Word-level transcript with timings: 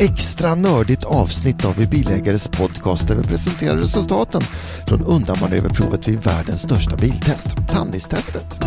Extra 0.00 0.54
nördigt 0.54 1.04
avsnitt 1.04 1.64
av 1.64 1.76
Vi 1.76 1.86
Bilägares 1.86 2.48
podcast 2.48 3.08
där 3.08 3.16
vi 3.16 3.22
presenterar 3.22 3.76
resultaten 3.76 4.42
från 4.86 5.02
undanmanöverprovet 5.04 6.08
vid 6.08 6.18
världens 6.18 6.62
största 6.62 6.96
biltest, 6.96 7.56
Tannistestet. 7.68 8.58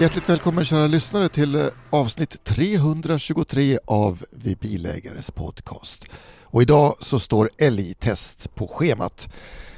Hjärtligt 0.00 0.28
välkommen 0.28 0.64
kära 0.64 0.86
lyssnare 0.86 1.28
till 1.28 1.54
eh, 1.54 1.66
avsnitt 1.90 2.44
323 2.44 3.78
av 3.86 4.24
Vi 4.30 4.56
Bilägares 4.56 5.30
podcast. 5.30 6.04
Och 6.42 6.62
idag 6.62 6.96
så 7.00 7.18
står 7.18 7.50
älgtest 7.58 8.54
på 8.54 8.66
schemat. 8.66 9.28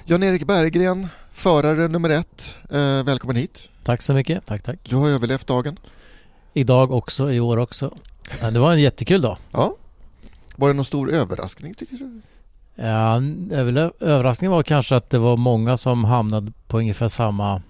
Jan-Erik 0.05 0.47
Berggren, 0.47 1.09
förare 1.37 1.89
nummer 1.89 2.11
ett. 2.11 2.59
Eh, 2.71 3.05
välkommen 3.05 3.37
hit. 3.37 3.69
Tack 3.83 4.03
så 4.03 4.15
mycket. 4.15 4.47
Tack, 4.47 4.63
tack. 4.63 4.79
Du 4.83 4.97
har 4.97 5.09
överlevt 5.09 5.47
dagen. 5.47 5.79
Idag 6.53 6.93
också, 6.93 7.33
i 7.33 7.41
år 7.41 7.57
också. 7.57 7.97
Det 8.53 8.59
var 8.59 8.73
en 8.73 8.81
jättekul 8.81 9.21
dag. 9.21 9.39
Ja. 9.53 9.77
Var 10.57 10.69
det 10.69 10.75
någon 10.75 10.85
stor 10.85 11.11
överraskning 11.11 11.75
tycker 11.75 11.97
du? 11.97 12.21
Ja, 12.75 13.17
överraskningen 14.01 14.53
var 14.53 14.63
kanske 14.63 14.97
att 14.97 15.11
det 15.11 15.19
var 15.19 15.37
många 15.37 15.77
som 15.77 16.05
hamnade 16.05 16.53
på 16.67 16.79
ungefär 16.79 17.09
samma 17.09 17.63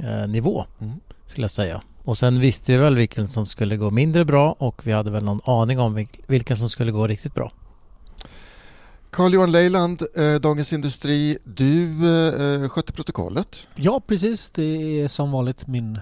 eh, 0.00 0.28
nivå. 0.28 0.64
Mm. 0.80 1.00
Skulle 1.26 1.44
jag 1.44 1.50
säga. 1.50 1.82
Och 2.04 2.18
sen 2.18 2.40
visste 2.40 2.72
vi 2.72 2.78
väl 2.78 2.96
vilken 2.96 3.28
som 3.28 3.46
skulle 3.46 3.76
gå 3.76 3.90
mindre 3.90 4.24
bra 4.24 4.52
och 4.58 4.86
vi 4.86 4.92
hade 4.92 5.10
väl 5.10 5.24
någon 5.24 5.40
aning 5.44 5.78
om 5.80 6.06
vilken 6.26 6.56
som 6.56 6.68
skulle 6.68 6.92
gå 6.92 7.06
riktigt 7.06 7.34
bra. 7.34 7.52
Carl-Johan 9.10 9.52
Leiland, 9.52 10.02
eh, 10.16 10.34
Dagens 10.34 10.72
Industri. 10.72 11.38
Du 11.44 11.92
eh, 11.92 12.68
skötte 12.68 12.92
protokollet. 12.92 13.66
Ja, 13.74 14.02
precis. 14.06 14.50
Det 14.50 15.00
är 15.02 15.08
som 15.08 15.32
vanligt 15.32 15.66
min 15.66 15.98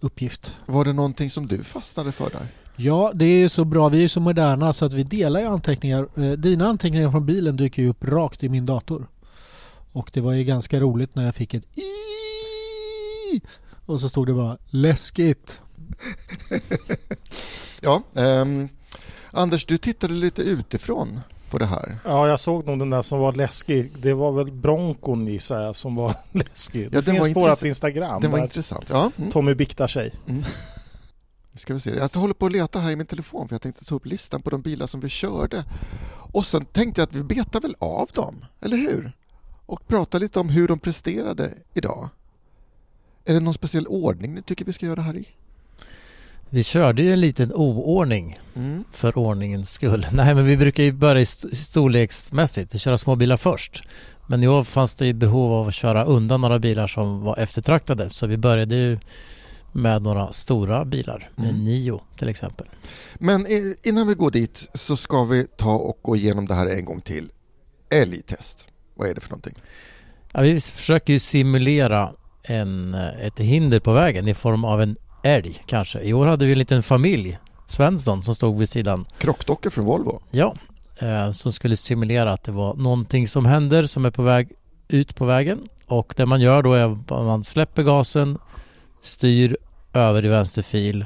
uppgift. 0.00 0.56
Var 0.66 0.84
det 0.84 0.92
någonting 0.92 1.30
som 1.30 1.46
du 1.46 1.64
fastnade 1.64 2.12
för 2.12 2.30
där? 2.30 2.46
Ja, 2.76 3.12
det 3.14 3.24
är 3.24 3.38
ju 3.38 3.48
så 3.48 3.64
bra. 3.64 3.88
Vi 3.88 3.98
är 3.98 4.02
ju 4.02 4.08
så 4.08 4.20
moderna 4.20 4.72
så 4.72 4.84
att 4.84 4.92
vi 4.92 5.02
delar 5.02 5.40
ju 5.40 5.46
anteckningar. 5.46 6.08
Eh, 6.16 6.32
dina 6.32 6.66
anteckningar 6.66 7.10
från 7.10 7.26
bilen 7.26 7.56
dyker 7.56 7.82
ju 7.82 7.88
upp 7.88 8.04
rakt 8.04 8.42
i 8.42 8.48
min 8.48 8.66
dator. 8.66 9.08
Och 9.92 10.10
det 10.12 10.20
var 10.20 10.32
ju 10.32 10.44
ganska 10.44 10.80
roligt 10.80 11.14
när 11.14 11.24
jag 11.24 11.34
fick 11.34 11.54
ett 11.54 11.78
i 11.78 13.40
och 13.86 14.00
så 14.00 14.08
stod 14.08 14.26
det 14.26 14.34
bara 14.34 14.58
läskigt. 14.66 15.60
ja, 17.80 18.02
um, 18.12 18.68
Anders, 19.30 19.66
du 19.66 19.78
tittade 19.78 20.14
lite 20.14 20.42
utifrån 20.42 21.20
på 21.50 21.58
det 21.58 21.66
här. 21.66 21.98
Ja, 22.04 22.28
jag 22.28 22.40
såg 22.40 22.66
nog 22.66 22.78
den 22.78 22.90
där 22.90 23.02
som 23.02 23.18
var 23.18 23.32
läskig. 23.32 23.92
Det 23.98 24.14
var 24.14 24.32
väl 24.32 24.52
Broncon 24.52 25.26
gissar 25.26 25.62
jag 25.62 25.76
som 25.76 25.94
var 25.94 26.14
läskig. 26.32 26.90
Det 26.90 27.02
finns 27.02 27.34
på 27.34 27.40
vårt 27.40 27.62
Instagram. 27.62 28.22
Den 28.22 28.30
var 28.30 28.38
intressant. 28.38 28.90
Ja. 28.90 29.10
Mm. 29.18 29.30
Tommy 29.30 29.54
biktar 29.54 29.86
sig. 29.86 30.14
Mm. 30.26 30.44
Nu 31.52 31.58
ska 31.58 31.74
vi 31.74 31.80
se. 31.80 31.90
Jag 31.90 32.08
håller 32.08 32.34
på 32.34 32.44
och 32.44 32.52
letar 32.52 32.80
här 32.80 32.90
i 32.90 32.96
min 32.96 33.06
telefon 33.06 33.48
för 33.48 33.54
jag 33.54 33.62
tänkte 33.62 33.84
ta 33.84 33.94
upp 33.94 34.06
listan 34.06 34.42
på 34.42 34.50
de 34.50 34.62
bilar 34.62 34.86
som 34.86 35.00
vi 35.00 35.08
körde. 35.08 35.64
Och 36.32 36.46
sen 36.46 36.64
tänkte 36.64 37.00
jag 37.00 37.08
att 37.08 37.14
vi 37.14 37.22
betar 37.22 37.60
väl 37.60 37.74
av 37.78 38.10
dem, 38.14 38.44
eller 38.60 38.76
hur? 38.76 39.12
Och 39.66 39.88
prata 39.88 40.18
lite 40.18 40.40
om 40.40 40.48
hur 40.48 40.68
de 40.68 40.78
presterade 40.78 41.54
idag. 41.74 42.08
Är 43.24 43.34
det 43.34 43.40
någon 43.40 43.54
speciell 43.54 43.86
ordning 43.86 44.34
ni 44.34 44.42
tycker 44.42 44.64
vi 44.64 44.72
ska 44.72 44.86
göra 44.86 45.00
här 45.02 45.16
i? 45.16 45.28
Vi 46.50 46.62
körde 46.62 47.02
ju 47.02 47.12
en 47.12 47.20
liten 47.20 47.52
oordning 47.52 48.38
mm. 48.56 48.84
för 48.92 49.18
ordningens 49.18 49.72
skull. 49.72 50.06
Nej 50.12 50.34
men 50.34 50.44
vi 50.44 50.56
brukar 50.56 50.82
ju 50.82 50.92
börja 50.92 51.26
storleksmässigt, 51.52 52.80
köra 52.80 52.98
småbilar 52.98 53.36
först. 53.36 53.82
Men 54.26 54.42
i 54.42 54.48
år 54.48 54.64
fanns 54.64 54.94
det 54.94 55.06
ju 55.06 55.12
behov 55.12 55.52
av 55.52 55.68
att 55.68 55.74
köra 55.74 56.04
undan 56.04 56.40
några 56.40 56.58
bilar 56.58 56.86
som 56.86 57.20
var 57.20 57.38
eftertraktade. 57.38 58.10
Så 58.10 58.26
vi 58.26 58.36
började 58.36 58.74
ju 58.74 58.98
med 59.72 60.02
några 60.02 60.32
stora 60.32 60.84
bilar, 60.84 61.30
med 61.36 61.50
mm. 61.50 61.64
Nio 61.64 62.00
till 62.18 62.28
exempel. 62.28 62.66
Men 63.14 63.46
innan 63.82 64.06
vi 64.06 64.14
går 64.14 64.30
dit 64.30 64.68
så 64.74 64.96
ska 64.96 65.24
vi 65.24 65.46
ta 65.56 65.74
och 65.74 65.98
gå 66.02 66.16
igenom 66.16 66.46
det 66.46 66.54
här 66.54 66.66
en 66.66 66.84
gång 66.84 67.00
till. 67.00 67.28
Älgtest, 67.90 68.68
vad 68.94 69.08
är 69.08 69.14
det 69.14 69.20
för 69.20 69.30
någonting? 69.30 69.54
Ja, 70.32 70.40
vi 70.40 70.60
försöker 70.60 71.12
ju 71.12 71.18
simulera 71.18 72.12
en, 72.42 72.94
ett 72.94 73.38
hinder 73.38 73.80
på 73.80 73.92
vägen 73.92 74.28
i 74.28 74.34
form 74.34 74.64
av 74.64 74.82
en 74.82 74.96
älg 75.22 75.62
kanske. 75.66 76.00
I 76.00 76.12
år 76.12 76.26
hade 76.26 76.46
vi 76.46 76.52
en 76.52 76.58
liten 76.58 76.82
familj, 76.82 77.38
Svensson, 77.66 78.22
som 78.22 78.34
stod 78.34 78.58
vid 78.58 78.68
sidan. 78.68 79.06
Krockdockor 79.18 79.70
från 79.70 79.84
Volvo? 79.84 80.22
Ja, 80.30 80.54
eh, 80.98 81.32
som 81.32 81.52
skulle 81.52 81.76
simulera 81.76 82.32
att 82.32 82.44
det 82.44 82.52
var 82.52 82.74
någonting 82.74 83.28
som 83.28 83.46
händer 83.46 83.86
som 83.86 84.04
är 84.04 84.10
på 84.10 84.22
väg 84.22 84.52
ut 84.88 85.16
på 85.16 85.24
vägen. 85.24 85.68
Och 85.86 86.14
det 86.16 86.26
man 86.26 86.40
gör 86.40 86.62
då 86.62 86.74
är 86.74 86.92
att 86.92 87.10
man 87.10 87.44
släpper 87.44 87.82
gasen, 87.82 88.38
styr 89.00 89.56
över 89.92 90.24
i 90.24 90.28
vänster 90.28 90.62
fil 90.62 91.04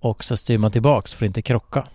och 0.00 0.24
så 0.24 0.36
styr 0.36 0.58
man 0.58 0.72
tillbaks 0.72 1.14
för 1.14 1.24
att 1.24 1.28
inte 1.28 1.42
krocka. 1.42 1.86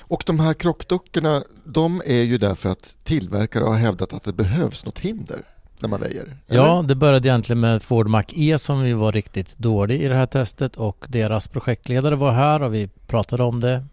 Och 0.00 0.22
de 0.26 0.40
här 0.40 0.54
krockdockorna, 0.54 1.42
de 1.64 2.02
är 2.06 2.22
ju 2.22 2.38
därför 2.38 2.68
att 2.68 2.96
tillverkare 3.02 3.64
har 3.64 3.76
hävdat 3.76 4.12
att 4.12 4.22
det 4.22 4.32
behövs 4.32 4.84
något 4.84 4.98
hinder 4.98 5.42
när 5.82 5.88
man 5.88 6.00
väjer? 6.00 6.22
Eller? 6.22 6.60
Ja, 6.60 6.84
det 6.88 6.94
började 6.94 7.28
egentligen 7.28 7.60
med 7.60 7.82
Ford 7.82 8.08
Mach-E 8.08 8.58
som 8.58 8.82
vi 8.82 8.92
var 8.92 9.12
riktigt 9.12 9.58
dålig 9.58 10.00
i 10.00 10.08
det 10.08 10.14
här 10.14 10.26
testet 10.26 10.76
och 10.76 11.04
deras 11.08 11.48
projektledare 11.48 12.16
var 12.16 12.32
här 12.32 12.62
och 12.62 12.74
vi 12.74 12.88
pratade 13.06 13.42
om 13.42 13.60
det. 13.60 13.84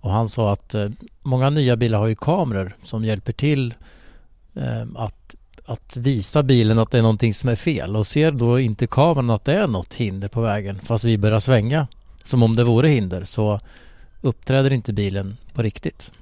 Och 0.00 0.10
han 0.10 0.28
sa 0.28 0.52
att 0.52 0.74
eh, 0.74 0.88
många 1.22 1.50
nya 1.50 1.76
bilar 1.76 1.98
har 1.98 2.06
ju 2.06 2.14
kameror 2.14 2.76
som 2.82 3.04
hjälper 3.04 3.32
till 3.32 3.74
eh, 4.54 4.82
att, 4.96 5.34
att 5.64 5.96
visa 5.96 6.42
bilen 6.42 6.78
att 6.78 6.90
det 6.90 6.98
är 6.98 7.02
någonting 7.02 7.34
som 7.34 7.48
är 7.48 7.56
fel 7.56 7.96
och 7.96 8.06
ser 8.06 8.32
då 8.32 8.60
inte 8.60 8.86
kameran 8.86 9.30
att 9.30 9.44
det 9.44 9.54
är 9.54 9.66
något 9.66 9.94
hinder 9.94 10.28
på 10.28 10.40
vägen 10.40 10.80
fast 10.84 11.04
vi 11.04 11.18
börjar 11.18 11.40
svänga 11.40 11.86
som 12.22 12.42
om 12.42 12.56
det 12.56 12.64
vore 12.64 12.88
hinder 12.88 13.24
så 13.24 13.60
uppträder 14.20 14.72
inte 14.72 14.92
bilen 14.92 15.36
på 15.54 15.62
riktigt. 15.62 16.12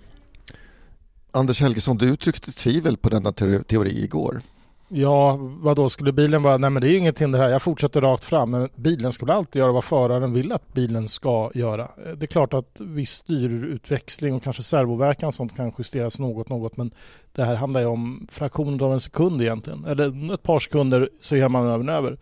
Anders 1.31 1.61
Helgesson, 1.61 1.97
du 1.97 2.07
uttryckte 2.07 2.53
tvivel 2.53 2.97
på 2.97 3.09
denna 3.09 3.33
teori 3.33 4.05
igår. 4.05 4.41
Ja, 4.89 5.37
vad 5.41 5.77
då 5.77 5.89
skulle 5.89 6.13
bilen 6.13 6.43
vara? 6.43 6.57
Nej 6.57 6.71
men 6.71 6.81
det 6.81 6.89
är 6.89 6.91
ju 6.91 6.99
inget 6.99 7.21
hinder 7.21 7.39
här, 7.39 7.49
jag 7.49 7.63
fortsätter 7.63 8.01
rakt 8.01 8.25
fram. 8.25 8.51
Men 8.51 8.69
bilen 8.77 9.13
skulle 9.13 9.33
alltid 9.33 9.61
göra 9.61 9.73
vad 9.73 9.85
föraren 9.85 10.33
vill 10.33 10.53
att 10.53 10.73
bilen 10.73 11.09
ska 11.09 11.51
göra. 11.55 11.83
Eh, 11.83 12.13
det 12.13 12.25
är 12.25 12.27
klart 12.27 12.55
att 12.55 12.81
viss 12.81 13.11
styrutväxling 13.11 14.35
och 14.35 14.43
kanske 14.43 14.63
servoverkan 14.63 15.27
och 15.27 15.35
sånt 15.35 15.57
kan 15.57 15.73
justeras 15.79 16.19
något, 16.19 16.49
något. 16.49 16.77
Men 16.77 16.91
det 17.33 17.45
här 17.45 17.55
handlar 17.55 17.81
ju 17.81 17.87
om 17.87 18.27
fraktioner 18.33 18.85
av 18.85 18.93
en 18.93 19.01
sekund 19.01 19.43
egentligen. 19.43 19.85
Eller 19.85 20.35
ett 20.35 20.43
par 20.43 20.59
sekunder 20.59 21.09
så 21.21 21.37
är 21.37 21.49
man 21.49 21.89
över. 21.89 22.19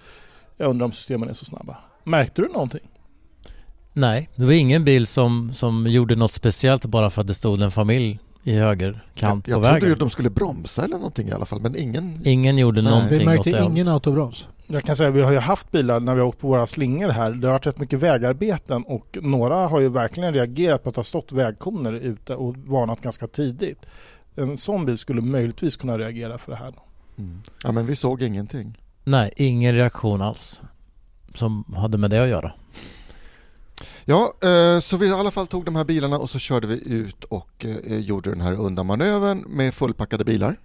Jag 0.56 0.70
undrar 0.70 0.84
om 0.84 0.92
systemen 0.92 1.28
är 1.28 1.32
så 1.32 1.44
snabba. 1.44 1.76
Märkte 2.04 2.42
du 2.42 2.48
någonting? 2.48 2.88
Nej, 3.92 4.28
det 4.36 4.44
var 4.44 4.52
ingen 4.52 4.84
bil 4.84 5.06
som, 5.06 5.52
som 5.52 5.86
gjorde 5.86 6.16
något 6.16 6.32
speciellt 6.32 6.84
bara 6.84 7.10
för 7.10 7.20
att 7.20 7.26
det 7.26 7.34
stod 7.34 7.62
en 7.62 7.70
familj 7.70 8.18
i 8.42 8.52
höger 8.52 9.04
kant 9.14 9.48
jag, 9.48 9.54
på 9.54 9.60
vägen. 9.60 9.74
Jag 9.74 9.80
trodde 9.80 9.92
att 9.92 10.00
de 10.00 10.10
skulle 10.10 10.30
bromsa 10.30 10.84
eller 10.84 10.96
någonting 10.96 11.28
i 11.28 11.32
alla 11.32 11.46
fall, 11.46 11.60
men 11.60 11.76
ingen... 11.76 12.20
Ingen 12.24 12.58
gjorde 12.58 12.82
Nej. 12.82 12.92
någonting 12.92 13.18
Vi 13.18 13.24
märkte 13.24 13.50
ingen 13.50 13.88
autobroms. 13.88 14.48
Jag 14.66 14.82
kan 14.82 14.96
säga 14.96 15.08
att 15.08 15.14
vi 15.14 15.22
har 15.22 15.32
ju 15.32 15.38
haft 15.38 15.70
bilar 15.70 16.00
när 16.00 16.14
vi 16.14 16.20
har 16.20 16.28
åkt 16.28 16.38
på 16.38 16.48
våra 16.48 16.66
slingor 16.66 17.08
här. 17.08 17.30
Det 17.30 17.46
har 17.46 17.52
varit 17.52 17.66
rätt 17.66 17.78
mycket 17.78 17.98
vägarbeten 17.98 18.84
och 18.84 19.18
några 19.22 19.66
har 19.66 19.80
ju 19.80 19.88
verkligen 19.88 20.34
reagerat 20.34 20.82
på 20.82 20.88
att 20.88 20.96
ha 20.96 21.04
stått 21.04 21.32
vägkoner 21.32 21.92
ute 21.92 22.34
och 22.34 22.56
varnat 22.56 23.00
ganska 23.00 23.26
tidigt. 23.26 23.86
En 24.34 24.56
sån 24.56 24.86
bil 24.86 24.98
skulle 24.98 25.20
möjligtvis 25.20 25.76
kunna 25.76 25.98
reagera 25.98 26.38
för 26.38 26.52
det 26.52 26.58
här. 26.58 26.72
Mm. 27.18 27.40
Ja 27.64 27.72
men 27.72 27.86
vi 27.86 27.96
såg 27.96 28.22
ingenting. 28.22 28.78
Nej, 29.04 29.32
ingen 29.36 29.74
reaktion 29.74 30.22
alls. 30.22 30.60
som 31.34 31.64
hade 31.76 31.98
med 31.98 32.10
det 32.10 32.22
att 32.22 32.28
göra. 32.28 32.52
Ja, 34.04 34.32
eh, 34.42 34.80
så 34.80 34.96
vi 34.96 35.06
i 35.06 35.12
alla 35.12 35.30
fall 35.30 35.46
tog 35.46 35.64
de 35.64 35.76
här 35.76 35.84
bilarna 35.84 36.18
och 36.18 36.30
så 36.30 36.38
körde 36.38 36.66
vi 36.66 36.94
ut 36.94 37.24
och 37.24 37.66
eh, 37.86 37.98
gjorde 37.98 38.30
den 38.30 38.40
här 38.40 38.60
undanmanövern 38.60 39.44
med 39.48 39.74
fullpackade 39.74 40.24
bilar. 40.24 40.56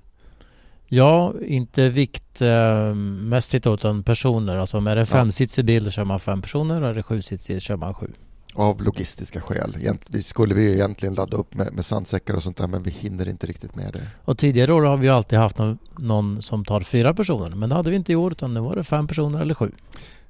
Ja, 0.89 1.34
inte 1.45 1.89
viktmässigt 1.89 3.66
eh, 3.66 3.74
utan 3.74 4.04
personer. 4.04 4.57
Alltså 4.57 4.78
om 4.78 4.88
är 4.88 4.95
det 4.95 5.06
femsitsig 5.06 5.66
bil 5.66 5.92
kör 5.92 6.06
man 6.06 6.19
fem 6.19 6.42
personer 6.42 6.81
och 6.81 6.89
är 6.89 6.94
det 6.94 7.04
sjusitsig 7.04 7.62
kör 7.62 7.75
man 7.75 7.94
sju. 7.94 8.07
Av 8.54 8.84
logistiska 8.84 9.42
skäl. 9.42 9.78
Vi 10.07 10.24
skulle 10.24 10.56
vi 10.56 10.74
egentligen 10.74 11.16
ladda 11.16 11.38
upp 11.38 11.54
med, 11.54 11.74
med 11.74 11.86
sandsäckar 11.86 12.33
och 12.33 12.44
sånt 12.44 12.57
där 12.57 12.68
men 12.68 12.83
vi 12.83 12.92
hinner 12.92 13.30
inte 13.30 13.48
riktigt 13.48 13.75
med 13.75 13.94
det. 13.94 14.07
Och 14.25 14.38
tidigare 14.38 14.74
år 14.74 14.81
har 14.81 14.98
vi 14.98 15.10
alltid 15.10 15.40
haft 15.40 15.57
någon, 15.57 15.78
någon 15.98 16.42
som 16.42 16.66
tar 16.66 16.81
fyra 16.81 17.13
personer 17.13 17.56
men 17.56 17.69
det 17.69 17.75
hade 17.75 17.90
vi 17.90 17.95
inte 17.95 18.12
i 18.12 18.16
år 18.16 18.31
utan 18.31 18.54
nu 18.54 18.60
var 18.60 18.75
det 18.75 18.83
fem 18.83 19.07
personer 19.07 19.42
eller 19.42 19.54
sju. 19.54 19.72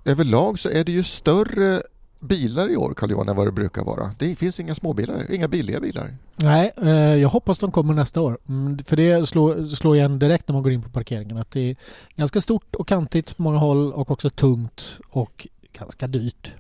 Överlag 0.06 0.60
så 0.60 0.69
är 0.69 0.83
det 0.83 0.92
ju 0.92 1.03
större 1.03 1.81
bilar 2.19 2.69
i 2.69 2.78
år, 2.78 2.94
carl 2.94 3.12
johan 3.12 3.30
än 3.30 3.36
vad 3.36 3.48
det 3.48 3.52
brukar 3.52 3.84
vara. 3.84 4.12
Det 4.18 4.36
finns 4.36 4.60
inga 4.60 4.75
småbilar, 4.75 5.31
inga 5.31 5.48
billiga 5.48 5.80
bilar. 5.80 6.18
Nej, 6.36 6.72
eh, 6.81 6.90
jag 7.16 7.30
hoppas 7.30 7.60
de 7.60 7.72
kommer 7.72 7.94
nästa 7.94 8.22
år. 8.22 8.38
Mm, 8.50 8.78
för 8.78 8.96
det 8.96 9.30
slår, 9.30 9.66
slår 9.66 9.96
igen 9.96 10.19
direkt 10.19 10.48
när 10.48 10.54
man 10.54 10.64
går 10.64 10.72
in 10.72 10.84
på 10.84 10.90
parkeringen. 10.90 11.38
Att 11.38 11.52
det 11.52 11.69
är 11.69 11.75
ganska 12.16 12.42
stort 12.42 12.75
och 12.75 12.88
kantigt 12.88 13.38
på 13.38 13.44
många 13.44 13.58
håll 13.58 13.94
och 13.94 14.12
också 14.12 14.30
tungt 14.30 15.00
och 15.10 15.48
ganska 15.74 16.08
dyrt. 16.08 16.54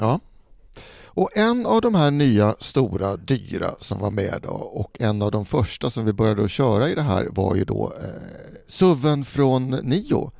Ja. 0.00 0.20
Och 1.04 1.36
en 1.36 1.66
av 1.66 1.80
de 1.80 1.94
här 1.94 2.10
nya 2.10 2.54
stora 2.58 3.16
dyra 3.16 3.70
som 3.80 3.98
var 3.98 4.10
med 4.10 4.40
då 4.42 4.48
och 4.50 4.96
en 5.00 5.22
av 5.22 5.30
de 5.30 5.46
första 5.46 5.90
som 5.90 6.04
vi 6.04 6.12
började 6.12 6.44
att 6.44 6.50
köra 6.50 6.88
i 6.88 6.94
det 6.94 7.02
här 7.02 7.28
var 7.30 7.54
ju 7.54 7.64
då 7.64 7.92
eh, 8.02 8.10
SUVen 8.66 9.24
från 9.24 9.70
Nio 9.70 10.30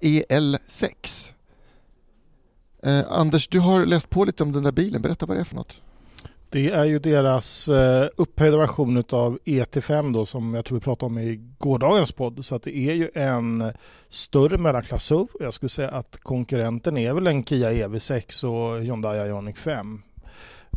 EL6. 0.00 1.32
Eh, 2.86 3.04
Anders, 3.08 3.48
du 3.48 3.60
har 3.60 3.86
läst 3.86 4.10
på 4.10 4.24
lite 4.24 4.42
om 4.42 4.52
den 4.52 4.62
där 4.62 4.72
bilen. 4.72 5.02
Berätta 5.02 5.26
vad 5.26 5.36
det 5.36 5.40
är 5.40 5.44
för 5.44 5.56
något. 5.56 5.82
Det 6.48 6.70
är 6.70 6.84
ju 6.84 6.98
deras 6.98 7.68
eh, 7.68 8.08
upphöjda 8.16 8.56
version 8.56 9.04
av 9.10 9.38
ET5 9.44 10.12
då 10.12 10.26
som 10.26 10.54
jag 10.54 10.64
tror 10.64 10.78
vi 10.78 10.84
pratade 10.84 11.06
om 11.06 11.18
i 11.18 11.40
gårdagens 11.58 12.12
podd. 12.12 12.44
Så 12.44 12.54
att 12.54 12.62
det 12.62 12.76
är 12.76 12.92
ju 12.92 13.10
en 13.14 13.72
större 14.08 14.58
mellanklass 14.58 15.12
Jag 15.40 15.52
skulle 15.52 15.70
säga 15.70 15.90
att 15.90 16.18
konkurrenten 16.22 16.96
är 16.96 17.12
väl 17.12 17.26
en 17.26 17.44
Kia 17.44 17.72
EV6 17.72 18.44
och 18.44 18.82
Hyundai 18.82 19.28
Ioniq 19.28 19.56
5. 19.56 20.02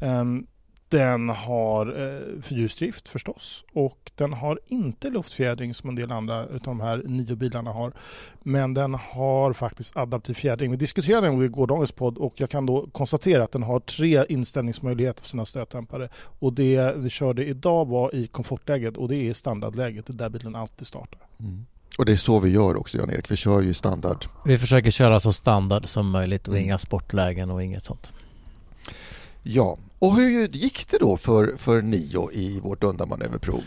Um, 0.02 0.48
den 0.90 1.30
har 1.30 1.88
eh, 1.88 2.42
förhjulsdrift 2.42 3.10
förstås 3.10 3.66
och 3.74 4.12
den 4.16 4.34
har 4.34 4.60
inte 4.68 5.10
luftfjädring 5.10 5.74
som 5.74 5.90
en 5.90 5.96
del 5.96 6.12
andra 6.12 6.40
av 6.40 6.60
de 6.64 6.80
här 6.80 7.04
nio 7.06 7.36
bilarna 7.36 7.72
har. 7.72 7.94
Men 8.44 8.74
den 8.74 8.94
har 8.94 9.54
faktiskt 9.54 9.98
adaptiv 9.98 10.34
fjädring. 10.34 10.72
Vi 10.72 10.78
diskuterade 10.78 11.28
den 11.28 11.46
i 11.46 11.48
gårdagens 11.48 11.92
podd 11.92 12.18
och 12.18 12.34
jag 12.36 12.50
kan 12.50 12.66
då 12.66 12.88
konstatera 12.92 13.44
att 13.44 13.52
den 13.52 13.64
har 13.64 13.80
tre 13.80 14.26
inställningsmöjligheter 14.30 15.22
för 15.22 15.30
sina 15.30 15.46
stötdämpare. 15.46 16.10
Och 16.40 16.54
det 16.54 16.94
vi 16.98 17.10
körde 17.10 17.46
idag 17.46 17.88
var 17.88 18.16
i 18.16 18.28
komfortläget 18.28 18.98
och 18.98 19.08
det 19.08 19.16
är 19.16 19.34
standardläget, 19.34 20.06
det 20.06 20.14
där 20.14 20.30
bilen 20.30 20.56
alltid 20.56 20.88
startar. 20.88 21.22
Mm. 21.40 21.66
Och 21.98 22.06
det 22.06 22.12
är 22.12 22.18
så 22.18 22.40
vi 22.40 22.50
gör 22.50 22.78
också 22.78 22.98
Jan-Erik, 22.98 23.32
vi 23.32 23.36
kör 23.36 23.62
ju 23.62 23.74
standard. 23.74 24.26
Vi 24.46 24.58
försöker 24.58 24.92
köra 24.92 25.20
så 25.20 25.34
standard 25.34 25.88
som 25.88 26.10
möjligt 26.10 26.48
och 26.48 26.54
mm. 26.54 26.66
inga 26.66 26.78
sportlägen 26.78 27.52
och 27.52 27.64
inget 27.64 27.86
sånt. 27.86 28.14
Ja, 29.44 29.78
och 30.00 30.16
hur 30.16 30.48
gick 30.48 30.90
det 30.90 30.98
då 30.98 31.18
för, 31.18 31.58
för 31.58 31.82
Nio 31.82 32.32
i 32.32 32.60
vårt 32.60 32.84
undanmanöverprov? 32.84 33.64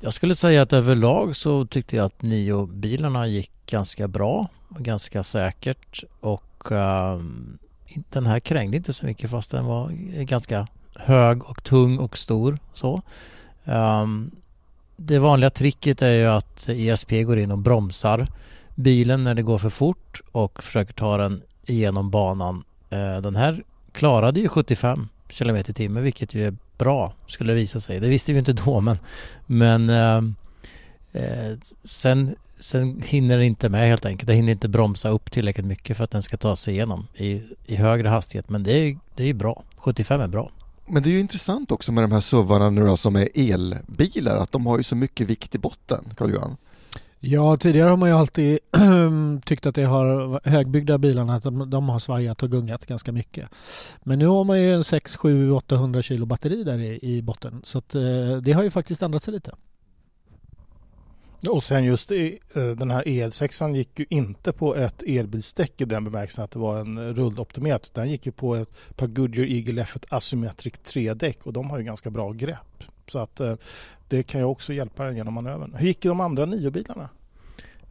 Jag 0.00 0.12
skulle 0.12 0.34
säga 0.34 0.62
att 0.62 0.72
överlag 0.72 1.36
så 1.36 1.66
tyckte 1.66 1.96
jag 1.96 2.06
att 2.06 2.22
Nio-bilarna 2.22 3.26
gick 3.26 3.50
ganska 3.66 4.08
bra, 4.08 4.48
ganska 4.68 5.22
säkert 5.22 6.04
och 6.20 6.72
uh, 6.72 7.20
den 8.10 8.26
här 8.26 8.40
krängde 8.40 8.76
inte 8.76 8.92
så 8.92 9.06
mycket 9.06 9.30
fast 9.30 9.50
den 9.50 9.64
var 9.64 9.90
ganska 10.24 10.66
hög 10.94 11.44
och 11.44 11.64
tung 11.64 11.98
och 11.98 12.18
stor. 12.18 12.58
Så. 12.72 13.02
Um, 13.64 14.30
det 14.96 15.18
vanliga 15.18 15.50
tricket 15.50 16.02
är 16.02 16.12
ju 16.12 16.26
att 16.26 16.68
ESP 16.68 17.10
går 17.10 17.38
in 17.38 17.50
och 17.50 17.58
bromsar 17.58 18.28
bilen 18.74 19.24
när 19.24 19.34
det 19.34 19.42
går 19.42 19.58
för 19.58 19.70
fort 19.70 20.20
och 20.32 20.62
försöker 20.62 20.92
ta 20.92 21.16
den 21.16 21.42
igenom 21.66 22.10
banan. 22.10 22.64
Uh, 22.92 23.22
den 23.22 23.36
här 23.36 23.62
klarade 23.92 24.40
ju 24.40 24.48
75 24.48 25.08
km 25.28 25.56
i 25.56 25.62
timmen 25.62 26.02
vilket 26.02 26.34
ju 26.34 26.46
är 26.46 26.54
bra 26.78 27.14
skulle 27.26 27.52
det 27.52 27.56
visa 27.56 27.80
sig. 27.80 28.00
Det 28.00 28.08
visste 28.08 28.32
vi 28.32 28.38
inte 28.38 28.52
då 28.52 28.80
men, 28.80 28.98
men 29.46 29.90
ehm, 29.90 30.34
eh, 31.12 31.58
sen, 31.84 32.34
sen 32.58 33.02
hinner 33.06 33.38
det 33.38 33.44
inte 33.44 33.68
med 33.68 33.88
helt 33.88 34.04
enkelt. 34.04 34.26
Det 34.26 34.34
hinner 34.34 34.52
inte 34.52 34.68
bromsa 34.68 35.08
upp 35.08 35.30
tillräckligt 35.30 35.66
mycket 35.66 35.96
för 35.96 36.04
att 36.04 36.10
den 36.10 36.22
ska 36.22 36.36
ta 36.36 36.56
sig 36.56 36.74
igenom 36.74 37.06
i, 37.14 37.42
i 37.66 37.76
högre 37.76 38.08
hastighet. 38.08 38.48
Men 38.48 38.62
det 38.62 38.72
är, 38.72 38.98
det 39.16 39.24
är 39.24 39.34
bra. 39.34 39.62
75 39.76 40.20
är 40.20 40.26
bra. 40.26 40.50
Men 40.86 41.02
det 41.02 41.08
är 41.08 41.12
ju 41.12 41.20
intressant 41.20 41.72
också 41.72 41.92
med 41.92 42.04
de 42.04 42.12
här 42.12 42.20
SUVarna 42.20 42.70
nu 42.70 42.86
då, 42.86 42.96
som 42.96 43.16
är 43.16 43.28
elbilar 43.34 44.36
att 44.36 44.52
de 44.52 44.66
har 44.66 44.78
ju 44.78 44.82
så 44.82 44.96
mycket 44.96 45.26
vikt 45.26 45.54
i 45.54 45.58
botten, 45.58 46.04
Carl-Johan. 46.16 46.56
Ja, 47.24 47.56
tidigare 47.56 47.88
har 47.88 47.96
man 47.96 48.08
ju 48.08 48.14
alltid 48.14 48.58
tyckt 49.44 49.66
att 49.66 49.74
det 49.74 49.82
har 49.82 50.40
högbyggda 50.48 50.98
bilarna, 50.98 51.34
att 51.34 51.42
de, 51.42 51.70
de, 51.70 51.88
har 51.88 51.98
svajat 51.98 52.42
och 52.42 52.50
gungat 52.50 52.86
ganska 52.86 53.12
mycket. 53.12 53.48
Men 54.02 54.18
nu 54.18 54.26
har 54.26 54.44
man 54.44 54.60
ju 54.60 54.74
en 54.74 54.84
6, 54.84 55.16
7, 55.16 55.52
800 55.52 56.02
kilo 56.02 56.26
batteri 56.26 56.64
där 56.64 56.78
i, 56.78 56.98
i 57.02 57.22
botten. 57.22 57.60
Så 57.64 57.78
att, 57.78 57.94
eh, 57.94 58.36
det 58.42 58.52
har 58.52 58.62
ju 58.62 58.70
faktiskt 58.70 59.02
ändrat 59.02 59.22
sig 59.22 59.34
lite. 59.34 59.52
Och 61.48 61.64
sen 61.64 61.84
just 61.84 62.12
i, 62.12 62.38
eh, 62.54 62.66
den 62.66 62.90
här 62.90 63.02
EL6 63.02 63.74
gick 63.74 63.98
ju 63.98 64.06
inte 64.08 64.52
på 64.52 64.76
ett 64.76 65.02
elbilsdäck 65.02 65.80
i 65.80 65.84
den 65.84 66.04
bemärkelsen 66.04 66.44
att 66.44 66.50
det 66.50 66.58
var 66.58 66.80
en 66.80 67.14
rulloptimerat. 67.14 67.90
Den 67.94 68.10
gick 68.10 68.26
ju 68.26 68.32
på 68.32 68.54
ett 68.54 68.96
par 68.96 69.06
Goodyear 69.06 69.48
Eagle 69.48 69.82
F1 69.82 70.04
Asymmetric 70.08 70.74
3-däck 70.74 71.46
och 71.46 71.52
de 71.52 71.70
har 71.70 71.78
ju 71.78 71.84
ganska 71.84 72.10
bra 72.10 72.32
grepp. 72.32 72.84
Så 73.10 73.18
att 73.18 73.40
eh, 73.40 73.54
det 74.08 74.22
kan 74.22 74.40
ju 74.40 74.44
också 74.44 74.72
hjälpa 74.72 75.04
den 75.04 75.16
genom 75.16 75.34
manövern. 75.34 75.74
Hur 75.74 75.86
gick 75.86 76.02
de 76.02 76.20
andra 76.20 76.44
nio 76.44 76.70
bilarna? 76.70 77.08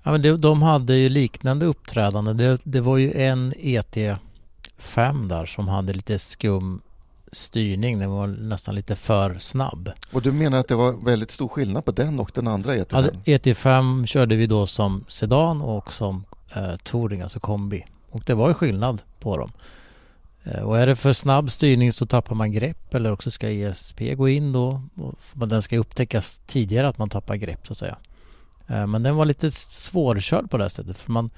Ja, 0.04 0.12
men 0.12 0.22
det, 0.22 0.38
de 0.38 0.62
hade 0.62 0.96
ju 0.96 1.10
liknande 1.10 1.66
uppträdande. 1.66 2.34
Det, 2.34 2.62
det 2.64 2.82
var 2.82 2.98
ju 2.98 3.14
en 3.14 3.54
ET5 3.54 5.28
där 5.28 5.46
som 5.46 5.68
hade 5.68 5.94
lite 5.94 6.20
skum 6.20 6.82
styrning. 7.32 8.00
Den 8.00 8.12
var 8.12 8.28
nästan 8.28 8.76
lite 8.76 8.96
för 8.96 9.38
snabb. 9.40 9.92
Och 10.14 10.22
du 10.22 10.32
menar 10.32 10.58
att 10.58 10.68
det 10.68 10.76
var 10.76 11.06
väldigt 11.06 11.32
stor 11.32 11.48
skillnad 11.48 11.86
på 11.86 11.92
den 11.92 12.20
och 12.20 12.32
den 12.34 12.48
andra 12.48 12.76
ET5? 12.76 12.96
Alltså, 12.96 13.12
ET5 13.12 14.06
körde 14.06 14.36
vi 14.36 14.48
då 14.48 14.68
som 14.68 15.06
sedan 15.08 15.62
och 15.62 15.94
som 15.94 16.26
eh, 16.56 16.76
touring, 16.84 17.22
alltså 17.22 17.40
kombi. 17.40 17.86
Och 18.10 18.24
det 18.26 18.34
var 18.34 18.48
ju 18.48 18.54
skillnad 18.54 19.02
på 19.20 19.38
dem. 19.38 19.52
Eh, 20.44 20.62
och 20.62 20.80
är 20.80 20.88
det 20.88 20.96
för 20.96 21.14
snabb 21.14 21.52
styrning 21.52 21.94
så 21.94 22.06
tappar 22.06 22.36
man 22.36 22.52
grepp 22.52 22.94
eller 22.94 23.12
också 23.12 23.32
ska 23.32 23.50
ESP 23.50 24.02
gå 24.18 24.30
in 24.30 24.52
då. 24.52 24.82
Den 25.34 25.62
ska 25.62 25.78
upptäckas 25.78 26.42
tidigare 26.46 26.88
att 26.88 26.98
man 26.98 27.10
tappar 27.10 27.36
grepp 27.36 27.68
så 27.68 27.74
att 27.74 27.78
säga. 27.78 27.98
Eh, 28.68 28.88
men 28.88 29.04
den 29.04 29.16
var 29.16 29.26
lite 29.26 29.52
svårkörd 29.52 30.50
på 30.50 30.58
det 30.58 30.70
sättet 30.70 30.98
för 30.98 31.12
man, 31.12 31.30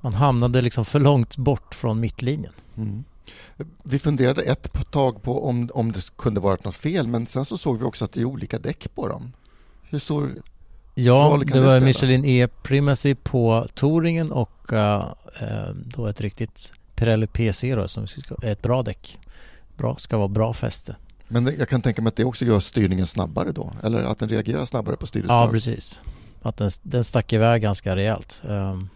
man 0.00 0.14
hamnade 0.14 0.62
liksom 0.62 0.84
för 0.84 1.00
långt 1.00 1.36
bort 1.36 1.74
från 1.74 2.00
mittlinjen. 2.00 2.52
Mm. 2.76 3.04
Vi 3.82 3.98
funderade 3.98 4.42
ett 4.42 4.90
tag 4.90 5.22
på 5.22 5.48
om, 5.48 5.70
om 5.74 5.92
det 5.92 6.16
kunde 6.16 6.40
vara 6.40 6.56
något 6.64 6.76
fel 6.76 7.06
men 7.06 7.26
sen 7.26 7.44
så 7.44 7.58
såg 7.58 7.78
vi 7.78 7.84
också 7.84 8.04
att 8.04 8.12
det 8.12 8.20
är 8.20 8.24
olika 8.24 8.58
däck 8.58 8.94
på 8.94 9.08
dem. 9.08 9.32
Hur 9.82 9.98
stor 9.98 10.34
Ja, 10.94 11.36
det, 11.38 11.52
det 11.52 11.60
var 11.60 11.70
spela? 11.70 11.86
Michelin 11.86 12.24
E 12.24 12.48
Primacy 12.62 13.14
på 13.14 13.66
Touringen 13.74 14.32
och 14.32 14.72
uh, 14.72 15.04
då 15.74 16.06
ett 16.06 16.20
riktigt 16.20 16.72
Pirelli 16.98 17.26
PC 17.26 17.74
då, 17.74 17.88
som 17.88 18.06
är 18.42 18.52
ett 18.52 18.62
bra 18.62 18.82
däck. 18.82 19.18
Bra, 19.76 19.96
ska 19.96 20.16
vara 20.18 20.28
bra 20.28 20.52
fäste. 20.52 20.96
Men 21.28 21.54
jag 21.58 21.68
kan 21.68 21.82
tänka 21.82 22.02
mig 22.02 22.08
att 22.08 22.16
det 22.16 22.24
också 22.24 22.44
gör 22.44 22.60
styrningen 22.60 23.06
snabbare 23.06 23.52
då? 23.52 23.72
Eller 23.82 24.02
att 24.02 24.18
den 24.18 24.28
reagerar 24.28 24.64
snabbare 24.64 24.96
på 24.96 25.06
styrutslag? 25.06 25.48
Ja, 25.48 25.50
precis. 25.52 26.00
Att 26.42 26.56
den, 26.56 26.70
den 26.82 27.04
stack 27.04 27.32
iväg 27.32 27.62
ganska 27.62 27.96
rejält. 27.96 28.42
Um, 28.44 28.88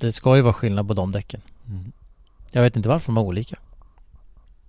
det 0.00 0.12
ska 0.12 0.36
ju 0.36 0.42
vara 0.42 0.52
skillnad 0.52 0.88
på 0.88 0.94
de 0.94 1.12
däcken. 1.12 1.40
Mm. 1.68 1.92
Jag 2.50 2.62
vet 2.62 2.76
inte 2.76 2.88
varför 2.88 3.06
de 3.06 3.16
är 3.16 3.22
olika. 3.22 3.56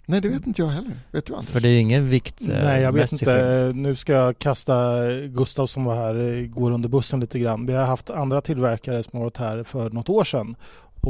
Nej, 0.05 0.21
det 0.21 0.29
vet 0.29 0.47
inte 0.47 0.61
jag 0.61 0.69
heller. 0.69 0.91
Vet 1.11 1.25
du 1.25 1.33
Anders? 1.33 1.49
För 1.49 1.59
det 1.59 1.69
är 1.69 1.79
ingen 1.79 2.09
vikt 2.09 2.41
eh, 2.41 2.47
Nej, 2.47 2.81
jag 2.81 2.91
vet 2.91 3.11
inte. 3.11 3.25
Skillnad. 3.25 3.75
Nu 3.75 3.95
ska 3.95 4.13
jag 4.13 4.39
kasta 4.39 5.05
Gustav 5.27 5.67
som 5.67 5.83
var 5.83 5.95
här, 5.95 6.45
går 6.47 6.71
under 6.71 6.89
bussen 6.89 7.19
lite 7.19 7.39
grann. 7.39 7.65
Vi 7.65 7.73
har 7.73 7.85
haft 7.85 8.09
andra 8.09 8.41
tillverkare 8.41 9.03
som 9.03 9.17
har 9.17 9.23
varit 9.23 9.37
här 9.37 9.63
för 9.63 9.89
något 9.89 10.09
år 10.09 10.23
sedan 10.23 10.55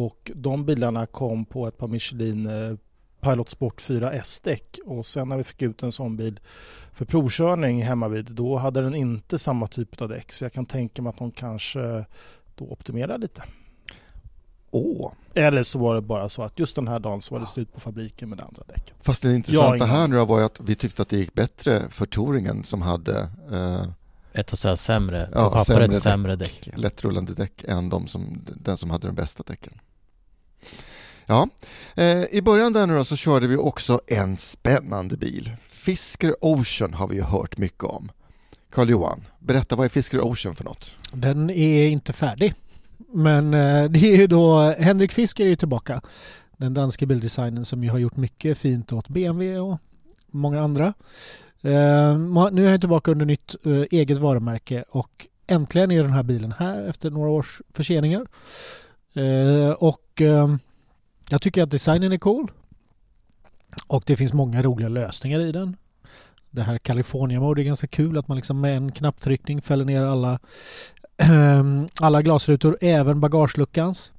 och 0.05 0.31
de 0.35 0.65
bilarna 0.65 1.05
kom 1.05 1.45
på 1.45 1.67
ett 1.67 1.77
par 1.77 1.87
Michelin 1.87 2.45
eh, 2.45 2.77
Pilot 3.21 3.49
Sport 3.49 3.81
4 3.81 4.11
S-däck 4.11 4.79
och 4.85 5.05
sen 5.05 5.29
när 5.29 5.37
vi 5.37 5.43
fick 5.43 5.61
ut 5.61 5.83
en 5.83 5.91
sån 5.91 6.17
bil 6.17 6.39
för 6.93 7.05
provkörning 7.05 7.83
hemma 7.83 8.07
vid 8.07 8.25
då 8.25 8.57
hade 8.57 8.81
den 8.81 8.95
inte 8.95 9.39
samma 9.39 9.67
typ 9.67 10.01
av 10.01 10.09
däck 10.09 10.31
så 10.31 10.45
jag 10.45 10.53
kan 10.53 10.65
tänka 10.65 11.01
mig 11.01 11.09
att 11.09 11.17
de 11.17 11.31
kanske 11.31 12.05
då 12.55 12.65
optimerar 12.65 13.17
lite. 13.17 13.43
Åh. 14.71 15.11
Eller 15.33 15.63
så 15.63 15.79
var 15.79 15.95
det 15.95 16.01
bara 16.01 16.29
så 16.29 16.41
att 16.41 16.59
just 16.59 16.75
den 16.75 16.87
här 16.87 16.99
dagen 16.99 17.21
så 17.21 17.35
var 17.35 17.39
det 17.39 17.47
slut 17.47 17.73
på 17.73 17.79
fabriken 17.79 18.29
med 18.29 18.37
det 18.37 18.43
andra 18.43 18.63
däcket. 18.67 18.93
Fast 19.01 19.21
det 19.21 19.35
intressanta 19.35 19.85
här 19.85 20.07
nu 20.07 20.25
var 20.25 20.39
ju 20.39 20.45
att 20.45 20.61
vi 20.61 20.75
tyckte 20.75 21.01
att 21.01 21.09
det 21.09 21.17
gick 21.17 21.33
bättre 21.33 21.89
för 21.89 22.05
touringen 22.05 22.63
som 22.63 22.81
hade 22.81 23.29
eh, 23.51 23.83
ett 24.33 24.51
och 24.51 24.59
säga 24.59 24.75
sämre, 24.75 25.25
på 25.25 25.39
ja, 25.39 25.49
pappret 25.49 25.65
sämre, 25.65 25.93
sämre 25.93 26.35
däck, 26.35 26.69
Lättrullande 26.75 27.33
däck 27.33 27.63
än 27.63 27.89
de 27.89 28.07
som, 28.07 28.41
den 28.55 28.77
som 28.77 28.89
hade 28.89 29.07
de 29.07 29.15
bästa 29.15 29.43
däcken. 29.47 29.73
Ja, 31.29 31.47
eh, 31.95 32.23
i 32.31 32.41
början 32.41 32.73
där 32.73 32.87
nu 32.87 32.95
då 32.95 33.03
så 33.05 33.15
körde 33.15 33.47
vi 33.47 33.57
också 33.57 34.01
en 34.07 34.37
spännande 34.37 35.17
bil. 35.17 35.51
Fisker 35.69 36.35
Ocean 36.41 36.93
har 36.93 37.07
vi 37.07 37.15
ju 37.15 37.21
hört 37.21 37.57
mycket 37.57 37.83
om. 37.83 38.11
Karl 38.71 38.89
Johan, 38.89 39.27
berätta 39.39 39.75
vad 39.75 39.85
är 39.85 39.89
Fisker 39.89 40.21
Ocean 40.21 40.55
för 40.55 40.63
något? 40.63 40.95
Den 41.13 41.49
är 41.49 41.87
inte 41.87 42.13
färdig. 42.13 42.53
Men 43.13 43.53
eh, 43.53 43.83
det 43.83 43.99
är 43.99 44.17
ju 44.17 44.27
då 44.27 44.75
Henrik 44.79 45.11
Fisker 45.11 45.43
är 45.45 45.49
ju 45.49 45.55
tillbaka. 45.55 46.01
Den 46.57 46.73
danske 46.73 47.05
bildesignern 47.05 47.65
som 47.65 47.83
ju 47.83 47.89
har 47.89 47.97
gjort 47.97 48.17
mycket 48.17 48.57
fint 48.57 48.93
åt 48.93 49.07
BMW 49.07 49.59
och 49.59 49.77
många 50.31 50.61
andra. 50.61 50.85
Eh, 51.61 52.17
nu 52.51 52.65
är 52.65 52.69
han 52.69 52.79
tillbaka 52.79 53.11
under 53.11 53.25
nytt 53.25 53.55
eh, 53.65 53.83
eget 53.91 54.17
varumärke 54.17 54.83
och 54.89 55.27
äntligen 55.47 55.91
är 55.91 56.03
den 56.03 56.13
här 56.13 56.23
bilen 56.23 56.53
här 56.57 56.89
efter 56.89 57.09
några 57.09 57.29
års 57.29 57.61
förseningar. 57.73 58.25
Eh, 59.13 59.71
och 59.71 60.21
eh, 60.21 60.55
jag 61.29 61.41
tycker 61.41 61.63
att 61.63 61.71
designen 61.71 62.11
är 62.11 62.17
cool. 62.17 62.51
Och 63.87 64.03
det 64.05 64.15
finns 64.15 64.33
många 64.33 64.61
roliga 64.61 64.89
lösningar 64.89 65.39
i 65.39 65.51
den. 65.51 65.75
Det 66.49 66.63
här 66.63 66.77
California 66.77 67.39
Mode 67.39 67.61
är 67.61 67.63
ganska 67.63 67.87
kul 67.87 68.17
att 68.17 68.27
man 68.27 68.37
liksom 68.37 68.61
med 68.61 68.77
en 68.77 68.91
knapptryckning 68.91 69.61
fäller 69.61 69.85
ner 69.85 70.01
alla, 70.01 70.39
ehm, 71.17 71.87
alla 72.01 72.21
glasrutor, 72.21 72.77
även 72.81 73.19
bagageluckans. 73.19 74.11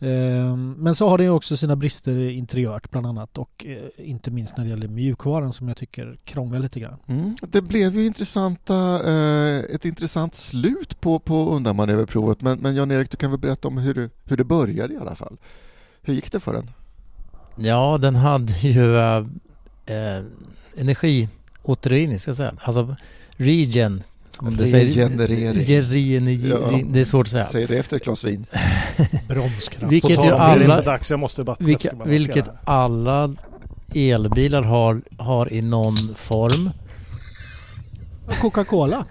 Ehm, 0.00 0.74
men 0.78 0.94
så 0.94 1.08
har 1.08 1.18
det 1.18 1.28
också 1.28 1.56
sina 1.56 1.76
brister 1.76 2.30
interiört 2.30 2.90
bland 2.90 3.06
annat 3.06 3.38
och 3.38 3.66
eh, 3.66 4.08
inte 4.08 4.30
minst 4.30 4.56
när 4.56 4.64
det 4.64 4.70
gäller 4.70 4.88
mjukvaran 4.88 5.52
som 5.52 5.68
jag 5.68 5.76
tycker 5.76 6.16
krånglar 6.24 6.58
lite 6.58 6.80
grann. 6.80 6.98
Mm, 7.06 7.36
det 7.40 7.62
blev 7.62 7.94
ju 7.94 8.06
intressanta, 8.06 9.00
eh, 9.12 9.58
ett 9.58 9.84
intressant 9.84 10.34
slut 10.34 11.00
på, 11.00 11.18
på 11.18 11.50
undanmanöverprovet 11.50 12.40
men, 12.40 12.58
men 12.58 12.74
Jan-Erik 12.74 13.10
du 13.10 13.16
kan 13.16 13.30
väl 13.30 13.40
berätta 13.40 13.68
om 13.68 13.78
hur 13.78 14.10
hur 14.24 14.36
det 14.36 14.44
började 14.44 14.94
i 14.94 14.96
alla 14.96 15.14
fall. 15.14 15.36
Hur 16.08 16.14
gick 16.14 16.32
det 16.32 16.40
för 16.40 16.52
den? 16.52 16.70
Ja, 17.56 17.98
den 18.00 18.16
hade 18.16 18.52
ju 18.52 18.98
äh, 18.98 19.24
energiåtervinning, 20.76 22.18
ska 22.18 22.28
jag 22.28 22.36
säga. 22.36 22.54
Alltså 22.60 22.96
regen. 23.36 24.02
Som 24.30 24.56
det 24.56 24.64
Regenerering. 24.64 25.64
Säger, 25.64 26.48
ja. 26.48 26.80
Det 26.90 27.00
är 27.00 27.04
svårt 27.04 27.26
att 27.26 27.30
säga. 27.30 27.44
Säg 27.44 27.66
det 27.66 27.78
efter 27.78 27.96
ett 27.96 28.04
glas 28.04 28.24
vin. 28.24 28.46
Bromskraft. 29.28 29.92
Vilket 29.92 30.24
ju 30.24 30.28
alla, 30.28 30.76
inte 30.76 30.90
dags, 30.90 31.10
jag 31.10 31.20
måste 31.20 31.44
bara 31.44 31.56
vilka, 31.60 31.90
vilket 32.04 32.48
alla 32.64 33.34
elbilar 33.94 34.62
har, 34.62 35.02
har 35.18 35.52
i 35.52 35.62
någon 35.62 36.14
form. 36.14 36.70
Coca-Cola. 38.40 39.04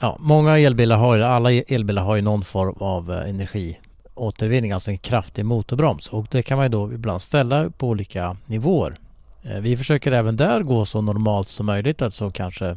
Ja, 0.00 0.16
många 0.20 0.58
elbilar 0.58 0.96
har 0.96 1.18
alla 1.18 1.52
elbilar 1.52 2.02
har 2.02 2.16
ju 2.16 2.22
någon 2.22 2.42
form 2.42 2.74
av 2.78 3.10
energi 3.10 3.78
återvinning, 4.14 4.72
alltså 4.72 4.90
en 4.90 4.98
kraftig 4.98 5.44
motorbroms. 5.44 6.08
Och 6.08 6.26
det 6.30 6.42
kan 6.42 6.56
man 6.56 6.64
ju 6.64 6.68
då 6.68 6.92
ibland 6.92 7.22
ställa 7.22 7.70
på 7.70 7.88
olika 7.88 8.36
nivåer. 8.46 8.96
Eh, 9.42 9.60
vi 9.60 9.76
försöker 9.76 10.12
även 10.12 10.36
där 10.36 10.62
gå 10.62 10.84
så 10.84 11.00
normalt 11.00 11.48
som 11.48 11.66
möjligt, 11.66 12.02
alltså 12.02 12.30
kanske 12.30 12.76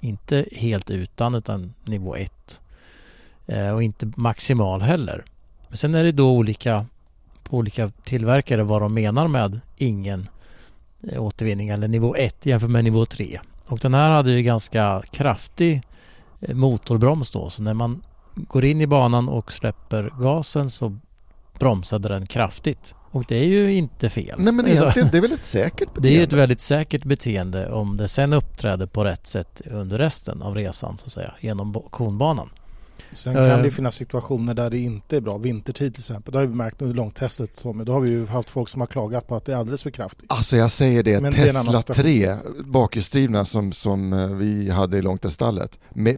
inte 0.00 0.46
helt 0.52 0.90
utan 0.90 1.34
utan 1.34 1.74
nivå 1.84 2.16
1. 2.16 2.60
Eh, 3.46 3.70
och 3.70 3.82
inte 3.82 4.12
maximal 4.16 4.82
heller. 4.82 5.24
Men 5.68 5.76
sen 5.76 5.94
är 5.94 6.04
det 6.04 6.12
då 6.12 6.30
olika 6.30 6.86
på 7.42 7.56
olika 7.56 7.90
tillverkare 8.04 8.62
vad 8.62 8.82
de 8.82 8.94
menar 8.94 9.28
med 9.28 9.60
ingen 9.76 10.28
eh, 11.02 11.22
återvinning 11.22 11.68
eller 11.68 11.88
nivå 11.88 12.16
1 12.16 12.46
jämfört 12.46 12.70
med 12.70 12.84
nivå 12.84 13.06
3. 13.06 13.40
Och 13.66 13.78
den 13.78 13.94
här 13.94 14.10
hade 14.10 14.32
ju 14.32 14.42
ganska 14.42 15.02
kraftig 15.10 15.82
motorbroms 16.52 17.30
då 17.30 17.50
så 17.50 17.62
när 17.62 17.74
man 17.74 18.02
går 18.34 18.64
in 18.64 18.80
i 18.80 18.86
banan 18.86 19.28
och 19.28 19.52
släpper 19.52 20.12
gasen 20.20 20.70
så 20.70 20.98
bromsade 21.58 22.08
den 22.08 22.26
kraftigt. 22.26 22.94
Och 23.10 23.24
det 23.28 23.36
är 23.36 23.44
ju 23.44 23.74
inte 23.74 24.08
fel. 24.08 24.36
Nej 24.38 24.52
men 24.52 24.66
egentligen, 24.66 25.08
det 25.12 25.18
är 25.18 25.22
väl 25.22 25.32
ett 25.32 25.44
säkert 25.44 25.94
beteende? 25.94 26.08
Det 26.08 26.20
är 26.20 26.24
ett 26.24 26.32
väldigt 26.32 26.60
säkert 26.60 27.04
beteende 27.04 27.72
om 27.72 27.96
det 27.96 28.08
sen 28.08 28.32
uppträder 28.32 28.86
på 28.86 29.04
rätt 29.04 29.26
sätt 29.26 29.62
under 29.64 29.98
resten 29.98 30.42
av 30.42 30.54
resan 30.54 30.98
så 30.98 31.06
att 31.06 31.12
säga, 31.12 31.34
genom 31.40 31.82
konbanan. 31.90 32.50
Sen 33.12 33.34
kan 33.34 33.62
det 33.62 33.70
finnas 33.70 33.94
situationer 33.94 34.54
där 34.54 34.70
det 34.70 34.78
inte 34.78 35.16
är 35.16 35.20
bra. 35.20 35.38
Vintertid 35.38 35.94
till 35.94 36.00
exempel. 36.00 36.32
Det 36.32 36.38
har 36.38 36.46
vi 36.46 36.54
märkt 36.54 36.82
under 36.82 36.94
långtestet. 36.94 37.62
Då 37.62 37.92
har 37.92 38.00
vi 38.00 38.10
ju 38.10 38.26
haft 38.26 38.50
folk 38.50 38.68
som 38.68 38.80
har 38.80 38.88
klagat 38.88 39.26
på 39.26 39.36
att 39.36 39.44
det 39.44 39.52
är 39.52 39.56
alldeles 39.56 39.82
för 39.82 39.90
kraftigt. 39.90 40.32
Alltså 40.32 40.56
jag 40.56 40.70
säger 40.70 41.02
det, 41.02 41.22
Men 41.22 41.32
Tesla 41.32 41.82
det 41.86 41.94
3 41.94 42.36
bakhjulsdrivna 42.64 43.44
som, 43.44 43.72
som 43.72 44.12
eh, 44.12 44.26
vi 44.26 44.70
hade 44.70 44.98
i 44.98 45.02
långteststallet 45.02 45.78
med 45.90 46.16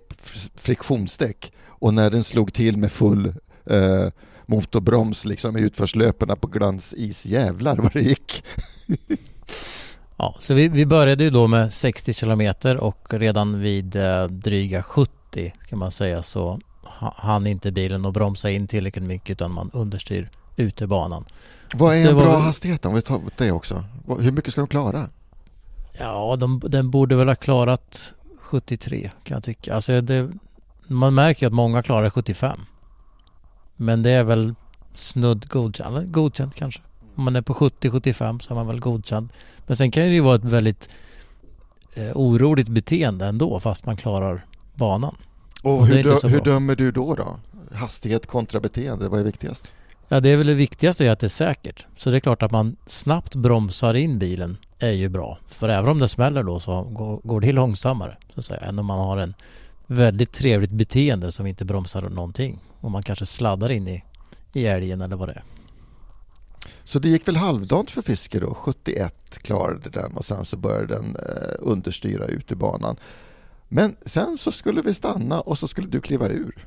friktionsdäck 0.55 1.53
och 1.79 1.95
när 1.95 2.11
den 2.11 2.25
slog 2.25 2.53
till 2.53 2.77
med 2.77 2.93
full 2.93 3.35
eh, 3.67 4.09
motorbroms 4.47 5.25
liksom 5.25 5.57
i 5.57 5.61
utförslöperna 5.61 6.37
på 6.37 6.47
glansis, 6.47 7.27
jävlar 7.27 7.77
vad 7.83 7.93
det 7.93 8.01
gick. 8.01 8.45
ja, 10.17 10.37
så 10.39 10.55
vi, 10.55 10.69
vi 10.69 10.87
började 10.87 11.25
ju 11.25 11.31
då 11.31 11.47
med 11.47 11.75
60 11.75 12.13
kilometer 12.13 12.77
och 12.77 13.15
redan 13.15 13.61
vid 13.61 13.97
eh, 13.97 14.25
dryga 14.25 14.83
70 14.83 15.53
kan 15.69 15.79
man 15.79 15.93
säga 15.93 16.23
så 16.23 16.61
hann 16.99 17.47
inte 17.47 17.73
bilen 17.73 18.07
att 18.07 18.15
bromsa 18.15 18.51
in 18.51 18.67
tillräckligt 18.67 19.05
mycket 19.05 19.31
utan 19.31 19.53
man 19.53 19.71
understyr 19.73 20.31
ut 20.57 20.83
ur 20.83 20.87
banan. 20.87 21.25
Vad 21.75 21.95
är 21.95 22.09
en 22.09 22.17
bra 22.17 22.33
väl... 22.33 22.41
hastighet 22.41 22.87
om 22.87 22.95
vi 22.95 23.03
tar 23.03 23.21
det 23.37 23.53
också? 23.53 23.85
Hur 24.21 24.31
mycket 24.31 24.53
ska 24.53 24.61
de 24.61 24.69
klara? 24.69 25.09
Ja, 25.99 26.37
de, 26.37 26.63
den 26.69 26.91
borde 26.91 27.17
väl 27.17 27.29
ha 27.29 27.35
klarat 27.35 28.15
73 28.39 29.11
kan 29.25 29.35
jag 29.35 29.45
tycka. 29.45 29.75
Alltså 29.75 30.01
det, 30.01 30.31
man 30.87 31.15
märker 31.15 31.47
att 31.47 31.53
många 31.53 31.83
klarar 31.83 32.11
75. 32.11 32.61
Men 33.77 34.03
det 34.03 34.11
är 34.11 34.25
väl 34.25 34.55
snudd 34.95 35.49
godkänt, 35.49 36.13
godkänt 36.13 36.55
kanske. 36.55 36.83
Om 37.15 37.25
man 37.25 37.37
är 37.37 37.43
på 37.43 37.55
70-75 37.55 38.39
så 38.39 38.51
är 38.51 38.55
man 38.55 38.67
väl 38.67 38.81
godkänd. 38.81 39.29
Men 39.67 39.77
sen 39.77 39.91
kan 39.91 40.03
det 40.03 40.09
ju 40.09 40.21
vara 40.21 40.37
ett 40.37 40.45
väldigt 40.45 40.89
eh, 41.95 42.11
oroligt 42.15 42.69
beteende 42.69 43.27
ändå 43.27 43.61
fast 43.61 43.87
man 43.87 43.97
klarar 43.97 44.47
banan. 44.75 45.17
Och, 45.63 45.79
och 45.79 45.87
hur, 45.87 46.03
dö 46.03 46.29
hur 46.29 46.41
dömer 46.41 46.77
du 46.77 46.91
då 46.91 47.15
då? 47.15 47.37
Hastighet 47.73 48.27
kontra 48.27 48.61
beteende, 48.61 49.09
vad 49.09 49.21
är 49.21 49.25
viktigast? 49.25 49.75
Ja 50.09 50.21
det 50.21 50.29
är 50.29 50.37
väl 50.37 50.47
det 50.47 50.55
viktigaste 50.55 51.07
är 51.07 51.11
att 51.11 51.21
det 51.21 51.27
är 51.27 51.29
säkert. 51.29 51.87
Så 51.97 52.11
det 52.11 52.17
är 52.17 52.21
klart 52.21 52.43
att 52.43 52.51
man 52.51 52.77
snabbt 52.87 53.35
bromsar 53.35 53.95
in 53.95 54.19
bilen 54.19 54.57
är 54.79 54.93
ju 54.93 55.09
bra. 55.09 55.39
För 55.49 55.69
även 55.69 55.91
om 55.91 55.99
det 55.99 56.09
smäller 56.09 56.43
då 56.43 56.61
så 56.61 56.83
går, 56.83 57.21
går 57.25 57.41
det 57.41 57.53
långsammare 57.53 58.17
så 58.35 58.41
att 58.41 58.47
säga, 58.47 58.61
än 58.61 58.79
om 58.79 58.87
man 58.87 58.99
har 58.99 59.17
en 59.17 59.35
väldigt 59.87 60.33
trevligt 60.33 60.71
beteende 60.71 61.33
som 61.33 61.47
inte 61.47 61.65
bromsar 61.65 62.03
någonting. 62.03 62.59
Och 62.81 62.91
man 62.91 63.03
kanske 63.03 63.27
sladdar 63.27 63.71
in 63.71 63.89
i, 63.89 64.05
i 64.53 64.67
älgen 64.67 65.01
eller 65.01 65.17
vad 65.17 65.29
det 65.29 65.33
är. 65.33 65.45
Så 66.85 66.99
det 66.99 67.09
gick 67.09 67.29
väl 67.29 67.37
halvdant 67.37 67.91
för 67.91 68.03
Fiske 68.03 68.41
då? 68.41 68.55
71 68.55 69.39
klarade 69.43 69.91
den 69.91 70.17
och 70.17 70.25
sen 70.25 70.45
så 70.45 70.57
började 70.57 70.95
den 70.95 71.17
eh, 71.17 71.55
understyra 71.59 72.27
ut 72.27 72.53
i 72.53 72.55
banan. 72.55 72.97
Men 73.69 73.97
sen 74.05 74.39
så 74.39 74.53
skulle 74.53 74.83
vi 74.83 74.95
stanna 74.95 75.41
och 75.41 75.59
så 75.59 75.69
skulle 75.69 75.89
du 75.89 76.01
kliva 76.01 76.29
ur. 76.29 76.67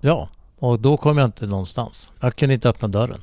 Ja, 0.00 0.28
och 0.58 0.80
då 0.80 0.96
kom 0.96 1.18
jag 1.18 1.24
inte 1.24 1.46
någonstans. 1.46 2.10
Jag 2.20 2.36
kunde 2.36 2.54
inte 2.54 2.68
öppna 2.68 2.88
dörren. 2.88 3.22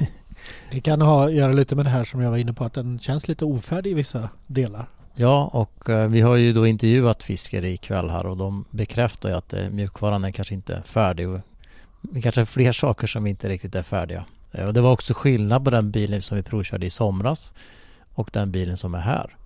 det 0.70 0.80
kan 0.80 1.00
ha 1.00 1.26
att 1.26 1.32
göra 1.32 1.52
lite 1.52 1.76
med 1.76 1.84
det 1.84 1.90
här 1.90 2.04
som 2.04 2.20
jag 2.20 2.30
var 2.30 2.36
inne 2.36 2.52
på 2.52 2.64
att 2.64 2.74
den 2.74 2.98
känns 2.98 3.28
lite 3.28 3.44
ofärdig 3.44 3.90
i 3.90 3.94
vissa 3.94 4.28
delar. 4.46 4.88
Ja, 5.18 5.50
och 5.52 5.90
eh, 5.90 6.08
vi 6.08 6.20
har 6.20 6.36
ju 6.36 6.52
då 6.52 6.66
intervjuat 6.66 7.22
fiskare 7.22 7.70
ikväll 7.70 8.10
här 8.10 8.26
och 8.26 8.36
de 8.36 8.64
bekräftar 8.70 9.28
ju 9.28 9.34
att 9.34 9.52
eh, 9.52 9.68
mjukvaran 9.70 10.24
är 10.24 10.30
kanske 10.30 10.54
inte 10.54 10.82
färdig. 10.84 11.28
Det 12.00 12.22
kanske 12.22 12.40
är 12.40 12.44
fler 12.44 12.72
saker 12.72 13.06
som 13.06 13.26
inte 13.26 13.48
riktigt 13.48 13.74
är 13.74 13.82
färdiga. 13.82 14.24
Eh, 14.52 14.66
och 14.66 14.74
det 14.74 14.80
var 14.80 14.92
också 14.92 15.14
skillnad 15.14 15.64
på 15.64 15.70
den 15.70 15.90
bilen 15.90 16.22
som 16.22 16.36
vi 16.36 16.42
provkörde 16.42 16.86
i 16.86 16.90
somras 16.90 17.52
och 18.14 18.30
den 18.32 18.52
bilen 18.52 18.76
som 18.76 18.94
är 18.94 19.00
här. 19.00 19.36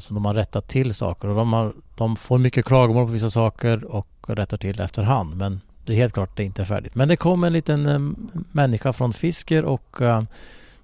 Så 0.00 0.14
de 0.14 0.24
har 0.24 0.34
rättat 0.34 0.68
till 0.68 0.94
saker 0.94 1.28
och 1.28 1.36
de, 1.36 1.52
har, 1.52 1.72
de 1.96 2.16
får 2.16 2.38
mycket 2.38 2.64
klagomål 2.64 3.06
på 3.06 3.12
vissa 3.12 3.30
saker 3.30 3.84
och 3.84 4.08
rättar 4.26 4.56
till 4.56 4.80
efterhand. 4.80 5.36
Men 5.36 5.60
det 5.84 5.92
är 5.92 5.96
helt 5.96 6.14
klart 6.14 6.36
det 6.36 6.42
är 6.42 6.46
inte 6.46 6.64
färdigt. 6.64 6.94
Men 6.94 7.08
det 7.08 7.16
kom 7.16 7.44
en 7.44 7.52
liten 7.52 8.16
människa 8.52 8.92
från 8.92 9.12
Fisker 9.12 9.64
och 9.64 9.96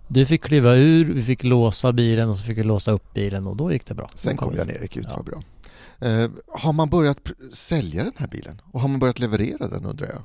du 0.09 0.27
fick 0.27 0.43
kliva 0.43 0.75
ur, 0.77 1.05
vi 1.05 1.23
fick 1.23 1.45
låsa 1.45 1.93
bilen 1.93 2.29
och 2.29 2.37
så 2.37 2.45
fick 2.45 2.59
vi 2.59 2.63
låsa 2.63 2.91
upp 2.93 3.15
bilen 3.15 3.47
och 3.47 3.57
då 3.57 3.73
gick 3.73 3.87
det 3.87 3.95
bra. 3.95 4.11
Sen 4.15 4.37
kom 4.37 4.57
Jan-Erik 4.57 4.97
ut, 4.97 5.07
ja. 5.09 5.17
vad 5.17 5.25
bra. 5.25 5.43
Eh, 6.09 6.31
har 6.49 6.73
man 6.73 6.91
börjat 6.91 7.21
sälja 7.53 8.05
den 8.05 8.13
här 8.17 8.29
bilen? 8.29 8.61
Och 8.73 8.81
har 8.81 8.89
man 8.89 9.01
börjat 9.01 9.19
leverera 9.19 9.69
den 9.69 9.85
undrar 9.85 10.07
jag? 10.07 10.23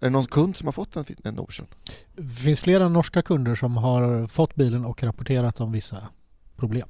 Är 0.00 0.06
det 0.06 0.10
någon 0.10 0.26
kund 0.26 0.56
som 0.56 0.66
har 0.66 0.72
fått 0.72 0.96
en, 0.96 1.04
en 1.24 1.38
Ocean? 1.38 1.68
Det 2.16 2.22
finns 2.22 2.60
flera 2.60 2.88
norska 2.88 3.22
kunder 3.22 3.54
som 3.54 3.76
har 3.76 4.26
fått 4.26 4.54
bilen 4.54 4.84
och 4.84 5.02
rapporterat 5.02 5.60
om 5.60 5.72
vissa 5.72 6.08
problem. 6.56 6.88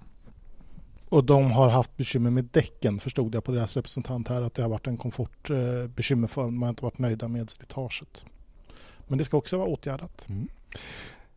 Och 1.08 1.24
de 1.24 1.50
har 1.50 1.68
haft 1.68 1.96
bekymmer 1.96 2.30
med 2.30 2.44
däcken 2.44 3.00
förstod 3.00 3.34
jag 3.34 3.44
på 3.44 3.52
deras 3.52 3.76
representant 3.76 4.28
här 4.28 4.42
att 4.42 4.54
det 4.54 4.62
har 4.62 4.68
varit 4.68 4.86
en 4.86 4.96
komfortbekymmer 4.96 6.28
för 6.28 6.42
dem. 6.42 6.58
Man 6.58 6.62
har 6.62 6.70
inte 6.70 6.84
varit 6.84 6.98
nöjda 6.98 7.28
med 7.28 7.50
slitaget. 7.50 8.24
Men 9.06 9.18
det 9.18 9.24
ska 9.24 9.36
också 9.36 9.58
vara 9.58 9.68
åtgärdat. 9.68 10.26
Mm. 10.28 10.48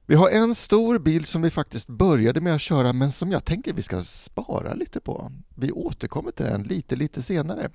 Vi 0.05 0.15
har 0.15 0.29
en 0.29 0.55
stor 0.55 0.99
bil 0.99 1.25
som 1.25 1.41
vi 1.41 1.49
faktiskt 1.49 1.87
började 1.87 2.41
med 2.41 2.55
att 2.55 2.61
köra 2.61 2.93
men 2.93 3.11
som 3.11 3.31
jag 3.31 3.45
tänker 3.45 3.73
vi 3.73 3.81
ska 3.81 4.03
spara 4.03 4.73
lite 4.73 4.99
på. 4.99 5.31
Vi 5.55 5.71
återkommer 5.71 6.31
till 6.31 6.45
den 6.45 6.63
lite, 6.63 6.95
lite 6.95 7.21
senare. 7.21 7.69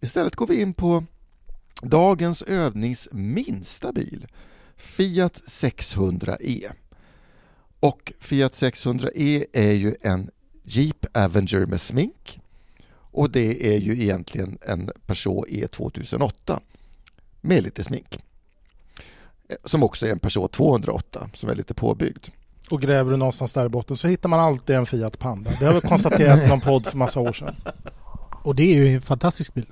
Istället 0.00 0.36
går 0.36 0.46
vi 0.46 0.60
in 0.60 0.74
på 0.74 1.04
dagens 1.82 2.42
övnings 2.42 3.08
minsta 3.12 3.92
bil. 3.92 4.26
Fiat 4.76 5.42
600e. 5.46 6.72
Och 7.80 8.12
Fiat 8.20 8.52
600e 8.52 9.44
är 9.52 9.72
ju 9.72 9.94
en 10.00 10.30
Jeep 10.62 11.06
Avenger 11.12 11.66
med 11.66 11.80
smink 11.80 12.40
och 13.10 13.30
det 13.30 13.74
är 13.74 13.78
ju 13.78 13.92
egentligen 13.92 14.58
en 14.62 14.90
Peugeot 15.06 15.44
E 15.48 15.66
2008 15.66 16.60
med 17.40 17.62
lite 17.62 17.84
smink. 17.84 18.18
Som 19.64 19.82
också 19.82 20.06
är 20.06 20.10
en 20.10 20.18
Peugeot 20.18 20.52
208 20.52 21.30
som 21.34 21.50
är 21.50 21.54
lite 21.54 21.74
påbyggd. 21.74 22.26
Och 22.70 22.80
gräver 22.80 23.10
du 23.10 23.16
någonstans 23.16 23.52
där 23.52 23.66
i 23.66 23.68
botten 23.68 23.96
så 23.96 24.08
hittar 24.08 24.28
man 24.28 24.40
alltid 24.40 24.76
en 24.76 24.86
Fiat 24.86 25.18
Panda. 25.18 25.50
Det 25.60 25.66
har 25.66 25.74
vi 25.74 25.80
konstaterat 25.80 26.42
i 26.42 26.48
någon 26.48 26.60
podd 26.60 26.86
för 26.86 26.98
massa 26.98 27.20
år 27.20 27.32
sedan. 27.32 27.54
Och 28.42 28.54
det 28.54 28.62
är 28.62 28.74
ju 28.74 28.94
en 28.94 29.00
fantastisk 29.00 29.54
bil. 29.54 29.66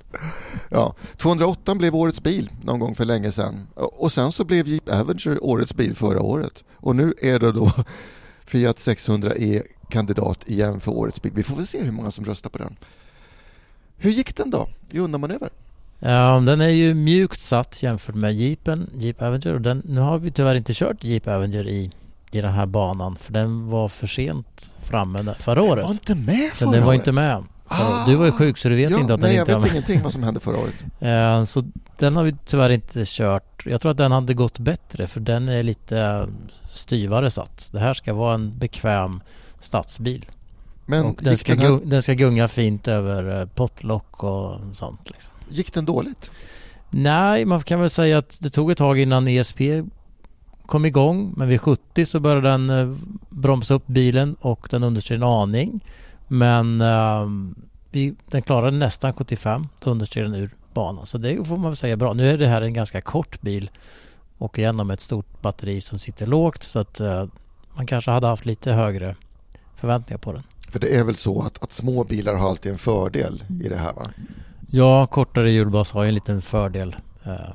Ja, 0.69 0.95
208 1.17 1.75
blev 1.75 1.95
årets 1.95 2.21
bil 2.21 2.49
någon 2.63 2.79
gång 2.79 2.95
för 2.95 3.05
länge 3.05 3.31
sedan. 3.31 3.67
Och 3.75 4.11
sen 4.11 4.31
så 4.31 4.45
blev 4.45 4.67
Jeep 4.67 4.89
Avenger 4.89 5.43
årets 5.43 5.73
bil 5.75 5.95
förra 5.95 6.21
året. 6.21 6.63
Och 6.75 6.95
nu 6.95 7.13
är 7.21 7.39
det 7.39 7.51
då 7.51 7.71
Fiat 8.45 8.77
600e 8.77 9.61
kandidat 9.89 10.49
igen 10.49 10.79
för 10.79 10.91
årets 10.91 11.21
bil. 11.21 11.31
Vi 11.35 11.43
får 11.43 11.55
väl 11.55 11.67
se 11.67 11.83
hur 11.83 11.91
många 11.91 12.11
som 12.11 12.25
röstar 12.25 12.49
på 12.49 12.57
den. 12.57 12.77
Hur 13.97 14.11
gick 14.11 14.35
den 14.35 14.49
då 14.49 14.69
i 14.91 14.99
undanmanöver? 14.99 15.49
Ja, 15.99 16.39
den 16.45 16.61
är 16.61 16.67
ju 16.67 16.93
mjukt 16.93 17.39
satt 17.41 17.83
jämfört 17.83 18.15
med 18.15 18.33
Jeepen, 18.33 18.89
Jeep 18.95 19.21
Avenger. 19.21 19.53
Och 19.53 19.61
den, 19.61 19.81
nu 19.85 20.01
har 20.01 20.17
vi 20.19 20.31
tyvärr 20.31 20.55
inte 20.55 20.73
kört 20.73 21.03
Jeep 21.03 21.27
Avenger 21.27 21.67
i, 21.67 21.91
i 22.31 22.41
den 22.41 22.53
här 22.53 22.65
banan 22.65 23.15
för 23.19 23.33
den 23.33 23.69
var 23.69 23.87
för 23.89 24.07
sent 24.07 24.73
framme 24.81 25.21
där- 25.21 25.33
förra 25.33 25.61
Den 25.61 25.71
året. 25.71 25.83
var 25.85 25.91
inte 25.91 26.15
med 26.15 26.49
förra 26.53 26.71
den 26.71 26.81
var 26.81 26.87
året. 26.89 26.97
inte 26.99 27.11
med. 27.11 27.43
Ah. 27.67 27.95
året. 27.95 28.05
Du 28.05 28.15
var 28.15 28.25
ju 28.25 28.31
sjuk 28.31 28.57
så 28.57 28.69
du 28.69 28.75
vet 28.75 28.91
ja, 28.91 28.99
inte 28.99 29.13
att 29.13 29.19
nej, 29.19 29.27
den 29.29 29.35
jag 29.37 29.43
inte 29.43 29.53
var 29.53 29.59
vet 29.59 29.71
med. 29.71 29.75
ingenting 29.75 30.01
vad 30.03 30.11
som 30.13 30.23
hände 30.23 30.39
förra 30.39 30.57
året. 30.57 30.85
Eh, 30.99 31.43
Så 31.45 31.63
den 31.97 32.15
har 32.15 32.23
vi 32.23 32.35
tyvärr 32.45 32.69
inte 32.69 33.03
kört. 33.05 33.65
Jag 33.65 33.81
tror 33.81 33.91
att 33.91 33.97
den 33.97 34.11
hade 34.11 34.33
gått 34.33 34.59
bättre 34.59 35.07
för 35.07 35.19
den 35.19 35.49
är 35.49 35.63
lite 35.63 36.27
styvare 36.69 37.29
satt. 37.31 37.69
Det 37.71 37.79
här 37.79 37.93
ska 37.93 38.13
vara 38.13 38.33
en 38.33 38.57
bekväm 38.57 39.21
stadsbil. 39.59 40.25
Men 40.85 41.15
den 41.19 41.37
ska, 41.37 41.51
den 41.55 41.61
här, 41.61 41.69
gung, 41.69 41.89
den 41.89 42.01
ska 42.01 42.13
gunga 42.13 42.47
fint 42.47 42.87
över 42.87 43.39
eh, 43.41 43.47
pottlock 43.47 44.23
och 44.23 44.55
sånt. 44.73 45.09
Liksom. 45.09 45.31
Gick 45.49 45.73
den 45.73 45.85
dåligt? 45.85 46.31
Nej, 46.89 47.45
man 47.45 47.61
kan 47.61 47.79
väl 47.79 47.89
säga 47.89 48.17
att 48.17 48.37
det 48.39 48.49
tog 48.49 48.71
ett 48.71 48.77
tag 48.77 48.99
innan 48.99 49.27
ESP 49.27 49.61
kom 50.65 50.85
igång. 50.85 51.33
Men 51.37 51.47
vid 51.47 51.61
70 51.61 52.05
så 52.05 52.19
började 52.19 52.49
den 52.49 52.69
eh, 52.69 52.95
bromsa 53.29 53.73
upp 53.73 53.87
bilen 53.87 54.35
och 54.41 54.67
den 54.71 54.83
understeg 54.83 55.17
en 55.17 55.23
aning. 55.23 55.83
Men 56.27 56.81
eh, 56.81 57.27
vi, 57.91 58.15
den 58.25 58.41
klarade 58.41 58.77
nästan 58.77 59.13
75. 59.13 59.67
Då 59.83 59.89
understeg 59.89 60.23
den 60.23 60.33
ur 60.33 60.55
banan. 60.73 61.05
Så 61.05 61.17
det 61.17 61.47
får 61.47 61.57
man 61.57 61.71
väl 61.71 61.75
säga 61.75 61.97
bra. 61.97 62.13
Nu 62.13 62.29
är 62.29 62.37
det 62.37 62.47
här 62.47 62.61
en 62.61 62.73
ganska 62.73 63.01
kort 63.01 63.41
bil. 63.41 63.69
Och 64.37 64.59
igenom 64.59 64.91
ett 64.91 65.01
stort 65.01 65.41
batteri 65.41 65.81
som 65.81 65.99
sitter 65.99 66.25
lågt. 66.25 66.63
Så 66.63 66.79
att 66.79 66.99
eh, 66.99 67.25
man 67.73 67.85
kanske 67.85 68.11
hade 68.11 68.27
haft 68.27 68.45
lite 68.45 68.71
högre 68.71 69.15
förväntningar 69.75 70.17
på 70.17 70.33
den. 70.33 70.43
För 70.71 70.79
det 70.79 70.95
är 70.95 71.03
väl 71.03 71.15
så 71.15 71.41
att, 71.41 71.63
att 71.63 71.71
små 71.71 72.03
bilar 72.03 72.35
har 72.35 72.49
alltid 72.49 72.71
en 72.71 72.77
fördel 72.77 73.43
i 73.63 73.69
det 73.69 73.77
här 73.77 73.93
va? 73.93 74.11
Ja, 74.69 75.07
kortare 75.07 75.51
hjulbas 75.51 75.91
har 75.91 76.03
ju 76.03 76.07
en 76.07 76.15
liten 76.15 76.41
fördel 76.41 76.95
eh, 77.23 77.53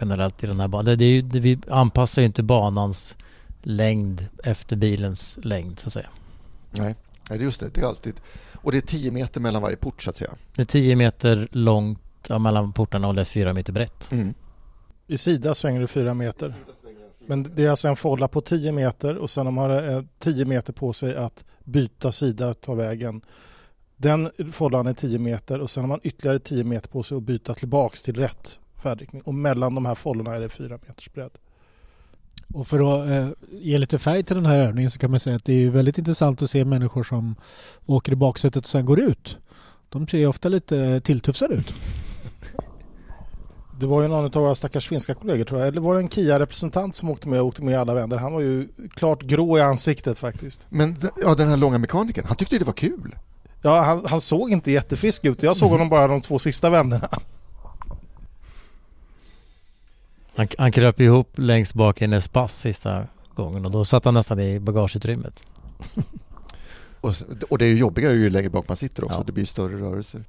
generellt 0.00 0.44
i 0.44 0.46
den 0.46 0.60
här 0.60 0.68
banan. 0.68 0.98
Det, 0.98 1.04
är 1.04 1.08
ju, 1.08 1.22
det, 1.22 1.40
vi 1.40 1.58
anpassar 1.68 2.22
ju 2.22 2.26
inte 2.26 2.42
banans 2.42 3.16
längd 3.62 4.28
efter 4.44 4.76
bilens 4.76 5.38
längd 5.42 5.78
så 5.78 5.86
att 5.86 5.92
säga. 5.92 6.08
Nej, 6.70 6.94
Nej 7.30 7.38
det 7.38 7.44
är 7.44 7.46
just 7.46 7.60
det. 7.60 7.68
Det 7.74 7.80
är 7.80 7.86
alltid... 7.86 8.14
Och 8.52 8.72
det 8.72 8.78
är 8.78 8.82
10 8.82 9.10
meter 9.10 9.40
mellan 9.40 9.62
varje 9.62 9.76
port 9.76 10.02
så 10.02 10.10
att 10.10 10.16
säga. 10.16 10.30
Det 10.54 10.62
är 10.62 10.66
10 10.66 10.96
meter 10.96 11.48
långt 11.50 12.00
ja, 12.28 12.38
mellan 12.38 12.72
portarna 12.72 13.08
och 13.08 13.14
det 13.14 13.20
är 13.20 13.24
4 13.24 13.52
meter 13.52 13.72
brett. 13.72 14.12
Mm. 14.12 14.34
I 15.06 15.18
sida 15.18 15.54
svänger 15.54 15.80
det 15.80 15.86
fyra 15.86 16.14
meter. 16.14 16.54
Men 17.26 17.52
det 17.54 17.64
är 17.64 17.70
alltså 17.70 17.88
en 17.88 17.96
folla 17.96 18.28
på 18.28 18.40
10 18.40 18.72
meter 18.72 19.16
och 19.16 19.30
sen 19.30 19.46
de 19.46 19.56
har 19.56 20.06
10 20.18 20.44
meter 20.44 20.72
på 20.72 20.92
sig 20.92 21.16
att 21.16 21.44
byta 21.64 22.12
sida 22.12 22.54
ta 22.54 22.74
vägen. 22.74 23.20
Den 23.96 24.30
follan 24.52 24.86
är 24.86 24.92
10 24.92 25.18
meter 25.18 25.60
och 25.60 25.70
sen 25.70 25.82
har 25.82 25.88
man 25.88 26.00
ytterligare 26.02 26.38
10 26.38 26.64
meter 26.64 26.88
på 26.88 27.02
sig 27.02 27.16
att 27.16 27.22
byta 27.22 27.54
tillbaks 27.54 28.02
till 28.02 28.16
rätt 28.16 28.58
färdriktning. 28.82 29.22
Och 29.22 29.34
mellan 29.34 29.74
de 29.74 29.86
här 29.86 29.94
follorna 29.94 30.34
är 30.34 30.40
det 30.40 30.48
4 30.48 30.78
meters 30.86 31.12
bredd. 31.12 31.30
Och 32.54 32.68
för 32.68 32.78
att 33.02 33.10
eh, 33.10 33.28
ge 33.50 33.78
lite 33.78 33.98
färg 33.98 34.22
till 34.22 34.36
den 34.36 34.46
här 34.46 34.58
övningen 34.58 34.90
så 34.90 34.98
kan 34.98 35.10
man 35.10 35.20
säga 35.20 35.36
att 35.36 35.44
det 35.44 35.52
är 35.52 35.70
väldigt 35.70 35.98
intressant 35.98 36.42
att 36.42 36.50
se 36.50 36.64
människor 36.64 37.02
som 37.02 37.36
åker 37.86 38.12
i 38.12 38.16
baksätet 38.16 38.64
och 38.64 38.68
sen 38.68 38.84
går 38.84 39.00
ut. 39.00 39.38
De 39.88 40.08
ser 40.08 40.18
ju 40.18 40.26
ofta 40.26 40.48
lite 40.48 41.00
tilltufsade 41.00 41.54
ut. 41.54 41.74
Det 43.80 43.86
var 43.86 44.02
ju 44.02 44.08
någon 44.08 44.24
av 44.24 44.32
våra 44.32 44.54
stackars 44.54 44.88
finska 44.88 45.14
kollegor 45.14 45.44
tror 45.44 45.60
jag. 45.60 45.68
Eller 45.68 45.80
var 45.80 45.94
det 45.94 46.00
en 46.00 46.08
Kia-representant 46.08 46.94
som 46.94 47.10
åkte 47.10 47.28
med 47.28 47.40
och 47.40 47.46
åkte 47.46 47.62
med 47.62 47.72
i 47.72 47.76
alla 47.76 47.94
vändor. 47.94 48.16
Han 48.16 48.32
var 48.32 48.40
ju 48.40 48.68
klart 48.94 49.22
grå 49.22 49.58
i 49.58 49.60
ansiktet 49.60 50.18
faktiskt. 50.18 50.66
Men 50.68 50.96
ja, 51.22 51.34
den 51.34 51.48
här 51.48 51.56
långa 51.56 51.78
mekanikern, 51.78 52.24
han 52.26 52.36
tyckte 52.36 52.58
det 52.58 52.64
var 52.64 52.72
kul. 52.72 53.14
Ja, 53.66 53.80
han, 53.82 54.06
han 54.06 54.20
såg 54.20 54.50
inte 54.50 54.70
jättefrisk 54.72 55.24
ut. 55.24 55.42
Jag 55.42 55.56
såg 55.56 55.70
honom 55.70 55.88
bara 55.88 56.06
de 56.06 56.20
två 56.20 56.38
sista 56.38 56.70
vändorna. 56.70 57.08
Han, 60.36 60.48
han 60.58 60.72
kröp 60.72 61.00
ihop 61.00 61.38
längst 61.38 61.74
bak 61.74 62.02
i 62.02 62.04
en 62.04 62.12
Espace 62.12 62.60
sista 62.60 63.06
gången 63.34 63.64
och 63.64 63.70
då 63.70 63.84
satt 63.84 64.04
han 64.04 64.14
nästan 64.14 64.40
i 64.40 64.60
bagageutrymmet. 64.60 65.40
Och, 67.00 67.12
och 67.50 67.58
det 67.58 67.64
är 67.64 67.68
ju 67.68 67.76
jobbigare 67.78 68.14
ju 68.14 68.30
längre 68.30 68.50
bak 68.50 68.68
man 68.68 68.76
sitter 68.76 69.04
också, 69.04 69.18
Ja. 69.18 69.24
det 69.26 69.32
blir 69.32 69.44
större 69.44 69.80
rörelser. 69.80 70.24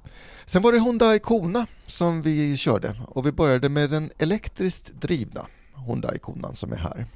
Sen 0.46 0.62
var 0.62 0.72
det 0.72 0.80
Hyundai 0.80 1.18
Kona 1.18 1.66
som 1.86 2.22
vi 2.22 2.56
körde 2.56 2.94
och 3.08 3.26
vi 3.26 3.32
började 3.32 3.68
med 3.68 3.90
den 3.90 4.10
elektriskt 4.18 5.00
drivna 5.00 5.46
Hyundai 5.86 6.18
Konan 6.18 6.54
som 6.54 6.72
är 6.72 6.76
här. 6.76 7.06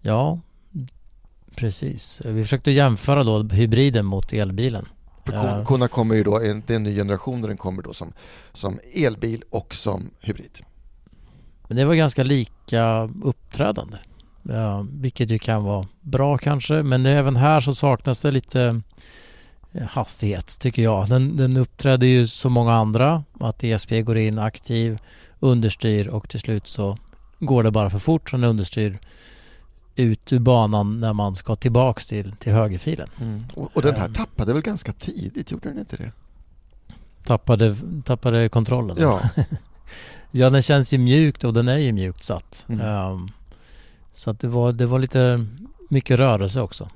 Ja, 0.00 0.40
precis. 1.56 2.20
Vi 2.24 2.42
försökte 2.42 2.70
jämföra 2.70 3.24
då 3.24 3.42
hybriden 3.42 4.06
mot 4.06 4.32
elbilen. 4.32 4.88
För 5.26 5.32
Ja. 5.32 5.64
Kona- 5.64 5.88
kommer 5.88 6.14
ju 6.14 6.22
då, 6.24 6.38
det 6.38 6.70
är 6.70 6.76
en 6.76 6.82
ny 6.82 6.94
generation 6.96 7.42
och 7.42 7.48
den 7.48 7.56
kommer 7.56 7.82
då 7.82 7.92
som, 7.92 8.12
som 8.52 8.78
elbil 8.94 9.42
och 9.50 9.74
som 9.74 10.10
hybrid. 10.20 10.58
Men 11.68 11.76
det 11.76 11.84
var 11.84 11.94
ganska 11.94 12.22
lika 12.22 13.10
uppträdande. 13.24 13.96
Ja, 14.42 14.86
vilket 14.92 15.30
ju 15.30 15.38
kan 15.38 15.64
vara 15.64 15.86
bra 16.00 16.38
kanske. 16.38 16.74
Men 16.82 17.06
även 17.06 17.36
här 17.36 17.60
så 17.60 17.74
saknas 17.74 18.20
det 18.20 18.30
lite 18.30 18.80
eh, 19.72 19.82
hastighet 19.86 20.58
tycker 20.60 20.82
jag. 20.82 21.08
Den, 21.08 21.36
den 21.36 21.56
uppträder 21.56 22.06
ju 22.06 22.26
som 22.26 22.52
många 22.52 22.74
andra. 22.74 23.24
Att 23.40 23.64
ESP 23.64 23.90
går 23.90 24.18
in 24.18 24.38
aktiv, 24.38 24.98
understyr 25.40 26.08
och 26.08 26.28
till 26.28 26.40
slut 26.40 26.66
så 26.68 26.98
går 27.40 27.62
det 27.62 27.70
bara 27.70 27.90
för 27.90 27.98
fort. 27.98 28.30
Så 28.30 28.36
den 28.36 28.44
understyr 28.44 28.98
ut 29.96 30.32
ur 30.32 30.38
banan 30.38 31.00
när 31.00 31.12
man 31.12 31.36
ska 31.36 31.56
tillbaks 31.56 32.06
till, 32.06 32.32
till 32.32 32.52
högerfilen. 32.52 33.08
Och, 33.54 33.70
och 33.76 33.82
den 33.82 33.94
här 33.94 34.00
Mm. 34.04 34.14
tappade 34.14 34.52
väl 34.52 34.62
ganska 34.62 34.92
tidigt, 34.92 35.50
gjorde 35.50 35.68
den 35.68 35.78
inte 35.78 35.96
det? 35.96 36.12
Tappade, 37.24 37.76
tappade 38.04 38.48
kontrollen. 38.48 38.96
Ja, 39.00 39.20
Ja, 40.30 40.50
den 40.50 40.62
känns 40.62 40.92
ju 40.94 40.98
mjukt 40.98 41.44
och 41.44 41.54
den 41.54 41.68
är 41.68 41.78
ju 41.78 41.92
mjukt 41.92 42.24
satt. 42.24 42.66
Mm. 42.68 42.80
Ehm, 42.86 43.28
så 44.14 44.30
att 44.30 44.40
det 44.40 44.48
var, 44.48 44.72
det 44.72 44.86
var 44.86 44.98
lite 44.98 45.46
mycket 45.88 46.18
rörelse 46.18 46.60
också. 46.60 46.88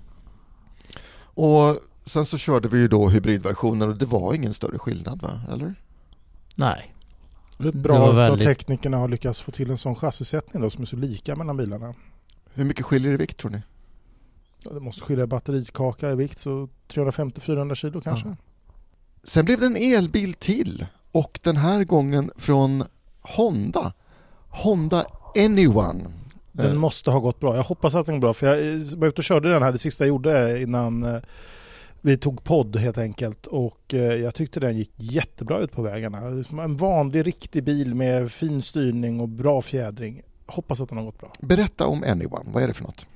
och 1.18 1.76
sen 2.04 2.24
så 2.24 2.38
körde 2.38 2.68
vi 2.68 2.78
ju 2.78 2.88
då 2.88 3.08
hybridversionen 3.08 3.88
och 3.88 3.96
det 3.98 4.06
var 4.06 4.34
ingen 4.34 4.54
större 4.54 4.78
skillnad 4.78 5.22
va, 5.22 5.40
eller? 5.52 5.74
Nej, 6.54 6.94
Det 7.58 7.68
är 7.68 7.72
Det 7.72 7.78
bra 7.78 8.10
att 8.10 8.16
väldigt- 8.16 8.46
teknikerna 8.46 8.96
har 8.96 9.08
lyckats 9.08 9.40
få 9.40 9.50
till 9.50 9.70
en 9.70 9.78
sån 9.78 9.94
chassisättning 9.94 10.62
då 10.62 10.70
som 10.70 10.82
är 10.82 10.86
så 10.86 10.96
lika 10.96 11.36
mellan 11.36 11.56
bilarna. 11.56 11.94
Hur 12.54 12.64
mycket 12.64 12.84
skiljer 12.84 13.08
det 13.10 13.14
i 13.14 13.18
vikt 13.18 13.36
tror 13.36 13.50
ni? 13.50 13.62
Ja, 14.64 14.70
Det 14.70 14.80
måste 14.80 15.04
skilja 15.04 15.26
batterikaka 15.26 16.10
i 16.10 16.14
vikt 16.14 16.38
så 16.38 16.68
350-400 16.88 17.74
kilo 17.74 18.00
kanske. 18.00 18.28
Ja. 18.28 18.36
Sen 19.22 19.44
blev 19.44 19.60
det 19.60 19.66
en 19.66 19.76
elbil 19.76 20.34
till 20.34 20.86
och 21.12 21.38
den 21.42 21.56
här 21.56 21.84
gången 21.84 22.30
från 22.36 22.84
Honda. 23.20 23.92
Honda 24.48 25.04
Anyone. 25.36 26.04
Den 26.52 26.70
Eh, 26.72 26.78
måste 26.78 27.10
ha 27.10 27.18
gått 27.18 27.40
bra. 27.40 27.56
Jag 27.56 27.62
hoppas 27.62 27.94
att 27.94 28.06
den 28.06 28.14
går 28.14 28.20
bra 28.20 28.34
för 28.34 28.46
jag 28.46 28.78
var 28.96 29.08
ute 29.08 29.20
och 29.20 29.24
körde 29.24 29.52
den 29.52 29.62
här 29.62 29.72
det 29.72 29.78
sista 29.78 30.04
jag 30.04 30.08
gjorde 30.08 30.62
innan 30.62 31.02
eh, 31.02 31.20
vi 32.00 32.16
tog 32.16 32.44
podd 32.44 32.76
helt 32.76 32.98
enkelt 32.98 33.46
och 33.46 33.94
eh, 33.94 34.00
jag 34.00 34.34
tyckte 34.34 34.60
den 34.60 34.76
gick 34.76 34.92
jättebra 34.96 35.58
ut 35.58 35.72
på 35.72 35.82
vägarna. 35.82 36.18
En 36.62 36.76
vanlig 36.76 37.26
riktig 37.26 37.64
bil 37.64 37.94
med 37.94 38.32
fin 38.32 38.62
styrning 38.62 39.20
och 39.20 39.28
bra 39.28 39.62
fjädring. 39.62 40.22
Hoppas 40.48 40.80
att 40.80 40.88
den 40.88 40.98
har 40.98 41.04
gått 41.04 41.18
bra. 41.18 41.32
Berätta 41.40 41.86
om 41.86 42.02
Anyone, 42.02 42.50
vad 42.52 42.62
är 42.62 42.68
det 42.68 42.74
för 42.74 42.84
något? 42.84 43.06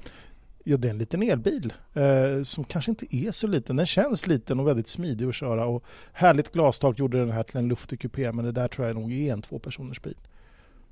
Ja, 0.64 0.76
det 0.76 0.88
är 0.88 0.90
en 0.90 0.98
liten 0.98 1.22
elbil 1.22 1.72
eh, 1.94 2.42
som 2.42 2.64
kanske 2.64 2.90
inte 2.90 3.16
är 3.16 3.30
så 3.30 3.46
liten. 3.46 3.76
Den 3.76 3.86
känns 3.86 4.26
liten 4.26 4.60
och 4.60 4.68
väldigt 4.68 4.86
smidig 4.86 5.28
att 5.28 5.34
köra 5.34 5.66
och 5.66 5.84
härligt 6.12 6.52
glastak 6.52 6.98
gjorde 6.98 7.18
den 7.18 7.30
här 7.30 7.42
till 7.42 7.56
en 7.56 7.68
luftig 7.68 8.00
kupé 8.00 8.32
men 8.32 8.44
det 8.44 8.52
där 8.52 8.68
tror 8.68 8.86
jag 8.86 8.96
nog 8.96 9.12
är 9.12 9.32
en 9.32 9.42
tvåpersoners 9.42 10.02
bil. 10.02 10.16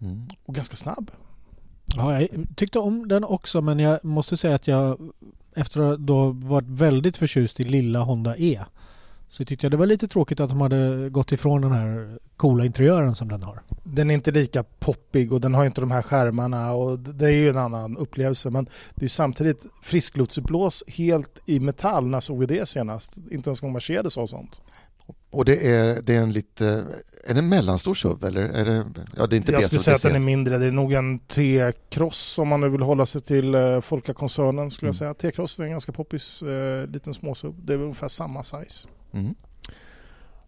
Mm. 0.01 0.29
Och 0.45 0.55
ganska 0.55 0.77
snabb. 0.77 1.11
Ja, 1.97 2.21
jag 2.21 2.29
tyckte 2.57 2.79
om 2.79 3.09
den 3.09 3.25
också 3.25 3.61
men 3.61 3.79
jag 3.79 4.05
måste 4.05 4.37
säga 4.37 4.55
att 4.55 4.69
jag 4.69 5.13
efter 5.55 5.81
att 5.81 5.99
då 5.99 6.31
varit 6.31 6.69
väldigt 6.69 7.17
förtjust 7.17 7.61
i 7.61 7.63
lilla 7.63 7.99
Honda 7.99 8.37
E 8.37 8.61
så 9.31 9.45
tyckte 9.45 9.67
jag 9.67 9.71
det 9.71 9.77
var 9.77 9.87
lite 9.87 10.09
tråkigt 10.09 10.41
att 10.41 10.49
de 10.49 10.61
hade 10.61 11.11
gått 11.11 11.33
ifrån 11.33 11.61
den 11.61 11.73
här 11.73 12.19
coola 12.37 12.65
interiören 12.65 13.15
som 13.15 13.29
den 13.29 13.43
har. 13.43 13.63
Den 13.85 14.11
är 14.11 14.15
inte 14.15 14.31
lika 14.31 14.63
poppig 14.63 15.33
och 15.33 15.41
den 15.41 15.55
har 15.55 15.67
inte 15.67 15.81
de 15.81 15.91
här 15.91 16.03
skärmarna 16.03 16.73
och 16.73 16.99
det 16.99 17.27
är 17.27 17.31
ju 17.31 17.49
en 17.49 17.57
annan 17.57 17.97
upplevelse 17.97 18.51
men 18.51 18.67
det 18.95 19.05
är 19.05 19.09
samtidigt 19.09 19.67
friskluftsblås 19.83 20.85
helt 20.87 21.39
i 21.47 21.61
metall. 21.61 22.07
När 22.07 22.21
såg 22.21 22.39
vi 22.39 22.47
det 22.47 22.69
senast? 22.69 23.17
Inte 23.31 23.51
ens 23.51 23.61
gång 23.61 23.73
Mercedes 23.73 24.17
har 24.17 24.27
sånt. 24.27 24.61
Och 25.31 25.45
det 25.45 25.69
är, 25.69 26.03
det 26.03 26.17
är 26.17 26.21
en 26.21 26.33
lite, 26.33 26.85
är 27.25 27.35
det 27.35 27.41
en 27.41 27.49
mellanstor 27.49 27.95
SUV 27.95 28.25
eller? 28.25 28.43
Är 28.43 28.65
det, 28.65 28.85
ja, 29.17 29.27
det 29.27 29.35
är 29.35 29.37
inte 29.37 29.53
Jag 29.53 29.65
skulle 29.65 29.81
säga 29.81 29.97
att 29.97 30.03
den 30.03 30.15
är 30.15 30.19
mindre. 30.19 30.59
Det 30.59 30.67
är 30.67 30.73
nog 30.73 30.93
en 30.93 31.19
T-cross 31.19 32.39
om 32.39 32.49
man 32.49 32.61
nu 32.61 32.69
vill 32.69 32.83
hålla 32.83 33.07
sig 33.07 33.21
till 33.21 33.55
eh, 33.55 33.81
Folka-koncernen 33.81 34.71
skulle 34.71 34.89
jag 34.89 34.97
säga. 34.97 35.15
T-cross 35.15 35.59
är 35.59 35.65
en 35.65 35.71
ganska 35.71 35.93
poppis 35.93 36.43
eh, 36.43 36.87
liten 36.87 37.15
småsub. 37.15 37.55
Det 37.65 37.73
är 37.73 37.79
ungefär 37.79 38.09
samma 38.09 38.43
size. 38.43 38.89
Mm. 39.13 39.35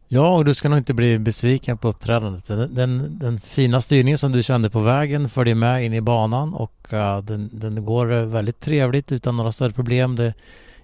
Ja, 0.08 0.36
och 0.36 0.44
du 0.44 0.54
ska 0.54 0.68
nog 0.68 0.78
inte 0.78 0.94
bli 0.94 1.18
besviken 1.18 1.78
på 1.78 1.88
uppträdandet. 1.88 2.46
Den, 2.46 2.74
den, 2.74 3.18
den 3.18 3.40
fina 3.40 3.80
styrningen 3.80 4.18
som 4.18 4.32
du 4.32 4.42
kände 4.42 4.70
på 4.70 4.80
vägen 4.80 5.28
följer 5.28 5.54
med 5.54 5.84
in 5.84 5.92
i 5.92 6.00
banan 6.00 6.54
och 6.54 6.88
uh, 6.92 7.18
den, 7.18 7.50
den 7.52 7.84
går 7.84 8.06
väldigt 8.06 8.60
trevligt 8.60 9.12
utan 9.12 9.36
några 9.36 9.52
större 9.52 9.72
problem. 9.72 10.16
Det, 10.16 10.34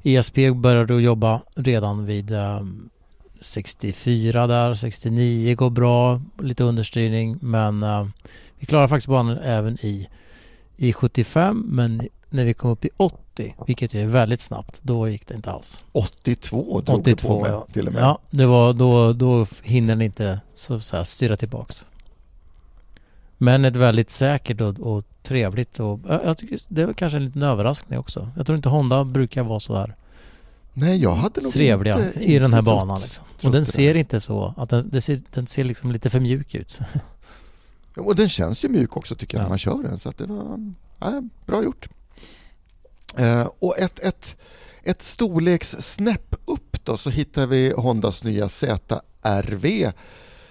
ESP 0.02 0.36
började 0.54 0.94
jobba 0.94 1.40
redan 1.54 2.06
vid 2.06 2.30
um, 2.30 2.90
64 3.40 4.46
där, 4.46 4.74
69 4.74 5.54
går 5.54 5.70
bra, 5.70 6.20
lite 6.38 6.64
understyrning 6.64 7.38
men 7.40 7.82
uh, 7.82 8.06
vi 8.58 8.66
klarar 8.66 8.88
faktiskt 8.88 9.08
banan 9.08 9.38
även 9.38 9.78
i, 9.80 10.08
i 10.76 10.92
75 10.92 11.64
men 11.68 12.08
när 12.30 12.44
vi 12.44 12.54
kom 12.54 12.70
upp 12.70 12.84
i 12.84 12.90
80, 12.96 13.18
vilket 13.66 13.94
ju 13.94 14.00
är 14.02 14.06
väldigt 14.06 14.40
snabbt, 14.40 14.80
då 14.82 15.08
gick 15.08 15.26
det 15.28 15.34
inte 15.34 15.50
alls. 15.50 15.84
82 15.92 16.80
drog 16.80 16.98
82, 16.98 17.00
82 17.00 17.28
på 17.28 17.40
med 17.42 17.50
ja. 17.50 17.66
till 17.72 17.86
och 17.86 17.92
med. 17.94 18.02
Ja, 18.02 18.18
det 18.30 18.46
var, 18.46 18.72
då, 18.72 19.12
då 19.12 19.46
hinner 19.62 19.94
den 19.94 20.02
inte 20.02 20.40
så 20.54 20.74
att 20.74 20.84
säga, 20.84 21.04
styra 21.04 21.36
tillbaks. 21.36 21.84
Men 23.38 23.64
ett 23.64 23.76
väldigt 23.76 24.10
säkert 24.10 24.60
och, 24.60 24.80
och 24.80 25.04
trevligt 25.22 25.80
och 25.80 26.00
jag, 26.08 26.38
tycker 26.38 26.58
det 26.68 26.86
var 26.86 26.92
kanske 26.92 27.16
en 27.16 27.24
liten 27.24 27.42
överraskning 27.42 27.98
också. 27.98 28.28
Jag 28.36 28.46
tror 28.46 28.56
inte 28.56 28.68
Honda 28.68 29.04
brukar 29.04 29.42
vara 29.42 29.60
så 29.60 29.74
där 29.74 29.94
Nej, 30.72 31.02
jag 31.02 31.14
hade 31.14 31.40
nog 31.40 31.52
trevliga 31.52 32.06
inte, 32.06 32.20
i 32.20 32.38
den 32.38 32.52
här 32.52 32.58
inte 32.60 32.70
banan. 32.70 32.96
trott- 32.98 33.02
Liksom. 33.04 33.24
Och 33.34 33.40
trott 33.40 33.52
den 33.52 33.62
det 33.62 33.66
ser 33.66 33.94
där. 33.94 34.00
inte 34.00 34.20
så, 34.20 34.54
att 34.56 34.70
den, 34.70 34.88
den, 34.90 35.02
ser, 35.02 35.22
den 35.34 35.46
ser 35.46 35.64
liksom 35.64 35.92
lite 35.92 36.10
för 36.10 36.20
mjuk 36.20 36.54
ut. 36.54 36.78
Och 37.96 38.16
den 38.16 38.28
känns 38.28 38.64
ju 38.64 38.68
mjuk 38.68 38.96
också 38.96 39.14
tycker 39.14 39.36
jag 39.36 39.40
Ja. 39.40 39.44
när 39.44 39.48
man 39.48 39.58
kör 39.58 39.82
den. 39.82 39.98
Så 39.98 40.08
att 40.08 40.18
det 40.18 40.26
var 40.26 40.72
ja, 41.00 41.22
bra 41.46 41.62
gjort. 41.64 41.88
Eh, 43.16 43.48
och 43.58 43.78
ett, 43.78 43.98
ett, 43.98 44.36
ett 44.82 45.02
storlekssnäpp 45.02 46.34
upp 46.44 46.84
då 46.84 46.96
så 46.96 47.10
hittar 47.10 47.46
vi 47.46 47.72
Hondas 47.76 48.24
nya 48.24 48.48
ZRV 48.48 49.92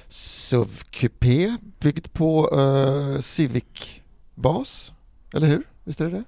SUV 0.07 0.81
Coupé 0.91 1.57
byggd 1.79 2.07
på 2.13 2.49
eh, 2.53 3.19
Civic-bas. 3.21 4.91
Eller 5.33 5.47
hur? 5.47 5.63
Visst 5.83 6.01
är 6.01 6.05
det 6.05 6.11
det? 6.11 6.23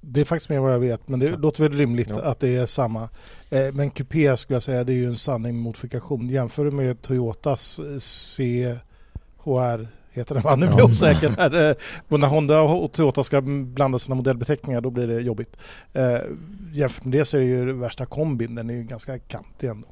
Det 0.00 0.20
är 0.20 0.24
faktiskt 0.24 0.50
mer 0.50 0.58
vad 0.58 0.72
jag 0.72 0.78
vet 0.78 1.08
men 1.08 1.20
det 1.20 1.26
Ja. 1.26 1.36
låter 1.36 1.62
väl 1.62 1.72
rimligt 1.78 2.08
Ja. 2.10 2.22
att 2.22 2.40
det 2.40 2.56
är 2.56 2.66
samma. 2.66 3.08
Eh, 3.50 3.72
men 3.72 3.90
kupé 3.90 4.36
skulle 4.36 4.54
jag 4.56 4.62
säga 4.62 4.84
det 4.84 4.92
är 4.92 4.96
ju 4.96 5.06
en 5.06 5.18
sanning 5.18 5.56
modifikation. 5.56 6.28
Jämför 6.28 6.64
du 6.64 6.70
med 6.70 7.02
Toyotas 7.02 7.78
eh, 7.78 7.98
CHR 7.98 9.88
heter 10.12 10.34
den 10.34 10.42
va? 10.44 10.56
Nu 10.56 10.66
blir 10.66 10.78
jag 10.78 10.80
Ja. 10.80 10.90
osäker. 10.90 11.28
Här. 11.38 11.68
eh, 11.70 11.74
och 12.08 12.20
när 12.20 12.28
Honda 12.28 12.60
och 12.60 12.92
Toyota 12.92 13.24
ska 13.24 13.40
blanda 13.40 13.98
sina 13.98 14.14
modellbeteckningar 14.14 14.80
då 14.80 14.90
blir 14.90 15.06
det 15.06 15.20
jobbigt. 15.20 15.56
Eh, 15.92 16.16
jämfört 16.72 17.04
med 17.04 17.18
det 17.18 17.24
så 17.24 17.36
är 17.36 17.40
det 17.40 17.46
ju 17.46 17.72
värsta 17.72 18.06
kombin. 18.06 18.54
Den 18.54 18.70
är 18.70 18.74
ju 18.74 18.82
ganska 18.82 19.18
kantig 19.18 19.68
ändå. 19.68 19.88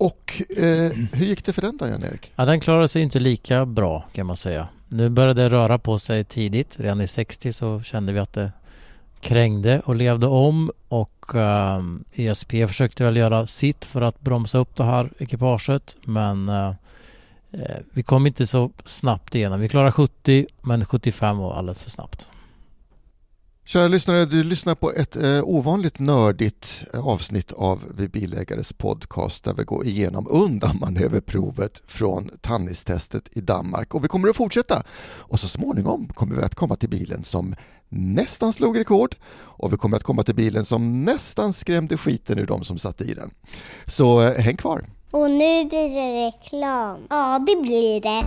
Och 0.00 0.42
eh, 0.56 0.92
hur 1.12 1.26
gick 1.26 1.44
det 1.44 1.52
för 1.52 1.62
den 1.62 1.76
då 1.76 1.86
Jan-Erik? 1.86 2.32
Ja, 2.36 2.44
den 2.44 2.60
klarade 2.60 2.88
sig 2.88 3.02
inte 3.02 3.18
lika 3.20 3.66
bra 3.66 4.04
kan 4.12 4.26
man 4.26 4.36
säga. 4.36 4.68
Nu 4.88 5.08
började 5.08 5.42
det 5.42 5.48
röra 5.48 5.78
på 5.78 5.98
sig 5.98 6.24
tidigt. 6.24 6.80
Redan 6.80 7.00
i 7.00 7.08
60 7.08 7.52
så 7.52 7.82
kände 7.82 8.12
vi 8.12 8.18
att 8.18 8.32
det 8.32 8.52
krängde 9.20 9.80
och 9.84 9.94
levde 9.94 10.26
om 10.26 10.70
och 10.88 11.34
ehm, 11.34 12.04
ESP 12.14 12.50
försökte 12.66 13.04
väl 13.04 13.16
göra 13.16 13.46
sitt 13.46 13.84
för 13.84 14.00
att 14.02 14.20
bromsa 14.20 14.58
upp 14.58 14.76
det 14.76 14.84
här 14.84 15.10
ekipaget 15.18 15.96
men 16.04 16.48
eh, 16.48 16.66
eh, 16.68 16.74
Eh, 17.52 17.76
vi 17.94 18.02
kom 18.02 18.26
inte 18.26 18.46
så 18.46 18.70
snabbt 18.84 19.34
igenom. 19.34 19.60
Vi 19.60 19.68
klarade 19.68 19.92
70 19.92 20.46
men 20.62 20.84
75 20.84 21.38
var 21.38 21.54
alldeles 21.54 21.82
för 21.82 21.90
snabbt. 21.90 22.28
Kära 23.68 23.88
lyssnare, 23.88 24.24
du 24.24 24.44
lyssnar 24.44 24.74
på 24.74 24.92
ett 24.92 25.16
eh, 25.16 25.40
ovanligt 25.42 25.98
nördigt 25.98 26.84
eh, 26.94 27.06
avsnitt 27.06 27.52
av 27.52 27.82
Vi 27.96 28.08
Bilägares 28.08 28.72
podcast 28.72 29.44
där 29.44 29.54
vi 29.54 29.64
går 29.64 29.86
igenom 29.86 30.26
undanmanöverprovet 30.30 31.82
från 31.86 32.30
tannistestet 32.40 33.28
i 33.32 33.40
Danmark. 33.40 33.94
Och 33.94 34.04
vi 34.04 34.08
kommer 34.08 34.28
att 34.28 34.36
fortsätta. 34.36 34.82
Och 35.00 35.40
så 35.40 35.48
småningom 35.48 36.08
kommer 36.08 36.36
vi 36.36 36.42
att 36.42 36.54
komma 36.54 36.76
till 36.76 36.88
bilen 36.88 37.24
som 37.24 37.54
nästan 37.88 38.52
slog 38.52 38.78
rekord 38.78 39.16
och 39.34 39.72
vi 39.72 39.76
kommer 39.76 39.96
att 39.96 40.02
komma 40.02 40.22
till 40.22 40.34
bilen 40.34 40.64
som 40.64 41.04
nästan 41.04 41.52
skrämde 41.52 41.96
skiten 41.96 42.38
ur 42.38 42.46
de 42.46 42.64
som 42.64 42.78
satt 42.78 43.00
i 43.00 43.14
den. 43.14 43.30
Så 43.86 44.20
eh, 44.20 44.42
häng 44.42 44.56
kvar. 44.56 44.84
Och 45.10 45.30
nu 45.30 45.64
blir 45.64 45.94
det 45.94 46.26
reklam. 46.26 47.06
Ja, 47.10 47.38
det 47.46 47.62
blir 47.62 48.00
det. 48.00 48.24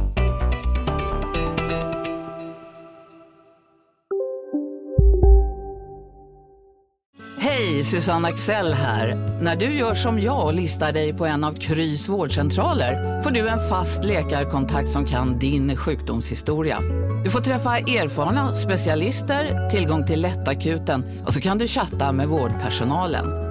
Hej, 7.40 7.84
Susanne 7.84 8.28
Axel 8.28 8.74
här. 8.74 9.16
När 9.42 9.56
du 9.56 9.66
gör 9.66 9.94
som 9.94 10.22
jag 10.22 10.46
och 10.46 10.54
listar 10.54 10.92
dig 10.92 11.14
på 11.14 11.26
en 11.26 11.44
av 11.44 11.54
Krys 11.54 12.10
vårdcentraler 12.10 13.22
får 13.22 13.32
du 13.32 13.48
en 13.48 13.70
fast 13.70 14.04
läkarkontakt 14.04 14.90
som 14.90 15.06
kan 15.06 15.40
din 15.40 15.76
sjukdomshistoria. 15.76 16.80
Du 17.24 17.30
får 17.30 17.40
träffa 17.40 17.78
erfarna 17.78 18.56
specialister, 18.56 19.70
tillgång 19.70 20.08
till 20.08 20.22
lättakuten 20.22 21.06
och 21.26 21.34
så 21.34 21.42
kan 21.42 21.58
du 21.58 21.68
chatta 21.68 22.12
med 22.12 22.28
vårdpersonalen. 22.28 23.51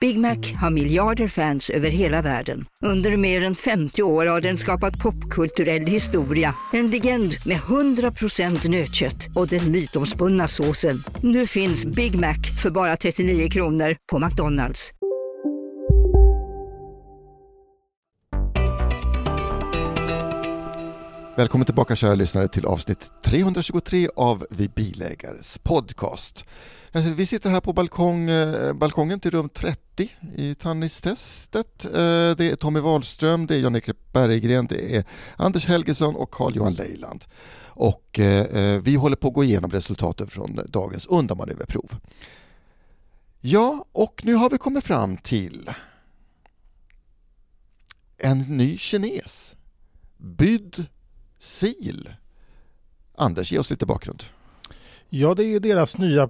Big 0.00 0.18
Mac 0.18 0.52
har 0.60 0.70
miljarder 0.70 1.28
fans 1.28 1.70
över 1.70 1.90
hela 1.90 2.22
världen. 2.22 2.64
Under 2.82 3.16
mer 3.16 3.44
än 3.44 3.54
50 3.54 4.02
år 4.02 4.26
har 4.26 4.40
den 4.40 4.58
skapat 4.58 4.98
popkulturell 4.98 5.86
historia. 5.86 6.54
En 6.72 6.90
legend 6.90 7.34
med 7.44 7.56
100% 7.56 8.68
nötkött 8.68 9.28
och 9.34 9.48
den 9.48 9.72
mytomspunna 9.72 10.48
såsen. 10.48 11.04
Nu 11.22 11.46
finns 11.46 11.84
Big 11.84 12.14
Mac 12.14 12.36
för 12.62 12.70
bara 12.70 12.96
39 12.96 13.48
kronor 13.50 13.96
på 14.12 14.18
McDonalds. 14.18 14.90
Välkommen 21.36 21.64
tillbaka 21.64 21.96
kära 21.96 22.14
lyssnare 22.14 22.48
till 22.48 22.66
avsnitt 22.66 23.12
323 23.24 24.08
av 24.16 24.46
Vi 24.50 24.68
Bilägares 24.68 25.58
podcast. 25.58 26.44
Alltså, 26.92 27.12
vi 27.12 27.26
sitter 27.26 27.50
här 27.50 27.60
på 27.60 27.72
balkong, 27.72 28.30
eh, 28.30 28.72
balkongen 28.72 29.20
till 29.20 29.30
rum 29.30 29.48
30 29.48 30.10
i 30.36 30.54
tannistestet. 30.54 31.84
Eh, 31.84 31.90
det 32.36 32.50
är 32.50 32.56
Tommy 32.56 32.80
Wahlström, 32.80 33.46
det 33.46 33.56
är 33.56 33.60
Jan-Erik 33.60 34.12
Berggren, 34.12 34.66
det 34.66 34.96
är 34.96 35.04
Anders 35.36 35.66
Helgesson 35.66 36.16
och 36.16 36.30
Carl-Johan 36.30 36.72
Leiland. 36.72 37.24
Och 37.62 38.18
eh, 38.18 38.82
vi 38.82 38.94
håller 38.94 39.16
på 39.16 39.28
att 39.28 39.34
gå 39.34 39.44
igenom 39.44 39.70
resultaten 39.70 40.26
från 40.26 40.60
dagens 40.68 41.06
undanmanöverprov. 41.06 41.96
Ja, 43.40 43.84
och 43.92 44.20
nu 44.24 44.34
har 44.34 44.50
vi 44.50 44.58
kommit 44.58 44.84
fram 44.84 45.16
till 45.16 45.70
en 48.18 48.38
ny 48.38 48.78
kines. 48.78 49.54
Bydd 50.16 50.86
sil. 51.58 52.02
Anders, 53.16 53.52
ge 53.52 53.58
oss 53.58 53.70
lite 53.70 53.86
bakgrund. 53.86 54.24
Ja, 55.08 55.34
det 55.34 55.44
är 55.44 55.48
ju 55.48 55.58
deras 55.58 55.98
nya... 55.98 56.28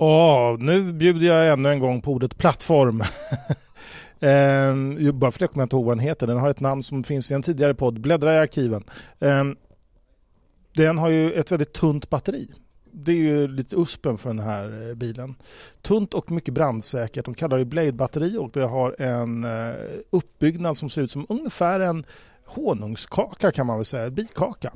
Ja, 0.00 0.56
nu 0.60 0.92
bjuder 0.92 1.26
jag 1.26 1.52
ännu 1.52 1.68
en 1.68 1.80
gång 1.80 2.00
på 2.00 2.12
ordet 2.12 2.38
plattform. 2.38 3.00
eh, 4.20 5.12
bara 5.12 5.30
för 5.30 5.38
det 5.38 5.46
kommer 5.46 5.62
jag 5.62 5.64
inte 5.66 5.76
ihåg 5.76 5.84
vad 5.84 5.96
den 5.96 6.04
heter. 6.04 6.26
Den 6.26 6.38
har 6.38 6.50
ett 6.50 6.60
namn 6.60 6.82
som 6.82 7.04
finns 7.04 7.30
i 7.30 7.34
en 7.34 7.42
tidigare 7.42 7.74
podd. 7.74 8.00
Bläddra 8.00 8.34
i 8.34 8.38
arkiven. 8.38 8.84
Eh, 9.18 9.44
den 10.72 10.98
har 10.98 11.08
ju 11.08 11.32
ett 11.32 11.52
väldigt 11.52 11.72
tunt 11.72 12.10
batteri. 12.10 12.48
Det 12.92 13.12
är 13.12 13.16
ju 13.16 13.48
lite 13.48 13.76
uspen 13.76 14.18
för 14.18 14.30
den 14.30 14.38
här 14.38 14.88
eh, 14.88 14.94
bilen. 14.94 15.34
Tunt 15.82 16.14
och 16.14 16.30
mycket 16.30 16.54
brandsäkert. 16.54 17.24
De 17.24 17.34
kallar 17.34 17.58
det 17.58 17.64
Blade-batteri 17.64 18.36
och 18.36 18.50
det 18.52 18.64
har 18.64 18.96
en 18.98 19.44
eh, 19.44 19.74
uppbyggnad 20.10 20.76
som 20.76 20.90
ser 20.90 21.02
ut 21.02 21.10
som 21.10 21.26
ungefär 21.28 21.80
en 21.80 22.04
honungskaka 22.46 23.52
kan 23.52 23.66
man 23.66 23.76
väl 23.76 23.84
säga, 23.84 24.10
bikaka. 24.10 24.72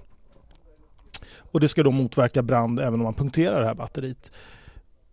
Och 1.38 1.60
det 1.60 1.68
ska 1.68 1.82
då 1.82 1.90
motverka 1.90 2.42
brand 2.42 2.80
även 2.80 2.94
om 2.94 3.02
man 3.02 3.14
punkterar 3.14 3.60
det 3.60 3.66
här 3.66 3.74
batteriet. 3.74 4.30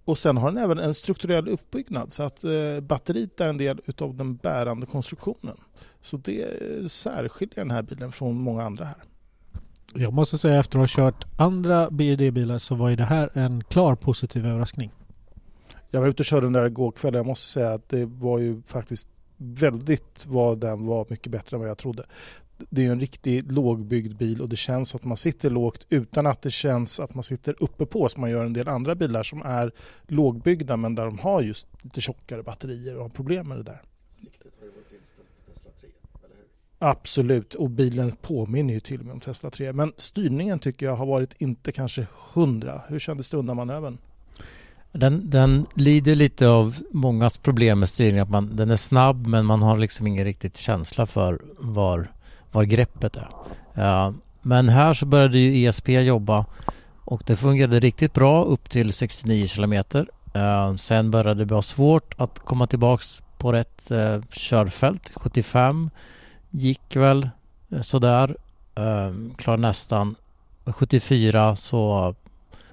Och 0.05 0.17
sen 0.17 0.37
har 0.37 0.51
den 0.51 0.63
även 0.63 0.79
en 0.79 0.93
strukturell 0.93 1.47
uppbyggnad 1.47 2.11
så 2.11 2.23
att 2.23 2.43
eh, 2.43 2.79
batteriet 2.81 3.41
är 3.41 3.47
en 3.47 3.57
del 3.57 3.81
utav 3.85 4.15
den 4.15 4.35
bärande 4.35 4.85
konstruktionen. 4.85 5.57
Så 6.01 6.17
det 6.17 6.91
särskiljer 6.91 7.55
den 7.55 7.71
här 7.71 7.81
bilen 7.81 8.11
från 8.11 8.41
många 8.41 8.63
andra 8.63 8.85
här. 8.85 9.03
Jag 9.93 10.13
måste 10.13 10.37
säga 10.37 10.59
efter 10.59 10.79
att 10.79 10.81
ha 10.81 11.11
kört 11.11 11.25
andra 11.37 11.91
BID-bilar 11.91 12.57
så 12.57 12.75
var 12.75 12.89
ju 12.89 12.95
det 12.95 13.03
här 13.03 13.29
en 13.33 13.63
klar 13.63 13.95
positiv 13.95 14.45
överraskning. 14.45 14.91
Jag 15.89 16.01
var 16.01 16.07
ute 16.07 16.21
och 16.21 16.25
körde 16.25 16.45
den 16.45 16.53
där 16.53 16.65
igår 16.65 16.91
kväll. 16.91 17.13
Jag 17.13 17.25
måste 17.25 17.47
säga 17.47 17.73
att 17.73 17.89
det 17.89 18.05
var 18.05 18.39
ju 18.39 18.61
faktiskt 18.67 19.09
väldigt 19.37 20.25
vad 20.27 20.57
den 20.57 20.85
var 20.85 21.05
mycket 21.09 21.31
bättre 21.31 21.55
än 21.55 21.61
vad 21.61 21.69
jag 21.69 21.77
trodde. 21.77 22.05
Det 22.69 22.85
är 22.85 22.91
en 22.91 22.99
riktigt 22.99 23.51
lågbyggd 23.51 24.17
bil 24.17 24.41
och 24.41 24.49
det 24.49 24.55
känns 24.55 24.95
att 24.95 25.03
man 25.03 25.17
sitter 25.17 25.49
lågt 25.49 25.85
utan 25.89 26.25
att 26.25 26.41
det 26.41 26.51
känns 26.51 26.99
att 26.99 27.15
man 27.15 27.23
sitter 27.23 27.55
uppe 27.59 27.85
på 27.85 28.09
som 28.09 28.21
man 28.21 28.29
gör 28.29 28.45
en 28.45 28.53
del 28.53 28.67
andra 28.67 28.95
bilar 28.95 29.23
som 29.23 29.41
är 29.41 29.71
lågbyggda 30.07 30.77
men 30.77 30.95
där 30.95 31.05
de 31.05 31.19
har 31.19 31.41
just 31.41 31.67
lite 31.81 32.01
tjockare 32.01 32.43
batterier 32.43 32.95
och 32.95 33.01
har 33.01 33.09
problem 33.09 33.47
med 33.47 33.57
det 33.57 33.63
där. 33.63 33.81
Absolut, 36.83 37.55
och 37.55 37.69
bilen 37.69 38.11
påminner 38.21 38.73
ju 38.73 38.79
till 38.79 38.99
och 38.99 39.05
med 39.05 39.13
om 39.13 39.19
Tesla 39.19 39.49
3. 39.49 39.73
Men 39.73 39.93
styrningen 39.97 40.59
tycker 40.59 40.85
jag 40.85 40.95
har 40.95 41.05
varit 41.05 41.41
inte 41.41 41.71
kanske 41.71 42.07
hundra. 42.33 42.81
Hur 42.87 42.99
kändes 42.99 43.29
det 43.29 43.37
undan 43.37 43.55
manövern? 43.55 43.97
Den, 44.91 45.29
den 45.29 45.65
lider 45.75 46.15
lite 46.15 46.47
av 46.47 46.77
mångas 46.91 47.37
problem 47.37 47.79
med 47.79 47.89
styrning. 47.89 48.19
Att 48.19 48.29
man, 48.29 48.55
den 48.55 48.69
är 48.69 48.75
snabb 48.75 49.27
men 49.27 49.45
man 49.45 49.61
har 49.61 49.77
liksom 49.77 50.07
ingen 50.07 50.25
riktigt 50.25 50.57
känsla 50.57 51.05
för 51.05 51.41
var, 51.59 52.07
var 52.51 52.63
greppet 52.63 53.17
är. 53.17 53.29
Men 54.41 54.69
här 54.69 54.93
så 54.93 55.05
började 55.05 55.39
ju 55.39 55.67
ESP 55.67 55.89
jobba 55.89 56.45
och 57.05 57.23
det 57.25 57.35
fungerade 57.35 57.79
riktigt 57.79 58.13
bra 58.13 58.43
upp 58.43 58.69
till 58.69 58.93
69 58.93 59.47
kilometer. 59.47 60.07
Sen 60.77 61.11
började 61.11 61.39
det 61.39 61.45
bli 61.45 61.61
svårt 61.61 62.13
att 62.17 62.39
komma 62.39 62.67
tillbaks 62.67 63.23
på 63.37 63.51
rätt 63.51 63.91
uh, 63.91 64.21
körfält. 64.31 65.11
75 65.15 65.89
gick 66.49 66.95
väl 66.95 67.29
sådär. 67.81 68.35
Uh, 68.79 69.35
klar 69.37 69.57
nästan. 69.57 70.15
74 70.65 71.55
så 71.55 72.15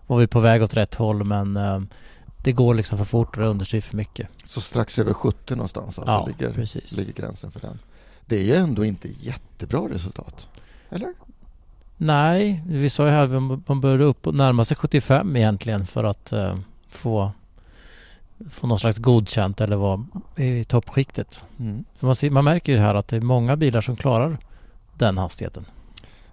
var 0.06 0.18
vi 0.18 0.26
på 0.26 0.40
väg 0.40 0.62
åt 0.62 0.74
rätt 0.74 0.94
håll 0.94 1.24
men 1.24 1.58
det 2.44 2.52
går 2.52 2.74
liksom 2.74 2.98
för 2.98 3.04
fort 3.04 3.36
och 3.36 3.42
det 3.42 3.48
understyr 3.48 3.80
för 3.80 3.96
mycket. 3.96 4.28
Så 4.44 4.60
strax 4.60 4.98
över 4.98 5.12
70 5.12 5.54
någonstans 5.54 5.98
alltså 5.98 6.12
ja, 6.12 6.26
ligger, 6.26 6.96
ligger 6.96 7.12
gränsen 7.12 7.50
för 7.50 7.60
den. 7.60 7.78
Det 8.28 8.36
är 8.36 8.44
ju 8.44 8.54
ändå 8.54 8.84
inte 8.84 9.08
jättebra 9.20 9.88
resultat. 9.88 10.48
Eller? 10.90 11.14
Nej, 11.96 12.62
vi 12.66 12.90
sa 12.90 13.04
ju 13.04 13.10
här 13.10 13.24
att 13.24 13.68
man 13.68 13.80
började 13.80 14.04
upp 14.04 14.26
och 14.26 14.34
närma 14.34 14.64
sig 14.64 14.76
75 14.76 15.36
egentligen 15.36 15.86
för 15.86 16.04
att 16.04 16.32
uh, 16.32 16.58
få 16.88 17.32
få 18.50 18.66
någon 18.66 18.78
slags 18.78 18.98
godkänt 18.98 19.60
eller 19.60 19.76
vara 19.76 20.04
i 20.36 20.64
toppskiktet. 20.64 21.44
Mm. 21.58 21.84
Man, 22.00 22.16
ser, 22.16 22.30
man 22.30 22.44
märker 22.44 22.72
ju 22.72 22.78
här 22.78 22.94
att 22.94 23.08
det 23.08 23.16
är 23.16 23.20
många 23.20 23.56
bilar 23.56 23.80
som 23.80 23.96
klarar 23.96 24.38
den 24.94 25.18
hastigheten. 25.18 25.64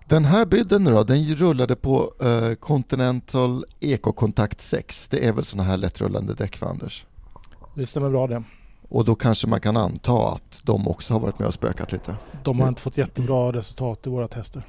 Den 0.08 0.26
här 0.26 0.46
bydden 0.46 0.84
nu 0.84 0.92
då, 0.92 1.04
den 1.04 1.36
rullade 1.36 1.76
på 1.76 2.14
uh, 2.24 2.56
Continental 2.56 3.66
Ecocontact 3.80 4.62
6. 4.62 5.08
Det 5.08 5.28
är 5.28 5.34
väl 5.34 5.46
sådana 5.46 5.70
här 5.70 5.78
lättrullande 5.78 6.34
däck 6.34 6.58
för 6.58 6.66
Anders? 6.66 7.06
Det 7.76 7.86
stämmer 7.86 8.10
bra 8.10 8.28
det. 8.28 8.44
Och 8.96 9.06
då 9.06 9.16
kanske 9.16 9.48
man 9.48 9.62
kan 9.62 9.78
anta 9.78 10.30
att 10.30 10.62
de 10.64 10.88
också 10.88 11.14
har 11.14 11.20
varit 11.20 11.40
med 11.40 11.48
och 11.48 11.54
spökat 11.54 11.92
lite. 11.92 12.16
De 12.44 12.60
har 12.60 12.68
inte 12.68 12.82
fått 12.82 12.98
jättebra 12.98 13.54
resultat 13.54 14.08
i 14.08 14.10
våra 14.10 14.28
tester. 14.28 14.68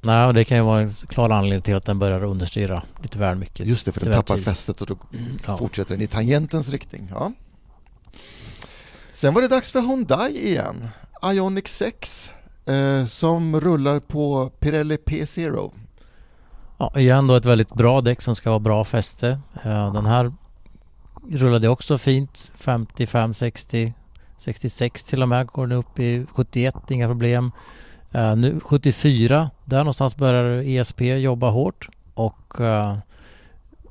Nej, 0.00 0.26
och 0.26 0.34
det 0.34 0.44
kan 0.44 0.56
ju 0.56 0.62
vara 0.62 0.80
en 0.80 0.92
klar 0.92 1.30
anledning 1.30 1.62
till 1.62 1.74
att 1.74 1.84
den 1.84 1.98
börjar 1.98 2.24
understyra 2.24 2.82
lite 3.02 3.18
väl 3.18 3.36
mycket. 3.36 3.66
Just 3.66 3.86
det, 3.86 3.92
för 3.92 4.00
den 4.00 4.14
tappar 4.14 4.36
fästet 4.36 4.80
och 4.80 4.86
då 4.86 4.96
ja. 5.46 5.58
fortsätter 5.58 5.94
den 5.94 6.02
i 6.02 6.06
tangentens 6.06 6.70
riktning. 6.70 7.12
Ja. 7.14 7.32
Sen 9.12 9.34
var 9.34 9.42
det 9.42 9.48
dags 9.48 9.72
för 9.72 9.80
Hyundai 9.80 10.46
igen. 10.46 10.88
Ioniq 11.22 11.68
6 11.68 12.32
eh, 12.66 13.04
som 13.04 13.60
rullar 13.60 14.00
på 14.00 14.50
Pirelli 14.58 14.96
P0. 14.96 15.70
Ja, 16.78 16.92
igen 16.96 17.26
då 17.26 17.34
ett 17.34 17.44
väldigt 17.44 17.74
bra 17.74 18.00
däck 18.00 18.22
som 18.22 18.36
ska 18.36 18.50
vara 18.50 18.60
bra 18.60 18.84
fäste. 18.84 19.40
Eh, 19.64 19.92
den 19.92 20.06
här 20.06 20.32
rullade 21.28 21.68
också 21.68 21.98
fint. 21.98 22.52
55, 22.54 23.34
60, 23.34 23.94
66 24.38 25.04
till 25.04 25.22
och 25.22 25.28
med. 25.28 25.46
Går 25.46 25.66
den 25.66 25.78
upp 25.78 25.98
i 25.98 26.26
71, 26.32 26.74
inga 26.90 27.08
problem. 27.08 27.52
Uh, 28.14 28.36
nu 28.36 28.60
74, 28.60 29.50
där 29.64 29.78
någonstans 29.78 30.16
börjar 30.16 30.62
ESP 30.66 31.00
jobba 31.00 31.50
hårt 31.50 31.88
och 32.14 32.60
uh, 32.60 32.98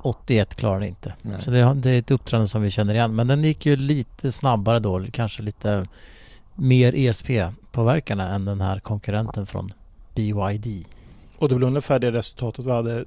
81 0.01 0.55
klarar 0.55 0.79
den 0.79 0.89
inte. 0.89 1.13
Nej. 1.21 1.41
Så 1.41 1.51
det, 1.51 1.73
det, 1.73 1.89
är 1.89 1.99
ett 1.99 2.11
uppträdande 2.11 2.47
som 2.47 2.61
vi 2.61 2.69
känner 2.69 2.93
igen. 2.93 3.15
Men 3.15 3.27
den 3.27 3.43
gick 3.43 3.65
ju 3.65 3.75
lite 3.75 4.31
snabbare 4.31 4.79
då, 4.79 5.05
kanske 5.11 5.43
lite 5.43 5.87
mer 6.55 6.93
ESP-påverkan 6.95 8.19
än 8.19 8.45
den 8.45 8.61
här 8.61 8.79
konkurrenten 8.79 9.45
från 9.45 9.73
BYD. 10.15 10.85
Och 11.37 11.49
det 11.49 11.55
väl 11.55 11.63
ungefär 11.63 11.99
det 11.99 12.11
resultatet 12.11 12.65
vi 12.65 12.71
hade 12.71 13.05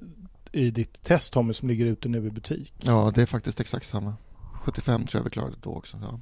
i 0.53 0.71
ditt 0.71 1.03
test 1.03 1.33
Tommy 1.33 1.53
som 1.53 1.69
ligger 1.69 1.87
ute 1.87 2.09
nu 2.09 2.27
i 2.27 2.31
butik? 2.31 2.75
Ja, 2.81 3.13
det 3.15 3.23
är 3.23 3.27
faktiskt 3.27 3.61
exakt 3.61 3.87
samma. 3.87 4.15
75 4.63 5.07
tror 5.07 5.21
jag 5.21 5.25
vi 5.25 5.31
klarade 5.31 5.57
då 5.61 5.71
också. 5.71 5.99
Ja. 6.03 6.21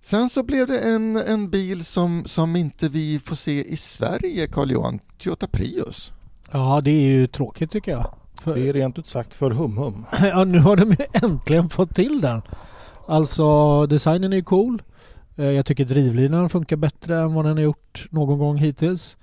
Sen 0.00 0.30
så 0.30 0.42
blev 0.42 0.66
det 0.66 0.78
en, 0.78 1.16
en 1.16 1.50
bil 1.50 1.84
som, 1.84 2.24
som 2.26 2.56
inte 2.56 2.88
vi 2.88 3.20
får 3.24 3.36
se 3.36 3.72
i 3.72 3.76
Sverige, 3.76 4.46
Carl 4.46 4.70
Johan. 4.70 5.00
Toyota 5.18 5.46
Prius. 5.46 6.12
Ja, 6.52 6.80
det 6.84 6.90
är 6.90 7.02
ju 7.02 7.26
tråkigt 7.26 7.70
tycker 7.70 7.92
jag. 7.92 8.14
För... 8.42 8.54
Det 8.54 8.68
är 8.68 8.72
rent 8.72 8.98
ut 8.98 9.06
sagt 9.06 9.34
för 9.34 9.50
hum-hum. 9.50 10.04
ja, 10.20 10.44
nu 10.44 10.58
har 10.58 10.76
de 10.76 10.96
äntligen 11.12 11.68
fått 11.68 11.94
till 11.94 12.20
den. 12.20 12.42
Alltså, 13.06 13.86
designen 13.86 14.32
är 14.32 14.36
ju 14.36 14.44
cool. 14.44 14.82
Jag 15.34 15.66
tycker 15.66 15.84
drivlinan 15.84 16.50
funkar 16.50 16.76
bättre 16.76 17.18
än 17.18 17.34
vad 17.34 17.44
den 17.44 17.56
har 17.56 17.64
gjort 17.64 18.06
någon 18.10 18.38
gång 18.38 18.56
hittills. 18.56 19.18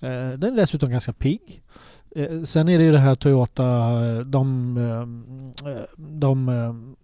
Den 0.00 0.42
är 0.42 0.56
dessutom 0.56 0.90
ganska 0.90 1.12
pigg. 1.12 1.62
Eh, 2.16 2.42
sen 2.42 2.68
är 2.68 2.78
det 2.78 2.84
ju 2.84 2.92
det 2.92 2.98
här 2.98 3.14
Toyota, 3.14 3.64
de, 4.24 4.76
eh, 4.76 5.82
de, 5.96 6.46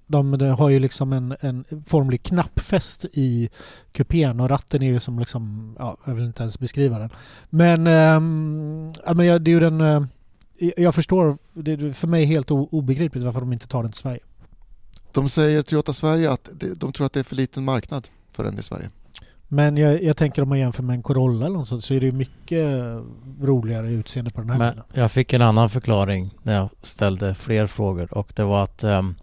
de, 0.07 0.38
de 0.38 0.48
har 0.48 0.68
ju 0.68 0.79
liksom 0.79 1.12
en, 1.12 1.37
en 1.40 1.64
formlig 1.87 2.22
knappfäst 2.22 3.05
i 3.12 3.51
kupén 3.92 4.40
och 4.40 4.51
ratten 4.51 4.83
är 4.83 4.87
ju 4.87 5.01
som 5.01 5.18
liksom, 5.18 5.75
ja, 5.79 5.96
jag 6.05 6.14
vill 6.14 6.25
inte 6.25 6.42
ens 6.42 6.59
beskriva 6.59 6.98
den. 6.98 7.11
Men, 7.51 7.87
ehm, 7.87 8.92
ja, 9.07 9.14
men 9.14 9.44
det 9.44 9.51
är 9.51 9.55
ju 9.55 9.61
den, 9.61 9.81
eh, 9.81 10.03
jag 10.77 10.94
förstår, 10.94 11.38
det 11.53 11.72
är 11.72 11.92
för 11.92 12.09
mig 12.09 12.25
helt 12.25 12.51
obegripligt 12.51 13.25
varför 13.25 13.40
de 13.40 13.53
inte 13.53 13.68
tar 13.68 13.83
den 13.83 13.92
till 13.92 14.01
Sverige. 14.01 14.20
De 15.12 15.29
säger 15.29 15.62
Toyota 15.62 15.92
Sverige 15.92 16.31
att 16.31 16.51
de 16.77 16.92
tror 16.92 17.07
att 17.07 17.12
det 17.12 17.20
är 17.20 17.25
för 17.25 17.37
liten 17.37 17.64
marknad 17.64 18.09
för 18.31 18.44
den 18.44 18.59
i 18.59 18.62
Sverige. 18.62 18.90
Men 19.54 19.76
jag, 19.76 20.02
jag, 20.02 20.16
tänker 20.16 20.42
om 20.42 20.48
man 20.48 20.58
jämför 20.58 20.82
med 20.82 20.94
en 20.94 21.02
Corolla 21.02 21.46
eller 21.46 21.56
något 21.56 21.68
sånt, 21.68 21.84
så 21.84 21.94
är 21.94 22.00
det 22.00 22.12
mycket 22.12 22.66
roligare 23.42 23.90
utseende 23.90 24.30
på 24.30 24.40
den 24.40 24.50
här 24.50 24.58
Men 24.58 24.70
bilen. 24.70 24.84
Jag 24.92 25.10
fick 25.10 25.32
en 25.32 25.42
annan 25.42 25.70
förklaring 25.70 26.30
när 26.42 26.54
jag 26.54 26.68
ställde 26.82 27.34
fler 27.34 27.66
frågor 27.66 28.14
och 28.14 28.32
det 28.36 28.44
var 28.44 28.64
att 28.64 28.84
um, 28.84 29.14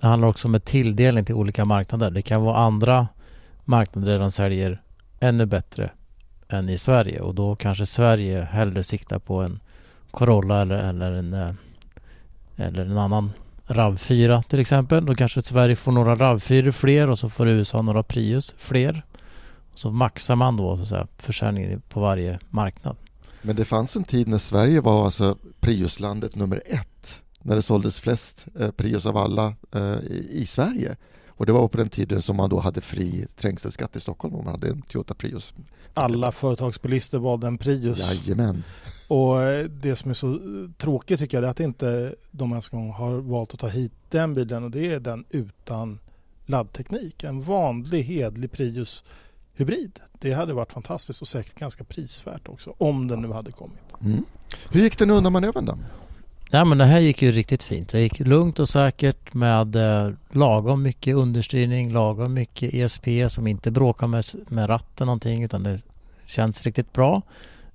det 0.00 0.06
handlar 0.06 0.28
också 0.28 0.48
om 0.48 0.54
en 0.54 0.60
tilldelning 0.60 1.24
till 1.24 1.34
olika 1.34 1.64
marknader. 1.64 2.10
Det 2.10 2.22
kan 2.22 2.42
vara 2.42 2.56
andra 2.56 3.08
marknader 3.64 4.12
där 4.12 4.18
de 4.18 4.30
säljer 4.30 4.82
ännu 5.20 5.46
bättre 5.46 5.90
än 6.48 6.68
i 6.68 6.78
Sverige 6.78 7.20
och 7.20 7.34
då 7.34 7.56
kanske 7.56 7.86
Sverige 7.86 8.42
hellre 8.42 8.82
siktar 8.82 9.18
på 9.18 9.42
en 9.42 9.60
Corolla 10.10 10.62
eller, 10.62 10.76
eller, 10.76 11.12
en, 11.12 11.56
eller 12.56 12.84
en 12.84 12.98
annan 12.98 13.32
RAV4 13.66 14.42
till 14.42 14.60
exempel. 14.60 15.06
Då 15.06 15.14
kanske 15.14 15.42
Sverige 15.42 15.76
får 15.76 15.92
några 15.92 16.16
RAV4 16.16 16.70
fler 16.70 17.10
och 17.10 17.18
så 17.18 17.28
får 17.28 17.48
USA 17.48 17.82
några 17.82 18.02
Prius 18.02 18.54
fler. 18.58 19.02
Så 19.74 19.90
maxar 19.90 20.36
man 20.36 20.56
då 20.56 20.76
så 20.76 20.82
att 20.82 20.88
säga, 20.88 21.06
försäljningen 21.18 21.82
på 21.88 22.00
varje 22.00 22.38
marknad. 22.50 22.96
Men 23.42 23.56
det 23.56 23.64
fanns 23.64 23.96
en 23.96 24.04
tid 24.04 24.28
när 24.28 24.38
Sverige 24.38 24.80
var 24.80 25.04
alltså 25.04 25.36
Priuslandet 25.60 26.34
nummer 26.34 26.62
ett. 26.66 27.22
När 27.42 27.56
det 27.56 27.62
såldes 27.62 28.00
flest 28.00 28.46
eh, 28.60 28.70
Prius 28.70 29.06
av 29.06 29.16
alla 29.16 29.54
eh, 29.74 29.98
i, 30.30 30.46
Sverige. 30.46 30.96
Och 31.28 31.46
det 31.46 31.52
var 31.52 31.68
på 31.68 31.76
den 31.76 31.88
tiden 31.88 32.22
som 32.22 32.36
man 32.36 32.50
då 32.50 32.58
hade 32.58 32.80
fri 32.80 33.26
trängselskatt 33.36 33.96
i 33.96 34.00
Stockholm 34.00 34.34
om 34.34 34.44
man 34.44 34.54
hade 34.54 34.68
en 34.68 34.82
Toyota 34.82 35.14
Prius. 35.14 35.54
Alla 35.94 36.32
företagsbilister 36.32 37.18
valde 37.18 37.46
en 37.46 37.58
Prius. 37.58 37.98
Jajamän. 37.98 38.62
Och 39.08 39.36
det 39.70 39.96
som 39.96 40.10
är 40.10 40.14
så 40.14 40.38
tråkigt 40.76 41.18
tycker 41.18 41.36
jag 41.36 41.44
är 41.44 41.50
att 41.50 41.60
inte 41.60 42.14
de 42.30 42.50
ens 42.50 42.68
gång 42.68 42.90
har 42.90 43.14
valt 43.14 43.54
att 43.54 43.60
ta 43.60 43.68
hit 43.68 43.92
den 44.10 44.34
bilen 44.34 44.64
och 44.64 44.70
det 44.70 44.92
är 44.92 45.00
den 45.00 45.24
utan 45.30 45.98
laddteknik. 46.46 47.24
En 47.24 47.40
vanlig 47.40 48.02
hedlig 48.02 48.52
Prius 48.52 49.04
hybrid. 49.54 50.00
Det 50.12 50.32
hade 50.32 50.52
varit 50.52 50.72
fantastiskt 50.72 51.22
och 51.22 51.28
säkert 51.28 51.58
ganska 51.58 51.84
prisvärt 51.84 52.48
också 52.48 52.74
om 52.78 53.08
den 53.08 53.22
nu 53.22 53.32
hade 53.32 53.52
kommit. 53.52 53.82
Mm. 54.02 54.24
Hur 54.70 54.80
gick 54.80 54.98
den 54.98 55.10
undan 55.10 55.32
manövern 55.32 55.64
då? 55.64 55.78
Ja, 56.50 56.64
men 56.64 56.78
det 56.78 56.84
här 56.84 57.00
gick 57.00 57.22
ju 57.22 57.32
riktigt 57.32 57.62
fint. 57.62 57.88
Det 57.88 58.00
gick 58.00 58.20
lugnt 58.20 58.58
och 58.58 58.68
säkert 58.68 59.34
med 59.34 59.76
eh, 59.76 60.12
lagom 60.30 60.82
mycket 60.82 61.16
understyrning, 61.16 61.92
lagom 61.92 62.34
mycket 62.34 62.74
ESP 62.74 63.06
som 63.28 63.46
inte 63.46 63.70
bråkar 63.70 64.06
med, 64.06 64.24
med 64.48 64.68
ratten 64.68 65.06
någonting 65.06 65.42
utan 65.42 65.62
det 65.62 65.80
känns 66.26 66.62
riktigt 66.62 66.92
bra. 66.92 67.22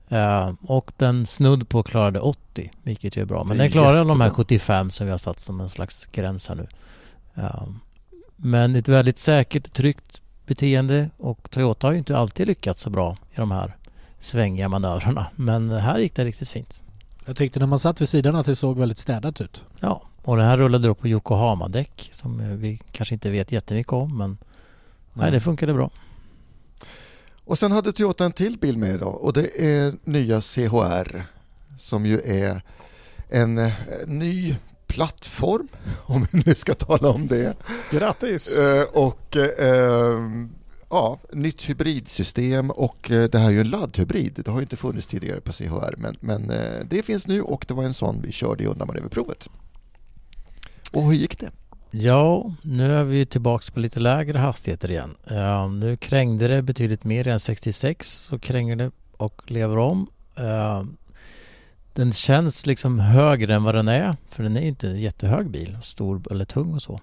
Eh, 0.09 0.53
och 0.61 0.91
den 0.97 1.25
snudd 1.25 1.69
på 1.69 1.83
klarade 1.83 2.19
80, 2.19 2.71
vilket 2.83 3.17
ju 3.17 3.21
är 3.21 3.25
bra. 3.25 3.43
Men 3.43 3.57
den 3.57 3.71
klarar 3.71 3.95
de 3.95 4.21
här 4.21 4.27
jättebra. 4.27 4.43
75 4.43 4.91
som 4.91 5.05
vi 5.05 5.11
har 5.11 5.17
satt 5.17 5.39
som 5.39 5.61
en 5.61 5.69
slags 5.69 6.05
gräns 6.05 6.47
här 6.47 6.55
nu. 6.55 6.67
Eh, 7.35 7.67
men 8.35 8.75
ett 8.75 8.87
väldigt 8.87 9.19
säkert, 9.19 9.73
tryggt 9.73 10.18
beteende 10.49 11.09
och 11.17 11.51
Toyota 11.51 11.87
har 11.87 11.91
ju 11.91 11.97
inte 11.97 12.17
alltid 12.17 12.47
lyckats 12.47 12.81
så 12.81 12.89
bra 12.89 13.17
i 13.31 13.35
de 13.35 13.51
här 13.51 13.75
svängiga 14.19 14.69
manövrarna. 14.69 15.27
Men 15.35 15.69
här 15.69 15.99
gick 15.99 16.15
det 16.15 16.25
riktigt 16.25 16.49
fint. 16.49 16.81
Jag 17.25 17.37
tyckte 17.37 17.59
när 17.59 17.67
man 17.67 17.79
satt 17.79 18.01
vid 18.01 18.09
sidan 18.09 18.35
att 18.35 18.45
det 18.45 18.55
såg 18.55 18.77
väldigt 18.77 18.97
städat 18.97 19.41
ut. 19.41 19.63
Ja, 19.79 20.01
och 20.23 20.37
den 20.37 20.45
här 20.45 20.57
rullade 20.57 20.87
då 20.87 20.95
på 20.95 21.07
Yokohama-däck 21.07 22.09
som 22.11 22.59
vi 22.59 22.81
kanske 22.91 23.15
inte 23.15 23.29
vet 23.29 23.51
jättemycket 23.51 23.93
om 23.93 24.17
men 24.17 24.37
nej, 25.13 25.31
det 25.31 25.39
funkade 25.39 25.73
bra. 25.73 25.89
Och 27.45 27.59
sen 27.59 27.71
hade 27.71 27.91
Toyota 27.91 28.25
en 28.25 28.31
till 28.31 28.57
bil 28.57 28.77
med 28.77 28.95
idag 28.95 29.23
och 29.23 29.33
det 29.33 29.65
är 29.65 29.95
nya 30.03 30.41
CHR 30.41 31.23
som 31.77 32.05
ju 32.05 32.19
är 32.25 32.61
en 33.29 33.57
eh, 33.57 33.73
ny 34.07 34.55
plattform, 34.89 35.67
om 36.05 36.27
vi 36.31 36.43
nu 36.45 36.55
ska 36.55 36.73
tala 36.73 37.09
om 37.09 37.27
det. 37.27 37.57
Grattis! 37.91 38.57
Eh, 38.57 38.83
och 38.83 39.37
eh, 39.37 40.19
ja, 40.89 41.19
nytt 41.33 41.69
hybridsystem 41.69 42.71
och 42.71 43.11
eh, 43.11 43.29
det 43.29 43.39
här 43.39 43.47
är 43.47 43.51
ju 43.51 43.61
en 43.61 43.69
laddhybrid. 43.69 44.41
Det 44.45 44.51
har 44.51 44.57
ju 44.57 44.63
inte 44.63 44.77
funnits 44.77 45.07
tidigare 45.07 45.41
på 45.41 45.51
CHR 45.51 45.95
men, 45.97 46.15
men 46.19 46.49
eh, 46.49 46.83
det 46.89 47.03
finns 47.03 47.27
nu 47.27 47.41
och 47.41 47.65
det 47.67 47.73
var 47.73 47.83
en 47.83 47.93
sån 47.93 48.21
vi 48.21 48.31
körde 48.31 48.63
i 48.63 48.67
undanmanöverprovet. 48.67 49.49
Och 50.93 51.03
hur 51.03 51.13
gick 51.13 51.39
det? 51.39 51.49
Ja, 51.91 52.53
nu 52.61 52.93
är 52.93 53.03
vi 53.03 53.25
tillbaks 53.25 53.69
på 53.69 53.79
lite 53.79 53.99
lägre 53.99 54.37
hastigheter 54.39 54.91
igen. 54.91 55.15
Ja, 55.29 55.67
nu 55.67 55.97
krängde 55.97 56.47
det 56.47 56.61
betydligt 56.61 57.03
mer 57.03 57.27
än 57.27 57.39
66 57.39 58.07
så 58.07 58.39
kränger 58.39 58.75
det 58.75 58.91
och 59.17 59.41
lever 59.45 59.77
om. 59.77 60.07
Ja, 60.35 60.85
den 61.99 62.13
känns 62.13 62.65
liksom 62.65 62.99
högre 62.99 63.55
än 63.55 63.63
vad 63.63 63.75
den 63.75 63.87
är 63.87 64.15
för 64.29 64.43
den 64.43 64.57
är 64.57 64.61
ju 64.61 64.67
inte 64.67 64.87
en 64.87 64.99
jättehög 64.99 65.49
bil, 65.49 65.77
stor 65.83 66.21
eller 66.31 66.45
tung 66.45 66.73
och 66.73 66.81
så. 66.81 66.99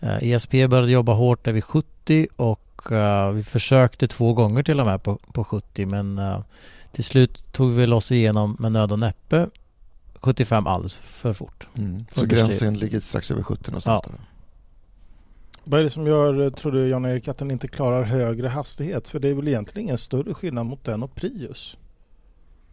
Eh, 0.00 0.22
ESP 0.22 0.50
började 0.50 0.90
jobba 0.92 1.12
hårt 1.12 1.44
där 1.44 1.52
vid 1.52 1.64
70 1.64 2.28
och 2.36 2.92
eh, 2.92 3.30
vi 3.30 3.42
försökte 3.42 4.06
två 4.06 4.32
gånger 4.32 4.62
till 4.62 4.80
och 4.80 4.86
med 4.86 5.02
på, 5.02 5.18
på 5.32 5.44
70 5.44 5.86
men 5.86 6.18
eh, 6.18 6.40
till 6.92 7.04
slut 7.04 7.52
tog 7.52 7.72
vi 7.72 7.86
oss 7.86 8.12
igenom 8.12 8.56
med 8.58 8.72
nöd 8.72 8.92
och 8.92 8.98
näppe 8.98 9.46
75 10.14 10.66
alldeles 10.66 10.94
för 10.94 11.32
fort. 11.32 11.68
Mm. 11.74 12.04
Så 12.12 12.26
gränsen 12.26 12.78
ligger 12.78 13.00
strax 13.00 13.30
över 13.30 13.42
70 13.42 13.70
någonstans. 13.70 14.02
Ja. 14.04 14.10
där. 14.10 14.20
Vad 15.64 15.80
är 15.80 15.84
det 15.84 15.90
som 15.90 16.06
gör, 16.06 16.50
tror 16.50 16.72
du 16.72 16.88
Jan-Erik, 16.88 17.28
att 17.28 17.38
den 17.38 17.50
inte 17.50 17.68
klarar 17.68 18.02
högre 18.02 18.48
hastighet? 18.48 19.08
För 19.08 19.18
det 19.18 19.28
är 19.28 19.34
väl 19.34 19.48
egentligen 19.48 19.88
ingen 19.88 19.98
större 19.98 20.34
skillnad 20.34 20.66
mot 20.66 20.84
den 20.84 21.02
och 21.02 21.14
Prius? 21.14 21.76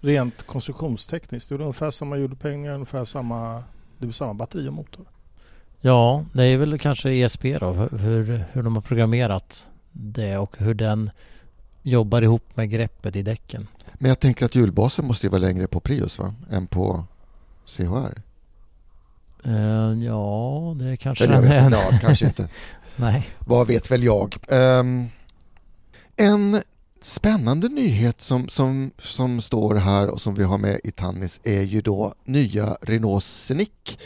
Rent 0.02 0.44
konstruktionstekniskt. 0.44 1.50
Det 1.50 1.56
är 1.56 1.62
ungefär 1.62 1.92
samma 1.92 2.18
hjulupphängningar, 2.18 2.74
ungefär 2.74 3.06
samma, 3.06 3.64
det 3.98 4.08
är 4.08 4.12
samma 4.12 4.34
batteri 4.34 4.70
och 4.70 4.74
motor? 4.74 5.06
Ja, 5.82 6.26
det 6.34 6.44
är 6.44 6.58
väl 6.58 6.80
kanske 6.80 7.12
ESP 7.12 7.44
då, 7.44 7.72
hur, 7.74 8.46
hur 8.52 8.64
de 8.64 8.76
har 8.76 8.82
programmerat 8.82 9.68
det 9.92 10.38
och 10.38 10.58
hur 10.58 10.74
den 10.74 11.10
jobbar 11.82 12.22
ihop 12.22 12.58
med 12.58 12.70
greppet 12.70 13.16
i 13.16 13.22
däcken. 13.22 13.68
Men 13.94 14.10
jag 14.10 14.20
tänker 14.20 14.46
att 14.46 14.56
hjulbasen 14.56 15.06
måste 15.06 15.28
ju 15.28 15.32
vara 15.32 15.42
längre 15.42 15.68
på 15.68 15.80
Prius 15.80 16.20
va? 16.20 16.34
än 16.52 16.68
på 16.68 17.06
CHR. 17.66 18.22
Eh, 19.46 20.04
ja, 20.04 20.76
det 20.80 20.98
kanske 20.98 21.24
Eller 21.24 21.36
jag 21.36 21.42
vet 21.42 21.64
inte, 21.64 21.78
ja, 21.78 22.00
kanske 22.02 22.26
inte. 22.26 22.50
Nej. 22.96 23.28
Vad 23.40 23.68
vet 23.68 23.92
väl 23.92 24.04
jag. 24.04 24.38
Ehm, 24.50 25.06
en 26.16 26.62
spännande 27.02 27.70
nyhet 27.70 28.22
som, 28.22 28.50
som, 28.50 28.92
som 28.98 29.42
står 29.42 29.76
här 29.76 30.10
och 30.10 30.22
som 30.22 30.36
vi 30.36 30.44
har 30.44 30.58
med 30.58 30.80
i 30.84 30.92
Tannis 30.92 31.42
är 31.44 31.62
ju 31.62 31.82
då 31.82 32.14
nya 32.26 32.78
Renault 32.82 33.24
Scenic 33.24 33.98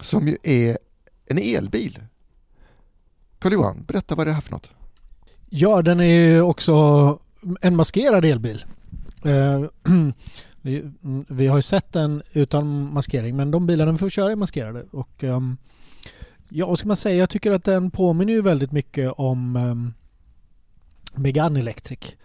som 0.00 0.28
ju 0.28 0.36
är 0.42 0.78
en 1.26 1.38
elbil. 1.38 1.98
Carl-Johan, 3.38 3.84
berätta 3.86 4.14
vad 4.14 4.26
det 4.26 4.30
är 4.30 4.34
här 4.34 4.40
för 4.40 4.52
något. 4.52 4.70
Ja, 5.48 5.82
den 5.82 6.00
är 6.00 6.04
ju 6.04 6.40
också 6.40 7.18
en 7.60 7.76
maskerad 7.76 8.24
elbil. 8.24 8.64
Eh, 9.24 9.64
vi, 11.28 11.46
har 11.46 11.56
ju 11.56 11.62
sett 11.62 11.92
den 11.92 12.22
utan 12.32 12.92
maskering 12.92 13.36
men 13.36 13.50
de 13.50 13.66
bilarna 13.66 13.92
vi 13.92 13.98
får 13.98 14.10
köra 14.10 14.32
är 14.32 14.36
maskerade. 14.36 14.84
Och, 14.90 15.24
ehm, 15.24 15.56
ja, 16.48 16.66
vad 16.66 16.78
ska 16.78 16.88
man 16.88 16.96
säga? 16.96 17.16
Jag 17.16 17.30
tycker 17.30 17.50
att 17.50 17.64
den 17.64 17.90
påminner 17.90 18.32
ju 18.32 18.42
väldigt 18.42 18.72
mycket 18.72 19.12
om 19.16 19.56
ehm, 19.56 19.94
Megane 21.16 21.60
Electric. 21.60 22.16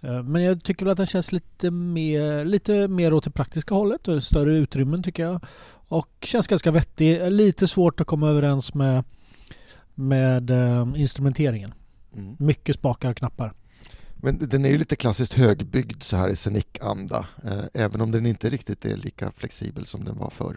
Eh, 0.00 0.22
Men 0.22 0.42
jag 0.42 0.64
tycker 0.64 0.86
att 0.86 0.96
den 0.96 1.06
känns 1.06 1.32
lite 1.32 1.70
mer, 1.70 2.44
lite 2.44 2.88
mer 2.88 3.12
åt 3.12 3.24
det 3.24 3.30
praktiska 3.30 3.74
hållet 3.74 4.08
och 4.08 4.22
större 4.22 4.56
utrymmen 4.56 5.02
tycker 5.02 5.22
jag. 5.22 5.40
Och 5.88 6.08
känns 6.22 6.46
ganska 6.46 6.70
vettig. 6.70 7.32
Lite 7.32 7.68
svårt 7.68 8.00
att 8.00 8.06
komma 8.06 8.28
överens 8.28 8.74
med, 8.74 9.04
med 9.94 10.50
eh, 10.50 10.86
instrumenteringen. 10.96 11.74
Mm. 12.16 12.36
Mycket 12.38 12.76
spakar 12.76 13.10
och 13.10 13.16
knappar. 13.16 13.52
Men 14.16 14.48
den 14.48 14.64
är 14.64 14.68
ju 14.68 14.78
lite 14.78 14.96
klassiskt 14.96 15.34
högbyggd 15.34 16.02
så 16.02 16.16
här 16.16 16.28
i 16.28 16.34
Scenic-anda. 16.34 17.26
Eh, 17.44 17.64
även 17.74 18.00
om 18.00 18.10
den 18.10 18.26
inte 18.26 18.50
riktigt 18.50 18.84
är 18.84 18.96
lika 18.96 19.32
flexibel 19.36 19.86
som 19.86 20.04
den 20.04 20.18
var 20.18 20.30
förr. 20.30 20.56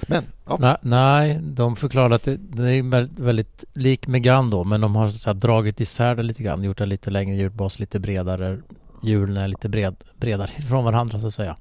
Men, 0.00 0.24
ja. 0.46 0.56
Nej, 0.60 0.76
nej, 0.80 1.38
de 1.42 1.76
förklarade 1.76 2.14
att 2.14 2.24
det, 2.24 2.36
det 2.36 2.72
är 2.72 3.22
väldigt, 3.22 3.64
lik 3.74 4.06
Megane 4.06 4.50
då 4.50 4.64
men 4.64 4.80
de 4.80 4.96
har 4.96 5.08
så 5.08 5.30
här, 5.30 5.34
dragit 5.34 5.80
isär 5.80 6.14
det 6.14 6.22
lite 6.22 6.42
grann, 6.42 6.62
gjort 6.62 6.78
det 6.78 6.86
lite 6.86 7.10
längre 7.10 7.36
hjulbas, 7.36 7.78
lite 7.78 8.00
bredare. 8.00 8.58
Hjulen 9.02 9.36
är 9.36 9.48
lite 9.48 9.68
bred, 9.68 9.96
bredare 10.16 10.48
från 10.68 10.84
varandra 10.84 11.20
så 11.20 11.26
att 11.26 11.34
säga. 11.34 11.56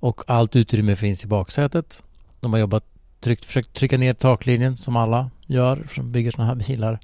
Och 0.00 0.22
allt 0.26 0.56
utrymme 0.56 0.96
finns 0.96 1.24
i 1.24 1.26
baksätet. 1.26 2.02
De 2.40 2.52
har 2.52 2.60
jobbat 2.60 2.84
tryckt, 3.20 3.44
försökt 3.44 3.74
trycka 3.74 3.98
ner 3.98 4.14
taklinjen 4.14 4.76
som 4.76 4.96
alla 4.96 5.30
gör 5.46 5.86
som 5.94 6.12
bygger 6.12 6.30
sådana 6.30 6.48
här 6.48 6.54
bilar. 6.66 6.98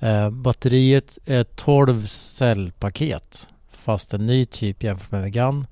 Eh, 0.00 0.30
batteriet 0.30 1.18
är 1.26 1.44
12 1.44 2.06
cellpaket 2.06 3.48
fast 3.70 4.14
en 4.14 4.26
ny 4.26 4.46
typ 4.46 4.82
jämfört 4.82 5.10
med 5.10 5.22
Megane. 5.22 5.66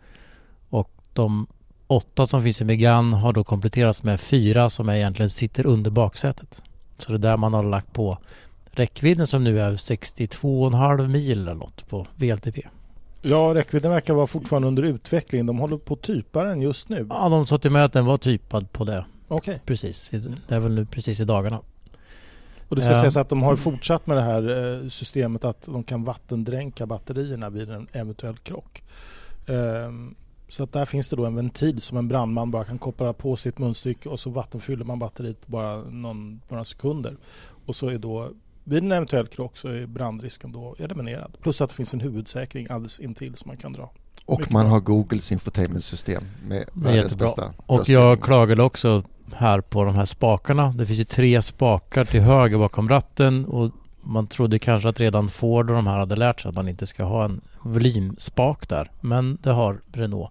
Och 0.68 0.90
de 1.12 1.46
åtta 1.90 2.26
som 2.26 2.42
finns 2.42 2.60
i 2.60 2.64
Megane 2.64 3.16
har 3.16 3.32
då 3.32 3.44
kompletterats 3.44 4.02
med 4.02 4.20
fyra 4.20 4.70
som 4.70 4.90
egentligen 4.90 5.30
sitter 5.30 5.66
under 5.66 5.90
baksätet. 5.90 6.62
Så 6.98 7.12
det 7.12 7.16
är 7.16 7.18
där 7.18 7.36
man 7.36 7.54
har 7.54 7.62
lagt 7.62 7.92
på 7.92 8.18
räckvidden 8.70 9.26
som 9.26 9.44
nu 9.44 9.60
är 9.60 9.72
62,5 9.72 11.08
mil 11.08 11.38
eller 11.42 11.54
något 11.54 11.88
på 11.88 12.06
VLTP. 12.16 12.58
Ja, 13.22 13.52
räckvidden 13.54 13.90
verkar 13.90 14.14
vara 14.14 14.26
fortfarande 14.26 14.68
under 14.68 14.82
utveckling. 14.82 15.46
De 15.46 15.58
håller 15.58 15.76
på 15.76 15.94
att 15.94 16.02
typa 16.02 16.44
den 16.44 16.60
just 16.60 16.88
nu. 16.88 17.06
Ja, 17.10 17.28
de 17.28 17.46
sa 17.46 17.58
till 17.58 17.70
mig 17.70 17.82
att 17.82 17.92
den 17.92 18.04
var 18.04 18.18
typad 18.18 18.72
på 18.72 18.84
det. 18.84 19.04
Okej. 19.28 19.60
Precis. 19.66 20.10
Det 20.48 20.54
är 20.54 20.60
väl 20.60 20.74
nu 20.74 20.86
precis 20.86 21.20
i 21.20 21.24
dagarna. 21.24 21.60
Och 22.68 22.76
det 22.76 22.82
ska 22.82 22.94
sägas 22.94 23.16
att 23.16 23.28
de 23.28 23.42
har 23.42 23.56
fortsatt 23.56 24.06
med 24.06 24.16
det 24.16 24.22
här 24.22 24.74
eh, 24.82 24.88
systemet 24.88 25.44
att 25.44 25.62
de 25.62 25.84
kan 25.84 26.04
vattendränka 26.04 26.86
batterierna 26.86 27.50
vid 27.50 27.70
en 27.70 27.88
eventuell 27.92 28.36
krock. 28.36 28.82
Så 30.50 30.62
att 30.62 30.72
där 30.72 30.84
finns 30.84 31.08
det 31.08 31.16
då 31.16 31.24
en 31.26 31.34
ventil 31.34 31.80
som 31.80 31.98
en 31.98 32.08
brandman 32.08 32.50
bara 32.50 32.64
kan 32.64 32.78
koppla 32.78 33.12
på 33.12 33.36
sitt 33.36 33.58
munstycke 33.58 34.08
och 34.08 34.20
så 34.20 34.30
vattenfyller 34.30 34.84
man 34.84 34.98
batteriet 34.98 35.46
på 35.46 35.50
bara 35.50 35.76
någon, 35.76 36.40
några 36.48 36.64
sekunder. 36.64 37.16
Och 37.66 37.76
så 37.76 37.88
är 37.88 37.98
då 37.98 38.30
vid 38.64 38.84
en 38.84 38.92
eventuell 38.92 39.26
krock 39.26 39.56
så 39.56 39.68
är 39.68 39.86
brandrisken 39.86 40.52
då 40.52 40.76
eliminerad. 40.78 41.36
Plus 41.42 41.60
att 41.60 41.70
det 41.70 41.76
finns 41.76 41.94
en 41.94 42.00
huvudsäkring 42.00 42.66
alldeles 42.70 43.00
intill 43.00 43.34
som 43.34 43.48
man 43.48 43.56
kan 43.56 43.72
dra. 43.72 43.90
Och 44.24 44.38
Mycket 44.38 44.52
man 44.52 44.64
bra. 44.64 44.72
har 44.72 44.80
Googles 44.80 45.32
infotainmentsystem 45.32 46.24
med 46.48 46.64
Det 46.74 46.88
är 46.88 46.92
världens 46.92 47.16
bästa 47.16 47.52
Och 47.66 47.88
jag 47.88 48.22
klagade 48.22 48.62
också 48.62 49.02
här 49.34 49.60
på 49.60 49.84
de 49.84 49.94
här 49.94 50.04
spakarna. 50.04 50.74
Det 50.78 50.86
finns 50.86 51.00
ju 51.00 51.04
tre 51.04 51.42
spakar 51.42 52.04
till 52.04 52.20
höger 52.20 52.58
bakom 52.58 52.88
ratten 52.88 53.44
och 53.44 53.72
man 54.02 54.26
trodde 54.26 54.58
kanske 54.58 54.88
att 54.88 55.00
redan 55.00 55.28
Ford 55.28 55.70
och 55.70 55.76
de 55.76 55.86
här 55.86 55.98
hade 55.98 56.16
lärt 56.16 56.40
sig 56.40 56.48
att 56.48 56.54
man 56.54 56.68
inte 56.68 56.86
ska 56.86 57.04
ha 57.04 57.24
en 57.24 57.40
volymspak 57.62 58.68
där. 58.68 58.90
Men 59.00 59.38
det 59.42 59.50
har 59.50 59.80
Renault. 59.92 60.30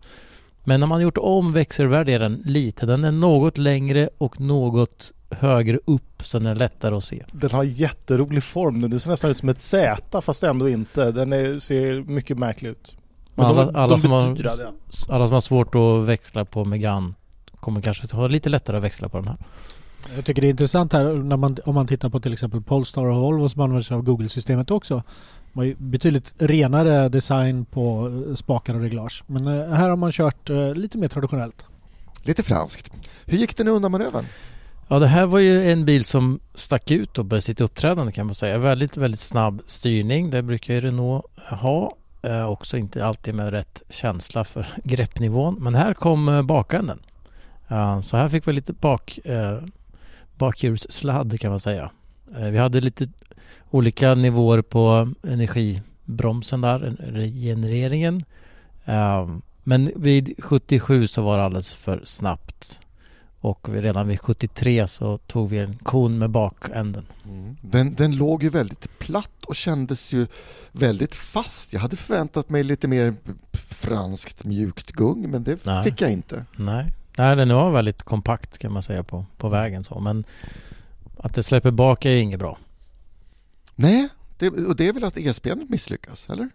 Men 0.63 0.79
när 0.79 0.88
man 0.88 1.01
gjort 1.01 1.17
om 1.17 1.53
växelvärderingen 1.53 2.41
lite, 2.45 2.86
den 2.86 3.03
är 3.03 3.12
något 3.12 3.57
längre 3.57 4.09
och 4.17 4.41
något 4.41 5.11
högre 5.30 5.80
upp 5.86 6.24
så 6.24 6.39
den 6.39 6.47
är 6.47 6.55
lättare 6.55 6.95
att 6.95 7.03
se. 7.03 7.24
Den 7.32 7.51
har 7.51 7.63
jätterolig 7.63 8.43
form. 8.43 8.82
Den 8.82 8.99
ser 8.99 9.09
nästan 9.09 9.32
ut 9.32 9.38
som 9.38 9.49
ett 9.49 9.59
Z 9.59 10.22
fast 10.22 10.43
ändå 10.43 10.70
inte. 10.70 11.11
Den 11.11 11.34
är, 11.34 11.59
ser 11.59 12.01
mycket 12.01 12.38
märklig 12.38 12.70
ut. 12.70 12.95
Men 13.36 13.45
alla, 13.45 13.65
de, 13.65 13.76
alla, 13.76 13.88
de 13.88 13.99
som 13.99 14.11
har, 14.11 14.38
alla 15.09 15.28
som 15.28 15.34
har 15.34 15.41
svårt 15.41 15.76
att 15.76 16.05
växla 16.05 16.45
på 16.45 16.65
Megane 16.65 17.13
kommer 17.55 17.82
kanske 17.82 18.15
ha 18.15 18.28
lite 18.28 18.49
lättare 18.49 18.78
att 18.78 18.84
växla 18.84 19.09
på 19.09 19.17
den 19.17 19.28
här. 19.28 19.38
Jag 20.16 20.26
tycker 20.26 20.41
det 20.41 20.47
är 20.47 20.50
intressant 20.50 20.93
här 20.93 21.14
när 21.14 21.38
man, 21.38 21.58
om 21.66 21.76
man 21.76 21.88
tittar 21.88 22.10
på 22.10 22.20
till 22.20 22.34
exempel 22.34 22.62
Polestar 22.62 23.06
och 23.06 23.16
Volvo 23.16 23.50
som 23.50 23.62
använder 23.62 23.84
sig 23.84 23.95
av 23.95 24.02
Google-systemet 24.04 24.72
också. 24.72 25.04
De 25.54 25.60
har 25.60 25.64
ju 25.64 25.76
betydligt 25.78 26.34
renare 26.38 27.10
design 27.10 27.66
på 27.66 28.12
eh, 28.30 28.36
spakar 28.36 28.76
och 28.76 28.82
reglage. 28.82 29.24
Men 29.28 29.47
eh, 29.47 29.70
här 29.70 29.89
har 29.89 29.97
man 29.97 30.12
kört 30.12 30.50
eh, 30.50 30.74
lite 30.74 30.97
mer 30.97 31.08
traditionellt. 31.08 31.66
Lite 32.24 32.43
franskt. 32.43 32.91
Hur 33.26 33.38
gick 33.38 33.58
det 33.58 33.64
nu 33.64 33.72
undan 33.72 33.91
manövern? 33.91 34.26
Ja, 34.88 35.00
det 35.00 35.08
här 35.08 35.26
var 35.26 35.39
ju 35.39 35.72
en 35.72 35.86
bil 35.86 36.06
som 36.06 36.39
stack 36.56 36.91
ut 36.91 37.18
och 37.18 37.26
med 37.26 37.43
sitt 37.43 37.62
uppträdande 37.62 38.12
kan 38.12 38.26
man 38.26 38.36
säga. 38.36 38.58
Väldigt, 38.58 38.97
väldigt 38.97 39.20
snabb 39.20 39.62
styrning. 39.66 40.30
Det 40.30 40.41
brukar 40.41 40.74
ju 40.74 40.82
Renault 40.82 41.26
ha. 41.60 41.95
Eh, 42.22 42.50
också 42.50 42.78
inte 42.78 43.06
alltid 43.06 43.36
med 43.36 43.52
rätt 43.52 43.82
känsla 43.89 44.43
för 44.43 44.68
greppnivån. 44.84 45.58
Men 45.60 45.76
här 45.76 45.93
kom 45.93 46.30
eh, 46.30 46.41
bakänden. 46.41 47.00
Uh, 47.72 48.02
så 48.02 48.18
här 48.18 48.28
fick 48.28 48.47
vi 48.47 48.54
lite 48.54 48.74
bak, 48.74 49.20
eh, 49.24 49.58
bakhjulssladd 50.39 51.39
kan 51.39 51.49
man 51.49 51.59
säga. 51.59 51.91
Eh, 52.37 52.49
vi 52.49 52.57
hade 52.57 52.81
lite 52.81 53.07
olika 53.69 54.15
nivåer 54.15 54.61
på 54.61 55.13
energibromsen 55.23 56.61
där, 56.61 56.79
regenereringen. 56.99 58.23
Uh, 58.87 59.37
men 59.63 59.91
vid 59.95 60.43
77 60.43 61.07
så 61.07 61.21
var 61.21 61.37
det 61.37 61.43
alldeles 61.43 61.73
för 61.73 62.01
snabbt. 62.05 62.79
Och 63.41 63.69
redan 63.69 64.07
vid 64.07 64.19
73 64.19 64.87
så 64.87 65.17
tog 65.17 65.49
vi 65.49 65.57
en 65.57 65.77
kon 65.77 66.17
med 66.17 66.29
bakänden. 66.29 67.05
Mm. 67.25 67.57
Den, 67.61 67.93
den 67.93 68.15
låg 68.15 68.43
ju 68.43 68.49
väldigt 68.49 68.99
platt 68.99 69.43
och 69.47 69.55
kändes 69.55 70.13
ju 70.13 70.27
väldigt 70.71 71.15
fast. 71.15 71.73
Jag 71.73 71.79
hade 71.79 71.95
förväntat 71.95 72.49
mig 72.49 72.63
lite 72.63 72.87
mer 72.87 73.13
franskt 73.53 74.43
mjukt 74.43 74.91
gung 74.91 75.29
men 75.29 75.43
det 75.43 75.65
Nej. 75.65 75.83
fick 75.83 76.01
jag 76.01 76.11
inte. 76.11 76.45
Nej. 76.55 76.93
Nej, 77.20 77.36
den 77.36 77.55
var 77.55 77.72
väldigt 77.72 78.03
kompakt 78.03 78.57
kan 78.57 78.74
man 78.74 78.84
säga 78.84 79.03
på, 79.03 79.26
på 79.38 79.49
vägen 79.49 79.84
så 79.84 79.99
men 79.99 80.24
att 81.17 81.34
det 81.34 81.43
släpper 81.43 81.72
bak 81.72 82.05
är 82.05 82.15
inget 82.15 82.39
bra. 82.39 82.57
Nej, 83.76 84.09
det, 84.38 84.47
och 84.49 84.76
det 84.76 84.88
är 84.88 84.93
väl 84.93 85.03
att 85.03 85.17
ESPN 85.17 85.65
misslyckas, 85.70 86.30
eller? 86.30 86.49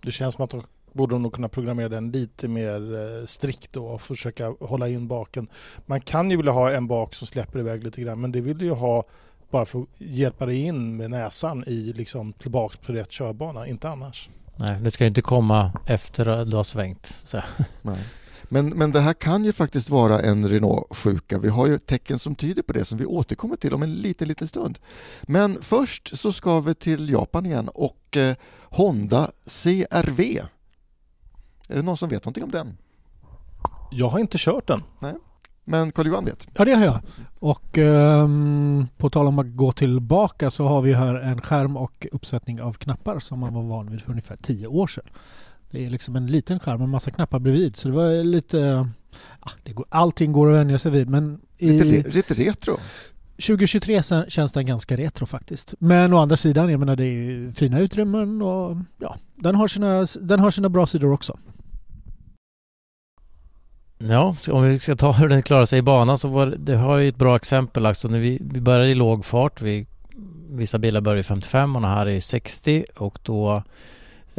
Det 0.00 0.12
känns 0.12 0.34
som 0.34 0.44
att 0.44 0.50
de 0.50 0.62
borde 0.92 1.18
nog 1.18 1.32
kunna 1.32 1.48
programmera 1.48 1.88
den 1.88 2.10
lite 2.10 2.48
mer 2.48 2.94
eh, 2.94 3.26
strikt 3.26 3.72
då 3.72 3.86
och 3.86 4.02
försöka 4.02 4.54
hålla 4.60 4.88
in 4.88 5.08
baken. 5.08 5.48
Man 5.86 6.00
kan 6.00 6.30
ju 6.30 6.36
vilja 6.36 6.52
ha 6.52 6.70
en 6.70 6.86
bak 6.86 7.14
som 7.14 7.26
släpper 7.26 7.58
iväg 7.58 7.84
lite 7.84 8.00
grann 8.00 8.20
men 8.20 8.32
det 8.32 8.40
vill 8.40 8.58
du 8.58 8.64
ju 8.64 8.74
ha 8.74 9.04
bara 9.50 9.66
för 9.66 9.80
att 9.80 9.88
hjälpa 9.98 10.46
dig 10.46 10.56
in 10.56 10.96
med 10.96 11.10
näsan 11.10 11.64
i 11.66 11.92
liksom 11.92 12.32
tillbaks 12.32 12.76
på 12.76 12.92
rätt 12.92 13.12
körbana, 13.12 13.66
inte 13.66 13.88
annars. 13.88 14.30
Nej, 14.56 14.80
det 14.80 14.90
ska 14.90 15.04
ju 15.04 15.08
inte 15.08 15.22
komma 15.22 15.72
efter 15.86 16.26
att 16.26 16.50
du 16.50 16.56
har 16.56 16.64
svängt. 16.64 17.06
Så. 17.06 17.42
Nej. 17.82 17.98
Men, 18.52 18.68
men 18.68 18.92
det 18.92 19.00
här 19.00 19.12
kan 19.12 19.44
ju 19.44 19.52
faktiskt 19.52 19.90
vara 19.90 20.20
en 20.20 20.48
Renault-sjuka. 20.48 21.38
Vi 21.38 21.48
har 21.48 21.66
ju 21.66 21.78
tecken 21.78 22.18
som 22.18 22.34
tyder 22.34 22.62
på 22.62 22.72
det 22.72 22.84
som 22.84 22.98
vi 22.98 23.06
återkommer 23.06 23.56
till 23.56 23.74
om 23.74 23.82
en 23.82 23.94
liten, 23.94 24.28
liten 24.28 24.48
stund. 24.48 24.78
Men 25.22 25.62
först 25.62 26.18
så 26.18 26.32
ska 26.32 26.60
vi 26.60 26.74
till 26.74 27.10
Japan 27.10 27.46
igen 27.46 27.68
och 27.74 28.16
eh, 28.16 28.36
Honda 28.62 29.30
CRV. 29.46 30.20
Är 31.68 31.76
det 31.76 31.82
någon 31.82 31.96
som 31.96 32.08
vet 32.08 32.24
någonting 32.24 32.44
om 32.44 32.50
den? 32.50 32.78
Jag 33.90 34.08
har 34.08 34.18
inte 34.18 34.38
kört 34.38 34.66
den. 34.66 34.82
Nej. 34.98 35.14
Men 35.64 35.92
Carl-Johan 35.92 36.24
vet? 36.24 36.48
Ja 36.54 36.64
det 36.64 36.74
har 36.74 36.84
jag. 36.84 37.00
Och 37.38 37.78
um, 37.78 38.88
på 38.96 39.10
tal 39.10 39.26
om 39.26 39.38
att 39.38 39.56
gå 39.56 39.72
tillbaka 39.72 40.50
så 40.50 40.66
har 40.66 40.82
vi 40.82 40.94
här 40.94 41.14
en 41.14 41.40
skärm 41.40 41.76
och 41.76 42.06
uppsättning 42.12 42.62
av 42.62 42.72
knappar 42.72 43.18
som 43.18 43.38
man 43.38 43.54
var 43.54 43.62
van 43.62 43.90
vid 43.90 44.00
för 44.00 44.10
ungefär 44.10 44.36
tio 44.36 44.66
år 44.66 44.86
sedan. 44.86 45.04
Det 45.70 45.86
är 45.86 45.90
liksom 45.90 46.16
en 46.16 46.26
liten 46.26 46.60
skärm 46.60 46.80
med 46.80 46.88
massa 46.88 47.10
knappar 47.10 47.38
bredvid 47.38 47.76
så 47.76 47.88
det 47.88 47.94
var 47.94 48.24
lite... 48.24 48.88
Ja, 49.44 49.50
det 49.62 49.72
går, 49.72 49.86
allting 49.88 50.32
går 50.32 50.50
att 50.50 50.56
vänja 50.56 50.78
sig 50.78 50.92
vid 50.92 51.08
men... 51.08 51.40
I, 51.58 51.70
lite, 51.84 52.08
lite 52.08 52.34
retro? 52.34 52.76
2023 53.40 54.02
känns 54.28 54.52
den 54.52 54.66
ganska 54.66 54.96
retro 54.96 55.26
faktiskt. 55.26 55.74
Men 55.78 56.12
å 56.12 56.18
andra 56.18 56.36
sidan, 56.36 56.70
jag 56.70 56.80
menar 56.80 56.96
det 56.96 57.04
är 57.04 57.52
fina 57.52 57.80
utrymmen 57.80 58.42
och 58.42 58.76
ja, 58.98 59.16
den 59.34 59.54
har 59.54 59.68
sina, 59.68 60.06
den 60.20 60.40
har 60.40 60.50
sina 60.50 60.68
bra 60.68 60.86
sidor 60.86 61.12
också. 61.12 61.38
Ja, 63.98 64.36
om 64.48 64.62
vi 64.62 64.78
ska 64.78 64.96
ta 64.96 65.12
hur 65.12 65.28
den 65.28 65.42
klarar 65.42 65.64
sig 65.64 65.78
i 65.78 65.82
banan 65.82 66.18
så 66.18 66.28
var 66.28 66.46
det 66.46 66.76
har 66.76 66.98
ju 66.98 67.08
ett 67.08 67.16
bra 67.16 67.36
exempel. 67.36 67.86
Alltså 67.86 68.08
när 68.08 68.18
vi, 68.18 68.38
vi 68.40 68.60
började 68.60 68.90
i 68.90 68.94
låg 68.94 69.24
fart. 69.24 69.62
Vi, 69.62 69.86
vissa 70.50 70.78
bilar 70.78 71.00
börjar 71.00 71.20
i 71.20 71.22
55 71.22 71.76
och 71.76 71.82
den 71.82 71.90
här 71.90 72.08
är 72.08 72.20
60 72.20 72.84
och 72.96 73.18
då 73.22 73.62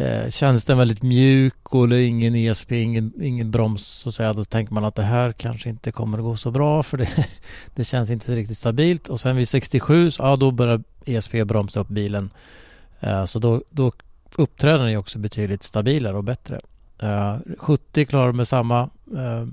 eh, 0.02 0.30
känns 0.30 0.66
den 0.66 0.78
väldigt 0.78 1.02
mjuk 1.02 1.74
och 1.74 1.90
det 1.90 1.98
är 1.98 2.08
ingen 2.08 2.36
ESP, 2.36 2.72
ingen, 2.72 3.14
ingen 3.22 3.52
broms 3.52 3.86
så 3.86 4.10
att 4.10 4.16
säga. 4.16 4.34
Då 4.34 4.44
tänker 4.44 4.74
man 4.74 4.86
att 4.86 4.96
det 4.96 5.04
här 5.04 5.32
kanske 5.32 5.70
inte 5.70 5.92
kommer 5.92 6.18
att 6.18 6.24
gå 6.24 6.38
så 6.38 6.52
bra 6.52 6.84
för 6.84 6.98
det, 6.98 7.10
det 7.76 7.84
känns 7.84 8.10
inte 8.10 8.36
riktigt 8.36 8.58
stabilt. 8.58 9.10
Och 9.10 9.22
sen 9.22 9.36
vid 9.36 9.48
67 9.48 10.12
så 10.12 10.24
ja, 10.24 10.36
då 10.36 10.52
börjar 10.52 10.84
ESP 11.06 11.34
bromsa 11.46 11.80
upp 11.80 11.88
bilen. 11.88 12.30
Eh, 13.00 13.26
så 13.26 13.40
då, 13.40 13.64
då 13.70 13.92
uppträder 14.36 14.80
den 14.80 14.92
ju 14.92 14.98
också 14.98 15.20
betydligt 15.20 15.64
stabilare 15.64 16.18
och 16.18 16.24
bättre. 16.24 16.62
Uh, 17.04 17.38
70 17.58 18.06
klarar 18.06 18.32
med 18.32 18.48
samma 18.48 18.90
uh, 19.14 19.48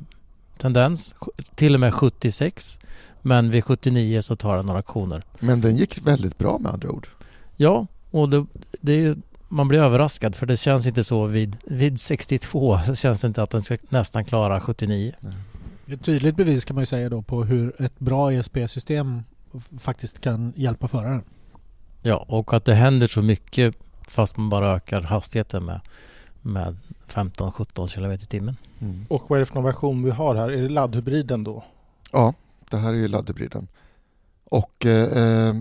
tendens, 0.59 1.15
till 1.55 1.75
och 1.75 1.81
med 1.81 1.95
76. 1.95 2.81
Men 3.23 3.51
vid 3.51 3.65
79 3.65 4.23
så 4.23 4.37
tar 4.37 4.57
den 4.57 4.67
några 4.67 4.83
koner. 4.83 5.23
Men 5.39 5.61
den 5.61 5.77
gick 5.77 6.07
väldigt 6.07 6.39
bra 6.39 6.59
med 6.59 6.73
andra 6.73 6.91
ord. 6.91 7.09
Ja, 7.57 7.87
och 8.11 8.29
det, 8.29 8.47
det 8.81 9.05
är 9.05 9.17
man 9.49 9.69
blir 9.69 9.79
överraskad 9.79 10.35
för 10.35 10.47
det 10.47 10.57
känns 10.57 10.87
inte 10.87 11.05
så 11.05 11.27
vid, 11.27 11.57
vid 11.65 12.01
62 12.01 12.79
så 12.87 12.95
känns 12.95 13.21
det 13.21 13.27
inte 13.27 13.43
att 13.43 13.51
den 13.51 13.63
ska 13.63 13.77
nästan 13.89 14.25
klara 14.25 14.61
79. 14.61 15.13
Ett 15.87 16.05
tydligt 16.05 16.37
bevis 16.37 16.65
kan 16.65 16.75
man 16.75 16.83
ju 16.83 16.87
säga 16.87 17.09
då 17.09 17.23
på 17.23 17.45
hur 17.45 17.83
ett 17.83 17.99
bra 17.99 18.33
ESP-system 18.33 19.23
faktiskt 19.79 20.21
kan 20.21 20.53
hjälpa 20.57 20.89
föraren. 20.89 21.23
Ja, 22.03 22.27
och 22.29 22.53
att 22.53 22.65
det 22.65 22.75
händer 22.75 23.07
så 23.07 23.23
mycket 23.23 23.75
fast 24.09 24.37
man 24.37 24.51
bara 24.51 24.77
ökar 24.77 25.01
hastigheten 25.01 25.65
med 25.65 25.81
med 26.43 26.77
15-17 27.09 27.95
km 27.95 28.13
i 28.13 28.19
timmen. 28.19 28.57
Mm. 28.81 29.07
Och 29.09 29.31
vad 29.31 29.37
är 29.37 29.41
det 29.41 29.47
för 29.47 29.61
version 29.61 30.03
vi 30.03 30.11
har 30.11 30.35
här? 30.35 30.51
Är 30.51 30.63
det 30.63 30.69
laddhybriden 30.69 31.45
då? 31.45 31.65
Ja, 32.13 32.35
det 32.71 32.77
här 32.77 32.93
är 32.93 32.97
ju 32.97 33.09
laddhybriden. 33.09 33.69
Och 34.45 34.87
eh, 34.87 35.55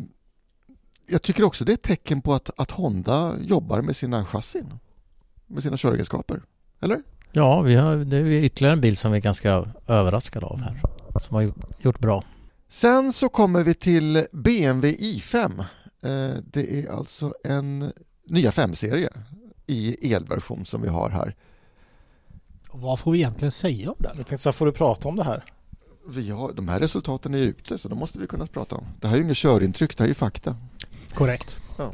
jag 1.07 1.21
tycker 1.21 1.43
också 1.43 1.65
det 1.65 1.71
är 1.71 1.73
ett 1.73 1.81
tecken 1.81 2.21
på 2.21 2.33
att, 2.33 2.59
att 2.59 2.71
Honda 2.71 3.35
jobbar 3.41 3.81
med 3.81 3.95
sina 3.95 4.25
chassin. 4.25 4.79
Med 5.47 5.63
sina 5.63 5.77
köregenskaper. 5.77 6.41
Eller? 6.81 7.01
Ja, 7.31 7.61
vi 7.61 7.75
har, 7.75 7.95
det 7.95 8.17
är 8.17 8.25
ytterligare 8.25 8.73
en 8.73 8.81
bil 8.81 8.97
som 8.97 9.11
vi 9.11 9.17
är 9.17 9.21
ganska 9.21 9.65
överraskade 9.87 10.45
av 10.45 10.61
här. 10.61 10.81
Som 11.21 11.35
har 11.35 11.53
gjort 11.79 11.99
bra. 11.99 12.23
Sen 12.69 13.13
så 13.13 13.29
kommer 13.29 13.63
vi 13.63 13.73
till 13.73 14.25
BMW 14.31 14.97
i5. 14.97 15.59
Eh, 15.59 16.43
det 16.43 16.79
är 16.79 16.91
alltså 16.91 17.33
en 17.43 17.91
nya 18.27 18.49
5-serie 18.49 19.09
i 19.67 20.13
elversion 20.13 20.65
som 20.65 20.81
vi 20.81 20.87
har 20.87 21.09
här. 21.09 21.35
Och 22.69 22.79
vad 22.79 22.99
får 22.99 23.11
vi 23.11 23.17
egentligen 23.17 23.51
säga 23.51 23.89
om 23.89 23.95
det? 23.99 24.07
Jag 24.07 24.15
tänkte 24.15 24.37
så 24.37 24.51
får 24.51 24.65
du 24.65 24.71
prata 24.71 25.07
om 25.07 25.15
det 25.15 25.23
här? 25.23 25.43
Vi 26.09 26.29
har, 26.29 26.53
de 26.53 26.67
här 26.67 26.79
resultaten 26.79 27.33
är 27.33 27.37
ute 27.37 27.77
så 27.77 27.89
de 27.89 27.99
måste 27.99 28.19
vi 28.19 28.27
kunna 28.27 28.47
prata 28.47 28.75
om. 28.75 28.85
Det 29.01 29.07
här 29.07 29.13
är 29.13 29.17
ju 29.17 29.23
inget 29.23 29.37
körintryck, 29.37 29.97
det 29.97 30.03
här 30.03 30.05
är 30.05 30.09
ju 30.09 30.13
fakta. 30.13 30.55
Korrekt. 31.17 31.57
Ja. 31.77 31.91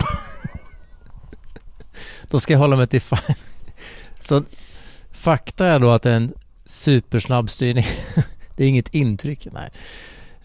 då 2.29 2.39
ska 2.39 2.53
jag 2.53 2.59
hålla 2.59 2.75
mig 2.75 2.87
till 2.87 3.01
fa 3.01 3.19
Så 4.19 4.43
fakta 5.11 5.65
är 5.65 5.79
då 5.79 5.91
att 5.91 6.01
det 6.01 6.11
är 6.11 6.15
en 6.15 6.33
supersnabb 6.65 7.49
styrning. 7.49 7.85
det 8.55 8.63
är 8.63 8.67
inget 8.67 8.93
intryck. 8.93 9.47
Nej. 9.51 9.71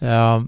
Uh, 0.01 0.43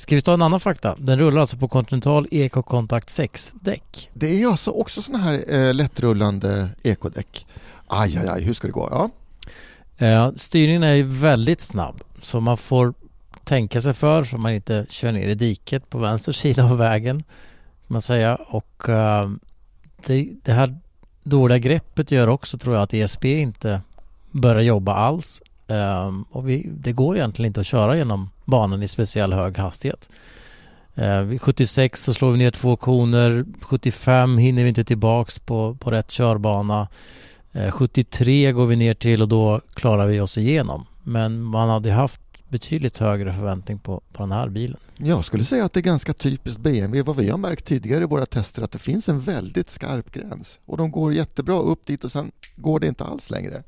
Ska 0.00 0.14
vi 0.14 0.22
ta 0.22 0.34
en 0.34 0.42
annan 0.42 0.60
fakta? 0.60 0.96
Den 0.98 1.18
rullar 1.18 1.40
alltså 1.40 1.56
på 1.56 1.68
Continental 1.68 2.26
Eco 2.30 2.62
Contact 2.62 3.10
6 3.10 3.52
däck. 3.60 4.10
Det 4.14 4.42
är 4.42 4.46
alltså 4.46 4.70
också 4.70 5.02
sådana 5.02 5.24
här 5.24 5.44
eh, 5.48 5.74
lättrullande 5.74 6.68
ekodäck. 6.82 7.46
Aj, 7.86 8.18
aj, 8.18 8.28
aj, 8.28 8.42
hur 8.42 8.52
ska 8.52 8.66
det 8.66 8.72
gå? 8.72 8.88
Ja. 8.90 9.10
Eh, 10.06 10.32
styrningen 10.36 10.82
är 10.82 11.02
väldigt 11.02 11.60
snabb 11.60 12.02
så 12.22 12.40
man 12.40 12.56
får 12.56 12.94
tänka 13.44 13.80
sig 13.80 13.94
för 13.94 14.24
så 14.24 14.38
man 14.38 14.52
inte 14.52 14.86
kör 14.88 15.12
ner 15.12 15.28
i 15.28 15.34
diket 15.34 15.90
på 15.90 15.98
vänster 15.98 16.32
sida 16.32 16.64
av 16.64 16.78
vägen. 16.78 17.24
Kan 17.90 17.94
man 17.94 18.02
säga. 18.02 18.34
Och 18.36 18.88
uh, 18.88 19.30
det, 20.06 20.28
det 20.42 20.52
här 20.52 20.78
dåliga 21.22 21.58
greppet 21.58 22.10
gör 22.10 22.28
också 22.28 22.58
tror 22.58 22.74
jag 22.74 22.82
att 22.82 22.94
ESP 22.94 23.24
inte 23.24 23.80
börjar 24.30 24.62
jobba 24.62 24.94
alls. 24.94 25.42
Um, 25.66 26.24
och 26.30 26.48
vi, 26.48 26.70
det 26.70 26.92
går 26.92 27.16
egentligen 27.16 27.46
inte 27.46 27.60
att 27.60 27.66
köra 27.66 27.96
genom 27.96 28.30
banan 28.44 28.82
i 28.82 28.88
speciell 28.88 29.32
hög 29.32 29.58
hastighet. 29.58 30.10
Uh, 30.98 31.20
vid 31.20 31.42
76 31.42 32.02
så 32.02 32.14
slår 32.14 32.32
vi 32.32 32.38
ner 32.38 32.50
två 32.50 32.76
koner. 32.76 33.44
75 33.62 34.38
hinner 34.38 34.62
vi 34.62 34.68
inte 34.68 34.84
tillbaks 34.84 35.38
på, 35.38 35.74
på 35.74 35.90
rätt 35.90 36.10
körbana. 36.10 36.88
Uh, 37.56 37.70
73 37.70 38.52
går 38.52 38.66
vi 38.66 38.76
ner 38.76 38.94
till 38.94 39.22
och 39.22 39.28
då 39.28 39.60
klarar 39.74 40.06
vi 40.06 40.20
oss 40.20 40.38
igenom. 40.38 40.86
Men 41.02 41.42
man 41.42 41.68
hade 41.68 41.92
haft 41.92 42.20
betydligt 42.50 42.98
högre 42.98 43.32
förväntning 43.32 43.78
på, 43.78 44.02
på 44.12 44.22
den 44.22 44.32
här 44.32 44.48
bilen. 44.48 44.76
Jag 44.96 45.24
skulle 45.24 45.44
säga 45.44 45.64
att 45.64 45.72
det 45.72 45.80
är 45.80 45.82
ganska 45.82 46.12
typiskt 46.12 46.60
BMW. 46.60 47.02
Vad 47.02 47.16
vi 47.16 47.28
har 47.30 47.38
märkt 47.38 47.64
tidigare 47.64 48.04
i 48.04 48.06
våra 48.06 48.26
tester 48.26 48.62
att 48.62 48.72
det 48.72 48.78
finns 48.78 49.08
en 49.08 49.20
väldigt 49.20 49.70
skarp 49.70 50.12
gräns. 50.12 50.58
Och 50.66 50.76
de 50.76 50.90
går 50.90 51.12
jättebra 51.12 51.58
upp 51.58 51.86
dit 51.86 52.04
och 52.04 52.12
sen 52.12 52.32
går 52.56 52.80
det 52.80 52.86
inte 52.86 53.04
alls 53.04 53.30
längre. 53.30 53.62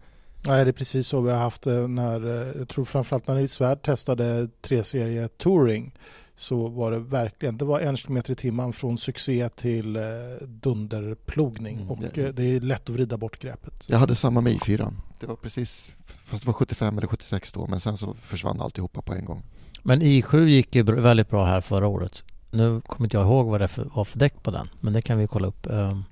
Nej, 0.46 0.64
det 0.64 0.70
är 0.70 0.72
precis 0.72 1.06
så 1.06 1.20
vi 1.20 1.30
har 1.30 1.38
haft 1.38 1.62
det 1.62 1.88
när, 1.88 2.40
eh, 2.40 2.58
jag 2.58 2.68
tror 2.68 2.84
framförallt 2.84 3.26
när 3.26 3.46
Svärd 3.46 3.82
testade 3.82 4.48
3-serie 4.62 5.28
Touring 5.28 5.94
så 6.36 6.68
var 6.68 6.90
det 6.90 6.98
verkligen, 6.98 7.56
det 7.56 7.64
var 7.64 7.80
en 7.80 7.96
kilometer 7.96 8.32
i 8.32 8.34
timmen 8.34 8.72
från 8.72 8.98
succé 8.98 9.48
till 9.48 9.96
eh, 9.96 10.02
dunderplogning 10.46 11.76
mm, 11.76 11.90
och 11.90 11.98
ja. 12.14 12.22
Eh, 12.22 12.28
det 12.34 12.44
är 12.44 12.60
lätt 12.60 12.82
att 12.82 12.94
vrida 12.94 13.16
bort 13.16 13.38
greppet. 13.38 13.84
Jag 13.86 13.98
hade 13.98 14.14
samma 14.14 14.40
med 14.40 14.52
i4. 14.52 14.92
Det 15.20 15.26
var 15.26 15.36
precis, 15.36 15.94
fast 16.24 16.42
det 16.42 16.46
var 16.46 16.54
75 16.54 16.98
eller 16.98 17.06
76 17.06 17.52
då, 17.52 17.66
men 17.66 17.80
sen 17.80 17.96
så 17.96 18.14
försvann 18.22 18.60
alltihopa 18.60 19.02
på 19.02 19.14
en 19.14 19.24
gång. 19.24 19.42
Men 19.82 20.02
i7 20.02 20.44
gick 20.44 20.74
ju 20.74 20.82
väldigt 20.82 21.28
bra 21.28 21.44
här 21.44 21.60
förra 21.60 21.86
året. 21.86 22.24
Nu 22.50 22.80
kommer 22.80 23.06
inte 23.06 23.16
jag 23.16 23.26
ihåg 23.26 23.46
vad 23.46 23.60
det 23.60 23.68
var 23.94 24.04
för 24.04 24.18
däck 24.18 24.42
på 24.42 24.50
den, 24.50 24.68
men 24.80 24.92
det 24.92 25.02
kan 25.02 25.18
vi 25.18 25.26
kolla 25.26 25.48
upp. 25.48 25.66
Ehm, 25.66 26.04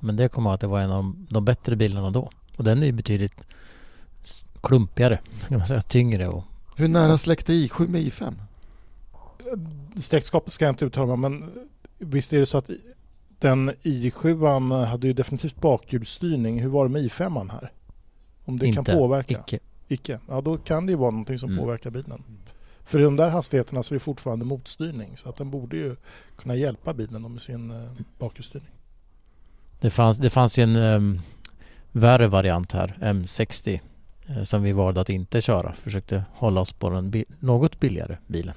Men 0.00 0.16
det 0.16 0.28
kommer 0.28 0.54
att 0.54 0.60
det 0.60 0.66
var 0.66 0.80
en 0.80 0.90
av 0.90 1.14
de, 1.28 1.44
bättre 1.44 1.76
bilarna 1.76 2.10
då. 2.10 2.30
Och 2.56 2.64
den 2.64 2.82
är 2.82 2.86
ju 2.86 2.92
betydligt 2.92 3.46
klumpigare, 4.62 5.20
kan 5.48 5.58
man 5.58 5.66
säga, 5.66 5.82
tyngre 5.82 6.28
och 6.28 6.44
Hur 6.76 6.88
nära 6.88 7.18
släkte 7.18 7.52
i7 7.52 7.88
med 7.88 8.02
i5? 8.02 8.34
Släktskapet 9.96 10.52
ska 10.52 10.64
jag 10.64 10.72
inte 10.72 10.84
uttala 10.84 11.16
mig 11.16 11.30
men 11.30 11.50
visst 11.98 12.32
är 12.32 12.38
det 12.38 12.46
så 12.46 12.58
att 12.58 12.70
den 13.38 13.70
i7 13.70 14.84
hade 14.84 15.06
ju 15.06 15.12
definitivt 15.12 15.56
bakhjulsstyrning. 15.60 16.60
Hur 16.60 16.68
var 16.68 16.84
det 16.84 16.90
med 16.90 17.02
i5 17.02 17.50
här? 17.52 17.72
Om 18.44 18.58
det 18.58 18.66
inte, 18.66 18.76
kan 18.76 18.98
påverka? 18.98 19.40
icke. 19.46 19.58
Icke. 19.88 20.20
Ja, 20.28 20.40
då 20.40 20.56
kan 20.58 20.86
det 20.86 20.92
ju 20.92 20.96
vara 20.98 21.10
någonting 21.10 21.38
som 21.38 21.48
Mm. 21.50 21.64
påverkar 21.64 21.90
bilen. 21.90 22.22
För 22.84 22.98
i 22.98 23.02
de 23.02 23.16
där 23.16 23.28
hastigheterna 23.28 23.82
så 23.82 23.94
är 23.94 23.96
det 23.96 24.00
fortfarande 24.00 24.44
motstyrning 24.44 25.16
så 25.16 25.28
att 25.28 25.36
den 25.36 25.50
borde 25.50 25.76
ju 25.76 25.96
kunna 26.36 26.54
hjälpa 26.56 26.94
bilen 26.94 27.32
med 27.32 27.42
sin 27.42 27.70
eh, 27.70 27.90
bakhjulsstyrning. 28.18 28.70
Det 29.80 29.90
fanns, 29.90 30.18
det 30.18 30.30
fanns 30.30 30.58
ju 30.58 30.62
en 30.62 30.76
um, 30.76 31.20
värre 31.92 32.26
variant 32.28 32.72
här, 32.72 32.96
M60, 33.00 33.80
eh, 34.26 34.42
som 34.42 34.62
vi 34.62 34.72
valde 34.72 35.00
att 35.00 35.08
inte 35.10 35.40
köra. 35.40 35.72
Försökte 35.72 36.24
hålla 36.32 36.60
oss 36.60 36.72
på 36.72 36.90
den 36.90 37.10
bi- 37.10 37.24
något 37.40 37.80
billigare 37.80 38.16
bilen. 38.26 38.54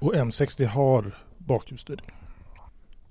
Och 0.00 0.14
M60 0.14 0.66
har 0.66 1.18
bakhjulsstyrning. 1.38 2.10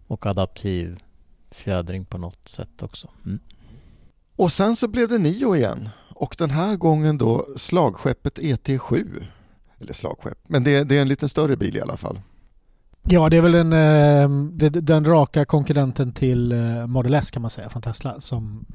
Och 0.07 0.25
adaptiv 0.25 1.03
fjädring 1.51 2.05
på 2.05 2.17
något 2.17 2.47
sätt 2.47 2.83
också. 2.83 3.09
Mm. 3.25 3.39
Och 4.35 4.51
sen 4.51 4.75
så 4.75 4.87
blev 4.87 5.07
det 5.07 5.17
Nio 5.17 5.55
igen. 5.55 5.89
Och 6.15 6.35
den 6.37 6.49
här 6.49 6.75
gången 6.75 7.17
då 7.17 7.45
slagskeppet 7.57 8.39
ET7. 8.39 9.25
Eller 9.79 9.93
slagskepp, 9.93 10.37
men 10.47 10.63
det, 10.63 10.83
det 10.83 10.97
är 10.97 11.01
en 11.01 11.07
lite 11.07 11.29
större 11.29 11.57
bil 11.57 11.77
i 11.77 11.81
alla 11.81 11.97
fall. 11.97 12.21
Ja, 13.03 13.29
det 13.29 13.37
är 13.37 13.41
väl 13.41 13.51
den, 13.51 13.73
eh, 13.73 14.29
det- 14.53 14.69
den 14.69 15.05
raka 15.05 15.45
konkurrenten 15.45 16.11
till 16.13 16.51
eh, 16.51 16.87
Model 16.87 17.13
S 17.13 17.31
kan 17.31 17.41
man 17.41 17.49
säga 17.51 17.69
från 17.69 17.81
Tesla. 17.81 18.19
Som 18.19 18.65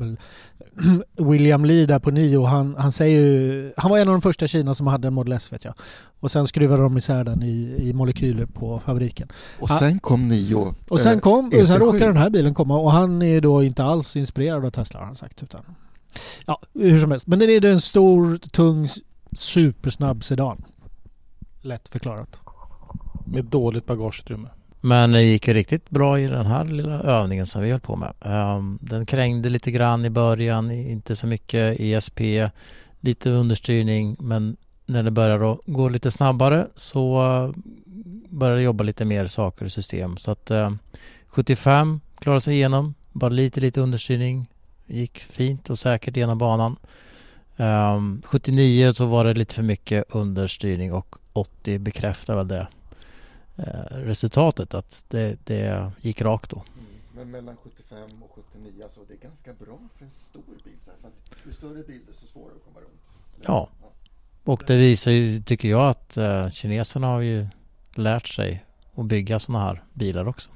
William 1.18 1.64
Lee 1.64 1.86
där 1.86 1.98
på 1.98 2.10
Nio, 2.10 2.44
han, 2.44 2.74
han 2.78 2.92
säger 2.92 3.20
ju, 3.20 3.72
han 3.76 3.90
var 3.90 3.98
en 3.98 4.08
av 4.08 4.14
de 4.14 4.22
första 4.22 4.44
i 4.44 4.48
Kina 4.48 4.74
som 4.74 4.86
hade 4.86 5.08
en 5.08 5.14
Model 5.14 5.32
S 5.32 5.52
vet 5.52 5.64
jag. 5.64 5.74
Och 6.20 6.30
sen 6.30 6.46
skruvade 6.46 6.82
de 6.82 6.98
isär 6.98 7.24
den 7.24 7.42
i, 7.42 7.76
i 7.88 7.92
molekyler 7.92 8.46
på 8.46 8.78
fabriken. 8.78 9.28
Och 9.60 9.70
sen 9.70 9.98
kom 9.98 10.28
Nio. 10.28 10.74
Och 10.88 11.00
sen 11.00 11.12
eh, 11.14 11.20
kom, 11.20 11.46
och 11.46 11.52
sen 11.68 11.76
ET7. 11.76 11.78
råkar 11.78 12.06
den 12.06 12.16
här 12.16 12.30
bilen 12.30 12.54
komma 12.54 12.76
och 12.78 12.92
han 12.92 13.22
är 13.22 13.40
då 13.40 13.62
inte 13.62 13.84
alls 13.84 14.16
inspirerad 14.16 14.64
av 14.64 14.70
Tesla 14.70 14.98
har 14.98 15.06
han 15.06 15.14
sagt. 15.14 15.42
Utan, 15.42 15.60
ja, 16.46 16.60
hur 16.74 17.00
som 17.00 17.10
helst. 17.10 17.26
Men 17.26 17.38
den 17.38 17.50
är 17.50 17.60
det 17.60 17.70
en 17.70 17.80
stor, 17.80 18.36
tung, 18.36 18.88
supersnabb 19.32 20.24
sedan. 20.24 20.64
Lätt 21.60 21.88
förklarat. 21.88 22.40
Med 23.24 23.44
dåligt 23.44 23.86
bagageutrymme. 23.86 24.48
Men 24.80 25.12
det 25.12 25.22
gick 25.22 25.48
ju 25.48 25.54
riktigt 25.54 25.90
bra 25.90 26.20
i 26.20 26.26
den 26.26 26.46
här 26.46 26.64
lilla 26.64 27.00
övningen 27.02 27.46
som 27.46 27.62
vi 27.62 27.70
höll 27.70 27.80
på 27.80 27.96
med. 27.96 28.12
Ehm, 28.20 28.78
den 28.82 29.06
krängde 29.06 29.48
lite 29.48 29.70
grann 29.70 30.04
i 30.04 30.10
början, 30.10 30.70
inte 30.70 31.16
så 31.16 31.26
mycket 31.26 31.80
ESP, 31.80 32.20
lite 33.00 33.30
understyrning 33.30 34.16
men 34.18 34.56
när 34.86 35.02
det 35.02 35.10
började 35.10 35.56
gå 35.66 35.88
lite 35.88 36.10
snabbare 36.10 36.66
så 36.76 37.22
eh, 37.22 37.26
börjar 37.26 37.54
började 38.28 38.56
det 38.56 38.62
jobba 38.62 38.84
lite 38.84 39.04
mer 39.04 39.26
saker 39.26 39.66
i 39.66 39.70
system. 39.70 40.16
Så 40.16 40.30
att 40.30 40.50
eh, 40.50 40.70
75 41.28 42.00
klarade 42.18 42.40
sig 42.40 42.54
igenom, 42.54 42.94
bara 43.12 43.30
lite 43.30 43.60
lite 43.60 43.80
understyrning, 43.80 44.50
gick 44.86 45.18
fint 45.18 45.70
och 45.70 45.78
säkert 45.78 46.16
genom 46.16 46.38
banan. 46.38 46.76
Ehm, 47.56 48.22
79 48.24 48.92
så 48.92 49.04
var 49.04 49.24
det 49.24 49.34
lite 49.34 49.54
för 49.54 49.62
mycket 49.62 50.04
understyrning 50.08 50.92
och 50.92 51.16
80 51.32 51.78
bekräftar 51.78 52.36
väl 52.36 52.48
det 52.48 52.66
resultatet 53.90 54.74
att 54.74 55.04
det, 55.08 55.36
det 55.44 55.92
gick 56.00 56.20
rakt 56.22 56.50
då. 56.50 56.62
Men 57.16 57.30
mellan 57.30 57.56
75 57.56 58.22
och 58.22 58.38
79, 58.52 58.82
alltså 58.82 59.00
det 59.08 59.14
är 59.14 59.18
ganska 59.18 59.52
bra 59.52 59.78
för 59.96 60.04
en 60.04 60.10
stor 60.10 60.42
bil. 60.64 60.74
Så 60.80 60.90
här, 60.90 60.98
för 61.00 61.08
att 61.08 61.46
ju 61.46 61.52
större 61.52 61.82
bil 61.82 62.00
desto 62.06 62.26
svårare 62.26 62.56
att 62.56 62.64
komma 62.64 62.80
runt. 62.80 63.00
Eller? 63.36 63.46
Ja. 63.46 63.68
Och 64.44 64.64
det 64.66 64.76
visar 64.76 65.10
ju, 65.10 65.42
tycker 65.42 65.68
jag, 65.68 65.88
att 65.88 66.16
eh, 66.16 66.50
kineserna 66.50 67.06
har 67.06 67.20
ju 67.20 67.46
lärt 67.94 68.28
sig 68.28 68.64
att 68.94 69.06
bygga 69.06 69.38
sådana 69.38 69.64
här 69.64 69.84
bilar 69.92 70.28
också. 70.28 70.50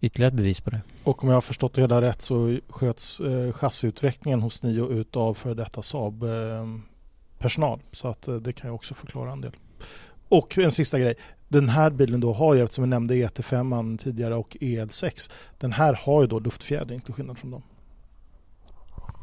Ytterligare 0.00 0.28
ett 0.28 0.34
bevis 0.34 0.60
på 0.60 0.70
det. 0.70 0.80
Och 1.04 1.22
om 1.22 1.28
jag 1.28 1.36
har 1.36 1.40
förstått 1.40 1.74
det 1.74 1.80
hela 1.80 2.02
rätt 2.02 2.20
så 2.20 2.58
sköts 2.68 3.20
eh, 3.20 3.52
chassiutvecklingen 3.52 4.40
hos 4.40 4.62
Nio 4.62 4.88
ut 4.88 5.16
av 5.16 5.34
för 5.34 5.54
detta 5.54 5.82
Saab 5.82 6.22
eh, 6.22 6.28
personal. 7.38 7.80
Så 7.92 8.08
att 8.08 8.28
eh, 8.28 8.34
det 8.34 8.52
kan 8.52 8.70
ju 8.70 8.74
också 8.74 8.94
förklara 8.94 9.32
en 9.32 9.40
del. 9.40 9.52
Och 10.28 10.58
en 10.58 10.72
sista 10.72 10.98
grej. 10.98 11.14
Den 11.54 11.68
här 11.68 11.90
bilen 11.90 12.20
då 12.20 12.32
har 12.32 12.54
ju, 12.54 12.62
eftersom 12.62 12.84
vi 12.84 12.90
nämnde 12.90 13.14
ET5 13.14 13.96
tidigare 13.96 14.34
och 14.34 14.56
EL6. 14.60 15.30
Den 15.58 15.72
här 15.72 16.00
har 16.02 16.20
ju 16.22 16.26
då 16.26 16.38
luftfjädring 16.38 17.00
till 17.00 17.14
skillnad 17.14 17.38
från 17.38 17.50
dem. 17.50 17.62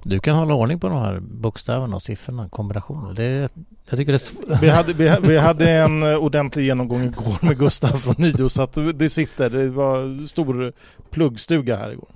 Du 0.04 0.20
kan 0.20 0.36
hålla 0.36 0.54
ordning 0.54 0.80
på 0.80 0.90
de 0.90 0.98
här 0.98 1.20
bokstäverna 1.20 1.96
och 1.96 2.02
siffrorna, 2.02 2.50
kombinationer. 2.50 3.14
Det, 3.14 3.54
jag 3.90 3.98
tycker 3.98 4.12
det 4.12 4.54
är 4.54 4.62
Vi 4.62 4.70
hade, 4.70 4.94
vi, 4.94 5.16
vi 5.22 5.38
hade 5.38 5.70
en 5.70 6.04
ordentlig 6.04 6.66
genomgång 6.66 7.02
igår 7.02 7.46
med 7.46 7.58
Gustav 7.58 7.88
från 7.88 8.16
Nio 8.18 8.50
så 8.50 8.62
att 8.62 8.78
det 8.94 9.10
sitter. 9.10 9.50
Det 9.50 9.70
var 9.70 10.26
stor 10.28 10.74
pluggstuga 11.10 11.78
här 11.78 11.92
igår. 11.92 12.10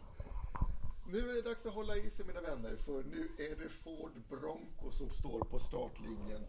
Nu 1.11 1.17
är 1.17 1.35
det 1.35 1.49
dags 1.49 1.65
att 1.65 1.73
hålla 1.73 1.95
i 1.95 2.09
sig 2.09 2.25
mina 2.25 2.41
vänner 2.41 2.75
för 2.85 2.93
nu 2.93 3.21
är 3.37 3.55
det 3.63 3.69
Ford 3.83 4.11
Bronco 4.29 4.91
som 4.91 5.09
står 5.09 5.39
på 5.39 5.59
startlinjen. 5.59 6.44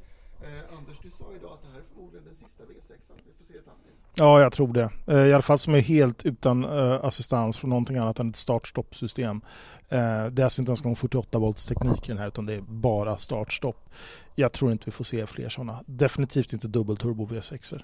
Eh, 0.47 0.79
Anders, 0.79 0.99
du 1.03 1.11
sa 1.11 1.25
idag 1.39 1.53
att 1.53 1.63
det 1.63 1.69
här 1.73 1.79
är 1.79 1.85
förmodligen 1.95 2.25
den 2.25 2.35
sista 2.35 2.65
V6. 2.65 2.93
Vi 3.27 3.33
får 3.39 3.53
se 3.53 3.59
ett 3.59 3.69
Anders. 3.69 3.97
Ja, 4.15 4.41
jag 4.41 4.53
tror 4.53 4.73
det. 4.73 4.91
Eh, 5.07 5.27
I 5.27 5.33
alla 5.33 5.43
fall 5.43 5.59
som 5.59 5.75
är 5.75 5.81
helt 5.81 6.27
utan 6.27 6.65
eh, 6.65 7.05
assistans 7.05 7.59
från 7.59 7.71
någonting 7.71 7.97
annat 7.97 8.19
än 8.19 8.29
ett 8.29 8.37
start-stopp-system. 8.37 9.41
Eh, 9.89 10.27
det 10.27 10.43
är 10.43 10.45
alltså 10.45 10.61
inte 10.61 10.71
ens 10.71 10.81
en 10.81 10.85
gång 10.85 10.97
48 10.97 11.39
volts 11.39 11.67
teknik 11.67 12.09
i 12.09 12.09
den 12.09 12.19
här 12.19 12.29
utan 12.29 12.47
det 12.47 12.55
är 12.55 12.61
bara 12.61 13.19
start-stopp. 13.19 13.91
Jag 14.35 14.53
tror 14.53 14.73
inte 14.73 14.85
vi 14.87 14.91
får 14.91 15.05
se 15.05 15.27
fler 15.27 15.49
sådana. 15.49 15.83
Definitivt 15.87 16.53
inte 16.53 16.69
dubbelturbo 16.69 17.27
V6. 17.27 17.83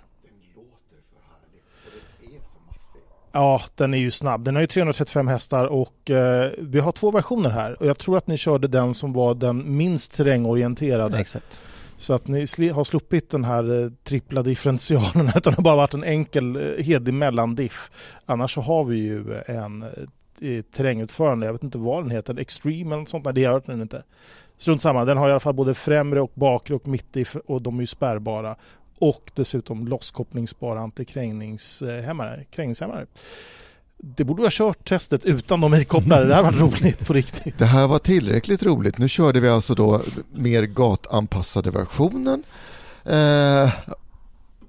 Ja, 3.33 3.63
den 3.75 3.95
är 3.95 3.99
ju 3.99 4.11
snabb. 4.11 4.45
Den 4.45 4.55
har 4.55 4.61
ju 4.61 4.67
335 4.67 5.29
hästar 5.29 5.67
och 5.67 6.11
eh, 6.11 6.53
vi 6.59 6.81
har 6.81 6.93
två 6.93 7.11
versioner 7.11 7.51
här. 7.51 7.83
Och 7.83 7.87
jag 7.87 7.99
tror 7.99 8.17
att 8.17 8.27
ni 8.27 8.37
körde 8.37 8.69
den 8.69 8.95
som 8.95 9.13
var 9.13 9.35
den 9.35 9.77
minst 9.77 10.17
terrängorienterade. 10.17 11.19
Exakt. 11.19 11.63
Så 12.03 12.15
att 12.15 12.29
ni 12.29 12.69
har 12.69 12.85
sluppit 12.85 13.31
den 13.31 13.45
här 13.45 13.83
eh, 13.83 13.91
trippla 14.03 14.43
differentialen 14.43 15.27
utan 15.37 15.53
det 15.53 15.57
har 15.57 15.63
bara 15.63 15.77
varit 15.77 15.95
en 15.95 16.05
enkel 16.05 16.57
eh, 16.57 16.85
hedig 16.85 17.15
mellandiff. 17.15 17.91
Annars 18.27 18.55
så 18.55 18.61
har 18.61 18.85
vi 18.85 18.97
ju 18.97 19.35
eh, 19.35 19.57
en 19.57 19.83
eh, 19.83 20.63
terrängutförande, 20.63 21.47
jag 21.47 21.53
vet 21.53 21.63
inte 21.63 21.79
vad 21.79 22.05
den 22.05 22.11
heter, 22.11 22.39
Extreme 22.39 22.87
eller 22.87 22.97
något 22.97 23.09
sånt, 23.09 23.25
nej 23.25 23.35
det 23.35 23.41
gör 23.41 23.63
den 23.67 23.83
inte. 23.83 24.03
Strunt 24.57 24.83
samma, 24.83 25.05
den 25.05 25.17
har 25.17 25.29
i 25.29 25.31
alla 25.31 25.41
fall 25.41 25.55
både 25.55 25.75
främre 25.75 26.21
och 26.21 26.33
bakre 26.35 26.75
och 26.75 26.89
mittdiff 26.89 27.37
och 27.47 27.63
de 27.63 27.77
är 27.77 27.81
ju 27.81 27.87
spärrbara. 27.87 28.57
Och 28.99 29.31
dessutom 29.35 29.89
losskopplingsbara 29.89 30.81
antikrängningshämmare, 30.81 32.45
krängningshämmare. 32.51 33.07
Det 34.05 34.25
borde 34.25 34.43
vi 34.43 34.47
ha 34.47 34.51
kört 34.53 34.89
testet 34.89 35.25
utan 35.25 35.61
de 35.61 35.75
ikopplade, 35.75 36.27
det 36.27 36.35
här 36.35 36.43
var 36.43 36.53
roligt 36.53 37.07
på 37.07 37.13
riktigt. 37.13 37.59
Det 37.59 37.65
här 37.65 37.89
var 37.89 37.99
tillräckligt 37.99 38.63
roligt. 38.63 38.99
Nu 38.99 39.09
körde 39.09 39.41
vi 39.41 39.49
alltså 39.49 39.75
då 39.75 40.01
mer 40.33 40.63
gatanpassade 40.63 41.71
versionen. 41.71 42.43
Eh, 43.05 43.73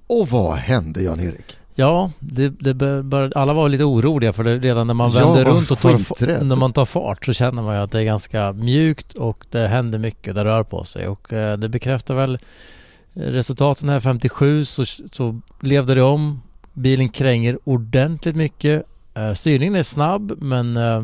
och 0.07 0.29
vad 0.29 0.57
hände 0.57 1.03
Jan-Erik? 1.03 1.59
Ja, 1.75 2.11
det, 2.19 2.49
det 2.49 2.73
bör, 3.03 3.34
alla 3.36 3.53
var 3.53 3.69
lite 3.69 3.84
oroliga 3.84 4.34
för 4.34 4.43
det, 4.43 4.59
redan 4.59 4.88
när 4.88 4.93
man 4.93 5.11
vänder 5.11 5.45
runt 5.45 5.71
och 5.71 5.79
tar, 5.79 6.43
när 6.43 6.55
man 6.55 6.73
tar 6.73 6.86
fart 6.86 7.25
så 7.25 7.34
känner 7.34 7.61
man 7.61 7.75
ju 7.75 7.81
att 7.81 7.91
det 7.91 7.99
är 7.99 8.03
ganska 8.03 8.53
mjukt 8.53 9.13
och 9.13 9.45
det 9.51 9.67
händer 9.67 9.99
mycket, 9.99 10.36
det 10.36 10.45
rör 10.45 10.63
på 10.63 10.84
sig 10.84 11.07
och 11.07 11.34
eh, 11.34 11.57
det 11.57 11.69
bekräftar 11.69 12.15
väl 12.15 12.39
resultaten 13.13 13.89
här 13.89 13.99
57 13.99 14.65
så, 14.65 14.86
så 15.11 15.39
levde 15.61 15.95
det 15.95 16.01
om. 16.01 16.41
Bilen 16.73 17.09
kränger 17.09 17.59
ordentligt 17.63 18.36
mycket. 18.36 18.84
Eh, 19.16 19.34
styrningen 19.34 19.76
är 19.76 19.84
snabb 19.84 20.34
men 20.41 20.78
eh, 20.78 21.03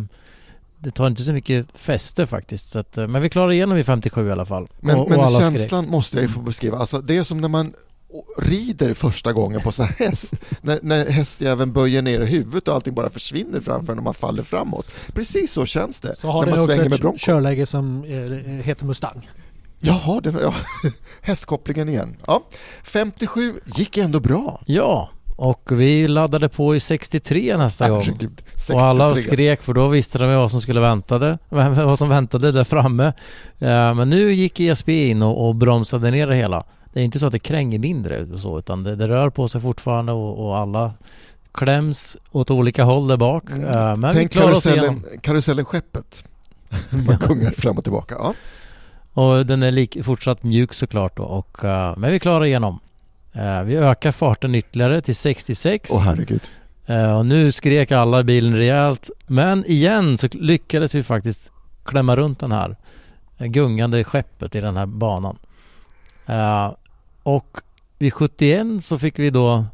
det 0.77 0.91
tar 0.91 1.07
inte 1.07 1.23
så 1.23 1.33
mycket 1.33 1.67
fäste 1.73 2.27
faktiskt. 2.27 2.69
Så 2.69 2.79
att, 2.79 2.97
eh, 2.97 3.07
men 3.07 3.21
vi 3.21 3.29
klarar 3.29 3.51
igenom 3.51 3.77
i 3.77 3.83
57 3.83 4.27
i 4.27 4.31
alla 4.31 4.45
fall. 4.45 4.67
Men, 4.79 4.95
och, 4.95 5.03
och 5.03 5.09
men 5.09 5.19
alla 5.19 5.29
skrek. 5.29 5.57
känslan 5.57 5.89
måste 5.89 6.17
jag 6.17 6.21
ju 6.23 6.29
få 6.29 6.39
beskriva. 6.39 6.77
Alltså, 6.77 7.01
det 7.01 7.17
är 7.17 7.23
som 7.23 7.41
när 7.41 7.47
man 7.47 7.73
rider 8.37 8.93
första 8.93 9.33
gången 9.33 9.61
på 9.61 9.71
så 9.71 9.83
här 9.83 9.95
häst. 9.97 10.33
när, 10.61 10.79
när 10.81 11.09
hästjäveln 11.09 11.73
böjer 11.73 12.01
ner 12.01 12.21
huvudet 12.21 12.67
och 12.67 12.73
allting 12.73 12.93
bara 12.93 13.09
försvinner 13.09 13.59
framför 13.59 13.95
när 13.95 14.01
man 14.01 14.13
faller 14.13 14.43
framåt. 14.43 14.85
Precis 15.13 15.51
så 15.51 15.65
känns 15.65 15.99
det 16.01 16.15
Så 16.15 16.27
har 16.27 16.45
när 16.45 16.51
man 16.51 16.59
också 16.59 16.67
svänger 16.67 16.83
med 16.83 16.93
ett 16.93 17.01
Bronco. 17.01 17.17
körläge 17.17 17.65
som 17.65 18.03
heter 18.63 18.85
Mustang. 18.85 19.29
Jaha, 19.79 20.21
det 20.21 20.31
var, 20.31 20.41
ja. 20.41 20.53
hästkopplingen 21.21 21.89
igen. 21.89 22.17
Ja. 22.27 22.43
57 22.83 23.53
gick 23.65 23.97
ändå 23.97 24.19
bra. 24.19 24.61
Ja, 24.65 25.09
och 25.39 25.71
vi 25.71 26.07
laddade 26.07 26.49
på 26.49 26.75
i 26.75 26.79
63 26.79 27.57
nästa 27.57 27.89
gång. 27.89 28.01
Herregud, 28.01 28.41
Och 28.73 28.81
alla 28.81 29.09
63. 29.09 29.33
skrek 29.33 29.63
för 29.63 29.73
då 29.73 29.87
visste 29.87 30.17
de 30.17 30.35
vad 30.35 30.51
som 30.51 30.61
skulle 30.61 30.79
väntade, 30.79 31.37
vad 31.49 31.99
som 31.99 32.09
väntade 32.09 32.51
där 32.51 32.63
framme. 32.63 33.05
Eh, 33.59 33.93
Men 33.93 34.09
nu 34.09 34.31
gick 34.33 34.59
ESP 34.59 34.89
in 34.89 35.21
och, 35.21 35.47
och 35.47 35.55
bromsade 35.55 36.11
ner 36.11 36.27
det 36.27 36.35
hela. 36.35 36.63
Det 36.93 36.99
är 36.99 37.03
inte 37.03 37.19
så 37.19 37.25
att 37.25 37.31
det 37.31 37.39
kränger 37.39 37.79
mindre 37.79 38.25
och 38.33 38.39
så 38.39 38.59
utan 38.59 38.83
det, 38.83 38.95
det 38.95 39.07
rör 39.07 39.29
på 39.29 39.47
sig 39.47 39.61
fortfarande 39.61 40.11
och, 40.11 40.45
och 40.47 40.57
alla 40.57 40.93
kläms 41.51 42.17
åt 42.31 42.51
olika 42.51 42.83
håll 42.83 43.07
där 43.07 43.17
bak. 43.17 43.49
Mm. 43.49 43.63
Eh, 43.65 43.95
Men 43.95 44.13
Tänk 44.13 44.35
vi 44.35 44.39
karusellen, 44.39 45.03
karusellen 45.21 45.65
Skeppet. 45.65 46.23
Man 46.89 47.17
gungar 47.27 47.51
fram 47.51 47.77
och 47.77 47.83
tillbaka. 47.83 48.15
Ja. 48.19 48.33
Och 49.13 49.45
den 49.45 49.63
är 49.63 49.71
lik, 49.71 49.97
fortsatt 50.03 50.43
mjuk 50.43 50.73
såklart 50.73 51.17
då. 51.17 51.23
Och, 51.23 51.65
eh, 51.65 51.97
men 51.97 52.11
vi 52.11 52.19
klarar 52.19 52.45
igenom. 52.45 52.79
Eh, 53.33 53.63
vi 53.63 53.75
ökar 53.75 54.11
farten 54.11 54.55
ytterligare 54.55 55.01
till 55.01 55.15
66. 55.15 55.89
Åh 55.93 56.01
herregud. 56.03 56.41
Eh, 56.85 57.17
och 57.17 57.25
nu 57.25 57.51
skrek 57.51 57.91
alla 57.91 58.19
i 58.19 58.23
bilen 58.23 58.55
rejält. 58.55 59.09
Men 59.27 59.65
igen 59.65 60.17
så 60.17 60.27
lyckades 60.31 60.95
vi 60.95 61.03
faktiskt 61.03 61.51
klämma 61.85 62.15
runt 62.15 62.39
den 62.39 62.51
här 62.51 62.77
eh, 63.37 63.47
gungande 63.47 64.03
skeppet 64.03 64.55
i 64.55 64.61
den 64.61 64.77
här 64.77 64.85
banan. 64.85 65.37
Och 67.23 67.57
vid 67.97 68.13
71 68.13 68.83
så 68.83 68.97
fick 68.97 69.19
vi 69.19 69.29
då 69.29 69.65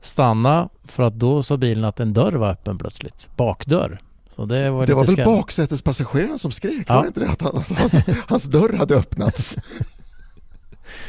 stanna 0.00 0.68
för 0.84 1.02
att 1.02 1.14
då 1.14 1.42
sa 1.42 1.56
bilen 1.56 1.84
att 1.84 2.00
en 2.00 2.12
dörr 2.12 2.32
var 2.32 2.50
öppen 2.50 2.78
plötsligt. 2.78 3.28
Bakdörr. 3.36 4.00
Så 4.36 4.44
det 4.44 4.70
var, 4.70 4.86
Det 4.86 4.94
var 4.94 5.04
väl 5.04 5.24
baksätespassageraren 5.24 6.38
som 6.38 6.50
skrek? 6.50 6.84
Ja. 6.88 6.94
Var 6.94 7.02
det 7.02 7.08
inte 7.08 7.20
det? 7.20 7.30
Att 7.30 7.42
han, 7.42 7.56
att 7.56 7.70
hans, 7.70 7.94
hans 8.26 8.44
dörr 8.44 8.78
hade 8.78 8.96
öppnats. 8.96 9.56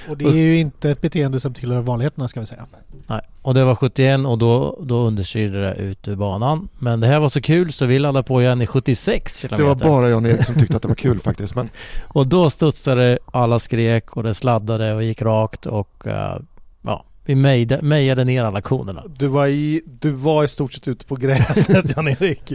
Och 0.10 0.18
det 0.18 0.26
är 0.26 0.34
ju 0.36 0.58
inte 0.58 0.90
ett 0.90 1.02
beteende 1.02 1.40
som 1.40 1.54
tillhör 1.54 1.82
vanligheterna 1.82 2.28
ska 2.28 2.40
vi 2.40 2.46
säga. 2.46 2.66
Nej, 3.08 3.22
och 3.42 3.54
det 3.54 3.64
var 3.64 3.76
71 3.76 4.26
och 4.26 4.38
då, 4.38 4.80
då 4.84 4.98
understyrde 5.02 5.62
det 5.62 5.76
ut 5.76 6.08
ur 6.08 6.16
banan. 6.16 6.70
Men 6.80 7.00
det 7.00 7.08
här 7.08 7.20
var 7.20 7.30
så 7.30 7.42
kul 7.42 7.72
så 7.74 7.86
vi 7.86 8.00
laddade 8.00 8.24
på 8.28 8.42
igen 8.42 8.62
i 8.62 8.68
76 8.68 9.42
Det 9.42 9.48
kilometer. 9.48 9.86
var 9.86 9.92
bara 9.92 10.10
Jan-Erik 10.10 10.44
som 10.46 10.56
tyckte 10.56 10.76
att 10.76 10.82
det 10.82 10.88
var 10.88 10.96
kul 10.96 11.20
faktiskt. 11.20 11.56
Men 11.56 11.70
Och 12.08 12.28
då 12.28 12.50
studsade 12.50 13.20
alla 13.32 13.60
skrek 13.60 14.18
och 14.18 14.24
det 14.24 14.34
sladdade 14.34 14.94
och 14.94 15.04
gick 15.04 15.22
rakt 15.22 15.66
och 15.66 16.08
eh, 16.08 16.38
ja, 16.82 17.06
vi 17.26 17.36
mejde- 17.36 17.82
mejade 17.82 18.24
ner 18.24 18.44
alla 18.44 18.62
konerna. 18.62 19.04
Du 19.18 19.28
var, 19.28 19.48
i, 19.48 19.82
du 19.86 20.12
var 20.12 20.44
i 20.44 20.48
stort 20.48 20.74
sett 20.74 20.88
ute 20.88 21.06
på 21.06 21.16
gräset 21.16 21.92
Jan-Erik. 21.96 22.54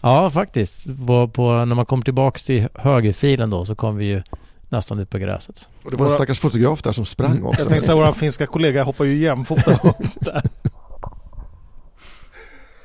Ja, 0.00 0.30
faktiskt. 0.30 0.86
På, 1.06 1.28
på, 1.28 1.64
när 1.64 1.74
man 1.74 1.86
kom 1.86 2.02
tillbaks 2.02 2.42
till 2.42 2.68
högerfilen 2.74 3.50
då 3.50 3.64
så 3.64 3.74
kom 3.74 3.96
vi 3.96 4.04
ju 4.04 4.22
nästan 4.68 4.98
ut 4.98 5.10
på 5.10 5.18
gräset. 5.18 5.68
och 5.84 5.90
det 5.90 5.96
var 5.96 6.06
en 6.06 6.12
stackars 6.12 6.40
fotograf 6.40 6.82
där 6.82 6.92
som 6.92 7.04
sprang 7.04 7.42
också. 7.44 7.60
Jag 7.60 7.68
tänkte 7.68 7.86
säga 7.86 7.96
vår 7.96 8.12
finska 8.12 8.46
kollega 8.46 8.84
hoppar 8.84 9.04
ju 9.04 9.16
jämfota 9.16 9.72
upp 9.72 9.96
där. 10.20 10.42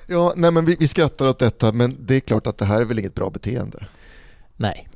Ja, 0.07 0.33
nej 0.35 0.51
men 0.51 0.65
vi, 0.65 0.75
vi 0.79 0.87
skrattar 0.87 1.29
åt 1.29 1.39
detta 1.39 1.71
men 1.71 1.95
det 1.99 2.15
är 2.15 2.19
klart 2.19 2.47
att 2.47 2.57
det 2.57 2.65
här 2.65 2.81
är 2.81 2.85
väl 2.85 2.99
inget 2.99 3.15
bra 3.15 3.29
beteende. 3.29 3.85
Nej. 4.55 4.87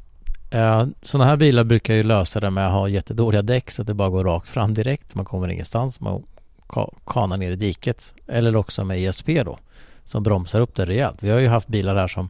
Uh, 0.55 0.85
sådana 1.01 1.29
här 1.29 1.37
bilar 1.37 1.63
brukar 1.63 1.93
ju 1.93 2.03
lösa 2.03 2.39
det 2.39 2.49
med 2.49 2.67
att 2.67 2.73
ha 2.73 2.87
jättedåliga 2.87 3.41
däck 3.41 3.71
så 3.71 3.81
att 3.81 3.87
det 3.87 3.93
bara 3.93 4.09
går 4.09 4.23
rakt 4.23 4.49
fram 4.49 4.73
direkt. 4.73 5.15
Man 5.15 5.25
kommer 5.25 5.47
ingenstans. 5.47 5.99
Man 5.99 6.23
ka- 6.67 6.93
kanar 7.05 7.37
ner 7.37 7.51
i 7.51 7.55
diket. 7.55 8.13
Eller 8.27 8.55
också 8.55 8.83
med 8.83 8.99
ESP 8.99 9.27
då. 9.45 9.59
Som 10.05 10.23
bromsar 10.23 10.61
upp 10.61 10.75
det 10.75 10.85
rejält. 10.85 11.23
Vi 11.23 11.29
har 11.29 11.39
ju 11.39 11.47
haft 11.47 11.67
bilar 11.67 11.95
här 11.95 12.07
som 12.07 12.29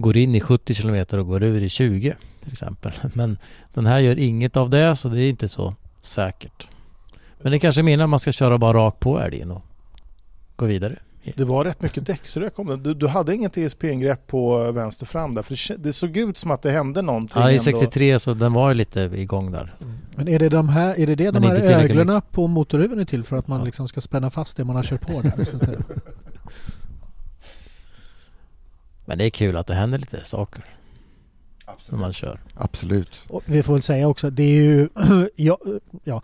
går 0.00 0.16
in 0.16 0.34
i 0.34 0.40
70 0.40 0.74
km 0.74 1.04
och 1.20 1.26
går 1.26 1.42
ur 1.42 1.62
i 1.62 1.68
20 1.68 2.14
till 2.42 2.52
exempel. 2.52 2.92
Men 3.14 3.38
den 3.74 3.86
här 3.86 3.98
gör 3.98 4.18
inget 4.18 4.56
av 4.56 4.70
det 4.70 4.96
så 4.96 5.08
det 5.08 5.22
är 5.22 5.28
inte 5.28 5.48
så 5.48 5.74
säkert. 6.02 6.68
Men 7.42 7.52
det 7.52 7.58
kanske 7.58 7.82
menar 7.82 8.04
att 8.04 8.10
man 8.10 8.20
ska 8.20 8.32
köra 8.32 8.58
bara 8.58 8.78
rakt 8.78 9.00
på 9.00 9.20
älgen 9.20 9.50
och 9.50 9.62
gå 10.56 10.66
vidare. 10.66 10.98
Det 11.34 11.44
var 11.44 11.64
rätt 11.64 11.82
mycket 11.82 12.06
däcksrök 12.06 12.58
om 12.58 12.66
den. 12.66 12.82
Du, 12.82 12.94
du 12.94 13.08
hade 13.08 13.34
inget 13.34 13.56
ESP-ingrepp 13.56 14.26
på 14.26 14.72
vänster 14.72 15.06
fram 15.06 15.34
där. 15.34 15.42
För 15.42 15.68
det, 15.68 15.82
det 15.82 15.92
såg 15.92 16.16
ut 16.16 16.38
som 16.38 16.50
att 16.50 16.62
det 16.62 16.70
hände 16.70 17.02
någonting. 17.02 17.42
Ja, 17.42 17.50
i 17.50 17.52
ändå. 17.52 17.62
63 17.62 18.18
så 18.18 18.34
den 18.34 18.52
var 18.52 18.68
ju 18.68 18.74
lite 18.74 19.00
igång 19.00 19.50
där. 19.52 19.74
Men 20.16 20.28
är 20.28 20.38
det 20.38 20.48
de 20.48 20.68
här, 20.68 21.00
är 21.00 21.06
det, 21.06 21.14
det 21.14 21.30
de 21.30 21.42
här 21.42 21.70
öglorna 21.70 22.20
på 22.20 22.46
motorhuven 22.46 22.98
är 22.98 23.04
till 23.04 23.24
för 23.24 23.36
att 23.36 23.48
man 23.48 23.64
liksom 23.64 23.88
ska 23.88 24.00
spänna 24.00 24.30
fast 24.30 24.56
det 24.56 24.64
man 24.64 24.76
har 24.76 24.82
kört 24.82 25.00
på 25.00 25.20
där? 25.20 25.32
Att? 29.06 29.08
Men 29.08 29.18
det 29.18 29.24
är 29.24 29.30
kul 29.30 29.56
att 29.56 29.66
det 29.66 29.74
händer 29.74 29.98
lite 29.98 30.24
saker. 30.24 30.64
När 31.88 31.98
man 31.98 32.12
kör. 32.12 32.40
Absolut. 32.54 33.22
Och 33.28 33.42
vi 33.46 33.62
får 33.62 33.72
väl 33.72 33.82
säga 33.82 34.08
också, 34.08 34.30
det 34.30 34.42
är 34.42 34.62
ju 34.62 34.88
ja, 35.36 35.58
ja, 36.04 36.22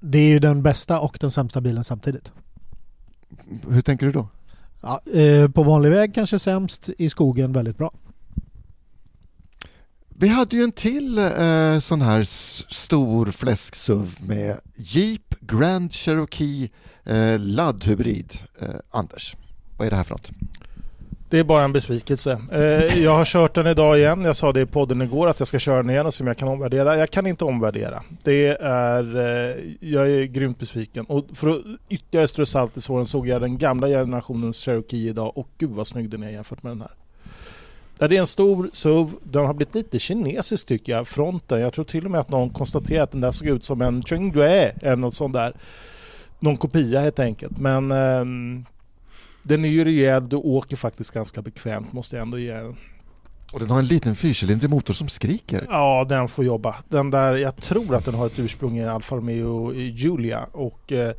det 0.00 0.18
är 0.18 0.28
ju 0.28 0.38
den 0.38 0.62
bästa 0.62 1.00
och 1.00 1.16
den 1.20 1.30
sämsta 1.30 1.60
bilen 1.60 1.84
samtidigt. 1.84 2.32
Hur 3.68 3.82
tänker 3.82 4.06
du 4.06 4.12
då? 4.12 4.28
Ja, 4.80 5.00
eh, 5.12 5.50
på 5.50 5.62
vanlig 5.62 5.90
väg 5.90 6.14
kanske 6.14 6.38
sämst, 6.38 6.90
i 6.98 7.10
skogen 7.10 7.52
väldigt 7.52 7.78
bra. 7.78 7.92
Vi 10.08 10.28
hade 10.28 10.56
ju 10.56 10.62
en 10.62 10.72
till 10.72 11.18
eh, 11.18 11.78
sån 11.78 12.00
här 12.00 12.24
stor 12.72 13.30
fläsksuv 13.30 14.16
med 14.20 14.60
Jeep 14.76 15.40
Grand 15.40 15.92
Cherokee 15.92 16.70
eh, 17.04 17.38
laddhybrid. 17.38 18.32
Eh, 18.60 18.68
Anders, 18.90 19.36
vad 19.76 19.86
är 19.86 19.90
det 19.90 19.96
här 19.96 20.04
för 20.04 20.14
något? 20.14 20.30
Det 21.28 21.38
är 21.38 21.44
bara 21.44 21.64
en 21.64 21.72
besvikelse. 21.72 22.40
Eh, 22.52 23.02
jag 23.02 23.16
har 23.16 23.24
kört 23.24 23.54
den 23.54 23.66
idag 23.66 23.98
igen. 23.98 24.24
Jag 24.24 24.36
sa 24.36 24.52
det 24.52 24.60
i 24.60 24.66
podden 24.66 25.02
igår 25.02 25.28
att 25.28 25.38
jag 25.38 25.48
ska 25.48 25.58
köra 25.58 25.76
den 25.76 25.90
igen 25.90 26.06
och 26.06 26.14
se 26.14 26.24
om 26.24 26.26
jag 26.26 26.36
kan 26.36 26.48
omvärdera. 26.48 26.96
Jag 26.96 27.10
kan 27.10 27.26
inte 27.26 27.44
omvärdera. 27.44 28.02
Det 28.22 28.46
är... 28.60 29.16
Eh, 29.16 29.56
jag 29.80 30.10
är 30.10 30.24
grymt 30.24 30.58
besviken. 30.58 31.04
Och 31.04 31.26
för 31.34 31.48
att 31.48 31.62
ytterligare 31.88 32.28
strö 32.28 32.46
salt 32.46 32.76
i 32.76 32.80
såren 32.80 33.06
såg 33.06 33.28
jag 33.28 33.40
den 33.40 33.58
gamla 33.58 33.88
generationens 33.88 34.56
Cherokee 34.64 35.08
idag 35.08 35.38
och 35.38 35.48
gud 35.58 35.70
vad 35.70 35.86
snygg 35.86 36.10
den 36.10 36.22
är 36.22 36.30
jämfört 36.30 36.62
med 36.62 36.72
den 36.72 36.80
här. 36.80 36.90
Det 38.08 38.16
är 38.16 38.20
en 38.20 38.26
stor 38.26 38.70
SUV. 38.72 39.10
Den 39.22 39.46
har 39.46 39.54
blivit 39.54 39.74
lite 39.74 39.98
kinesisk 39.98 40.66
tycker 40.66 40.92
jag, 40.92 41.08
fronten. 41.08 41.60
Jag 41.60 41.72
tror 41.72 41.84
till 41.84 42.04
och 42.04 42.10
med 42.10 42.20
att 42.20 42.30
någon 42.30 42.50
konstaterat 42.50 43.02
att 43.02 43.12
den 43.12 43.20
där 43.20 43.30
såg 43.30 43.48
ut 43.48 43.62
som 43.62 43.82
en 43.82 44.02
Chengdue 44.02 44.66
eh, 44.66 44.72
eller 44.82 44.96
något 44.96 45.14
sånt 45.14 45.32
där. 45.32 45.52
Någon 46.38 46.56
kopia 46.56 47.00
helt 47.00 47.18
enkelt. 47.18 47.58
Men 47.58 47.92
eh, 47.92 48.24
den 49.46 49.64
är 49.64 49.68
ju 49.68 49.84
rejäl. 49.84 50.28
Du 50.28 50.36
åker 50.36 50.76
faktiskt 50.76 51.10
ganska 51.10 51.42
bekvämt 51.42 51.92
måste 51.92 52.16
jag 52.16 52.22
ändå 52.22 52.38
ge 52.38 52.54
den. 52.54 52.76
Och 53.52 53.58
den 53.58 53.70
har 53.70 53.78
en 53.78 53.86
liten 53.86 54.16
fyrcylindrig 54.16 54.70
motor 54.70 54.94
som 54.94 55.08
skriker. 55.08 55.66
Ja, 55.70 56.06
den 56.08 56.28
får 56.28 56.44
jobba. 56.44 56.76
Den 56.88 57.10
där, 57.10 57.36
jag 57.36 57.56
tror 57.56 57.94
att 57.94 58.04
den 58.04 58.14
har 58.14 58.26
ett 58.26 58.38
ursprung 58.38 58.78
i 58.78 58.86
Alfa 58.86 59.16
Romeo 59.16 59.74
Giulia 59.74 60.46
och 60.52 60.92
eh, 60.92 61.08
eh, 61.08 61.14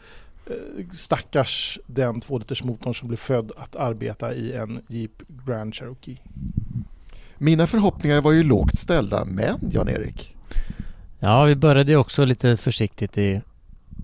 stackars 0.92 1.80
den 1.86 2.22
2 2.22 2.38
liters 2.38 2.64
motorn 2.64 2.94
som 2.94 3.08
blir 3.08 3.18
född 3.18 3.52
att 3.58 3.76
arbeta 3.76 4.34
i 4.34 4.54
en 4.54 4.82
Jeep 4.88 5.24
Grand 5.46 5.76
Cherokee. 5.76 6.18
Mina 7.38 7.68
förhoppningar 7.68 8.22
var 8.22 8.32
ju 8.32 8.44
lågt 8.44 8.80
ställda, 8.80 9.26
men 9.26 9.60
Jan-Erik, 9.72 10.36
Ja, 11.20 11.44
vi 11.44 11.56
började 11.56 11.92
ju 11.92 11.98
också 11.98 12.26
lite 12.26 12.58
försiktigt 12.58 13.18
i 13.18 13.42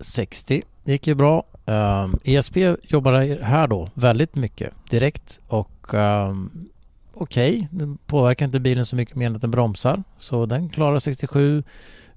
60. 0.00 0.62
Det 0.84 0.92
gick 0.92 1.06
ju 1.06 1.14
bra. 1.14 1.44
Ehm, 1.66 2.04
um, 2.04 2.20
ESP 2.24 2.56
jobbade 2.82 3.38
här 3.42 3.66
då 3.66 3.88
väldigt 3.94 4.34
mycket 4.34 4.72
direkt 4.90 5.40
och 5.46 5.94
um, 5.94 6.68
okej, 7.14 7.68
den 7.70 7.98
påverkar 8.06 8.46
inte 8.46 8.60
bilen 8.60 8.86
så 8.86 8.96
mycket 8.96 9.16
mer 9.16 9.26
än 9.26 9.34
att 9.36 9.40
den 9.40 9.50
bromsar. 9.50 10.02
Så 10.18 10.46
den 10.46 10.68
klarar 10.68 10.98
67, 10.98 11.62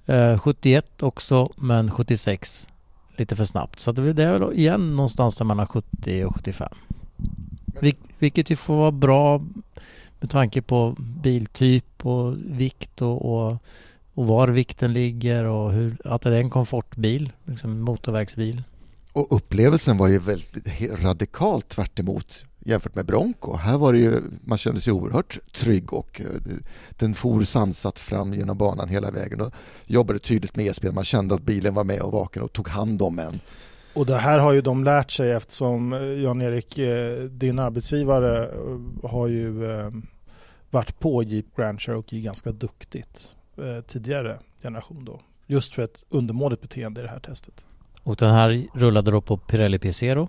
uh, 0.08 0.38
71 0.38 1.02
också, 1.02 1.52
men 1.56 1.90
76 1.90 2.68
lite 3.16 3.36
för 3.36 3.44
snabbt. 3.44 3.80
Så 3.80 3.92
det 3.92 4.12
det 4.12 4.24
är 4.24 4.38
väl 4.38 4.52
igen 4.52 4.96
någonstans 4.96 5.36
där 5.36 5.44
mellan 5.44 5.66
70 5.66 6.24
och 6.24 6.34
75. 6.36 6.68
Vil- 7.80 7.96
vilket 8.18 8.50
ju 8.50 8.56
får 8.56 8.76
vara 8.76 8.90
bra 8.90 9.42
med 10.20 10.30
tanke 10.30 10.62
på 10.62 10.96
biltyp 10.98 12.06
och 12.06 12.34
vikt 12.44 13.02
och, 13.02 13.48
och 13.48 13.62
och 14.18 14.26
var 14.26 14.48
vikten 14.48 14.92
ligger 14.92 15.44
och 15.44 15.72
hur, 15.72 15.96
att 16.04 16.22
det 16.22 16.36
är 16.36 16.40
en 16.40 16.50
komfortbil, 16.50 17.32
liksom 17.44 17.80
motorvägsbil. 17.80 18.62
och 19.12 19.36
upplevelsen 19.36 19.96
var 19.96 20.08
ju 20.08 20.18
väldigt 20.18 20.80
radikalt 21.02 21.68
tvärt 21.68 21.98
emot 21.98 22.44
jämfört 22.58 22.94
med 22.94 23.06
Bronco. 23.06 23.56
Här 23.56 23.78
var 23.78 23.92
det 23.92 23.98
ju, 23.98 24.20
man 24.44 24.58
kände 24.58 24.80
sig 24.80 24.92
oerhört 24.92 25.38
trygg 25.52 25.92
och 25.92 26.20
eh, 26.20 26.26
den 26.90 27.14
for 27.14 27.44
sansat 27.44 27.98
fram 27.98 28.34
genom 28.34 28.58
banan 28.58 28.88
hela 28.88 29.10
vägen 29.10 29.40
och 29.40 29.52
jobbade 29.86 30.18
tydligt 30.18 30.56
med 30.56 30.66
e-spel. 30.66 30.92
Man 30.92 31.04
kände 31.04 31.34
att 31.34 31.42
bilen 31.42 31.74
var 31.74 31.84
med 31.84 32.00
och 32.00 32.12
vaken 32.12 32.42
och 32.42 32.52
tog 32.52 32.68
hand 32.68 33.02
om 33.02 33.18
en. 33.18 33.40
Och 33.94 34.06
det 34.06 34.18
här 34.18 34.38
har 34.38 34.52
ju 34.52 34.60
de 34.60 34.84
lärt 34.84 35.10
sig 35.10 35.32
eftersom 35.32 35.92
eh, 35.92 36.00
Jan-Erik, 36.00 36.78
eh, 36.78 37.22
din 37.24 37.58
arbetsgivare, 37.58 38.50
har 39.02 39.26
ju 39.26 39.52
varit 40.70 40.98
på 40.98 41.22
Jeep 41.22 41.56
Grand 41.56 41.80
Cherokee 41.80 42.20
ganska 42.20 42.52
duktigt 42.52 43.34
eh, 43.58 43.80
tidigare 43.80 44.38
generation 44.62 45.04
då. 45.04 45.20
Just 45.46 45.74
för 45.74 45.82
ett 45.82 46.04
undermåligt 46.08 46.62
beteende 46.62 47.00
i 47.00 47.04
det 47.04 47.10
här 47.10 47.20
testet. 47.20 47.66
Och 48.02 48.16
den 48.16 48.30
här 48.30 48.66
rullade 48.74 49.10
då 49.10 49.20
på 49.20 49.36
Pirelli 49.36 49.78
P0. 49.78 50.28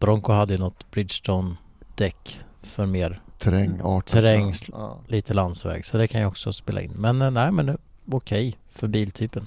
Bronco 0.00 0.32
hade 0.32 0.52
ju 0.54 0.58
något 0.60 0.90
Bridgestone-däck 0.90 2.38
för 2.62 2.86
mer 2.86 3.20
Terrängart. 3.38 4.06
terräng, 4.06 4.52
Ja. 4.72 4.98
lite 5.08 5.34
landsväg. 5.34 5.84
Så 5.84 5.96
det 5.98 6.08
kan 6.08 6.20
ju 6.20 6.26
också 6.26 6.52
spela 6.52 6.80
in. 6.82 6.92
Men 6.96 7.22
eh, 7.22 7.30
nej, 7.30 7.52
men 7.52 7.66
det- 7.66 7.76
okej 8.10 8.56
för 8.72 8.88
biltypen. 8.88 9.46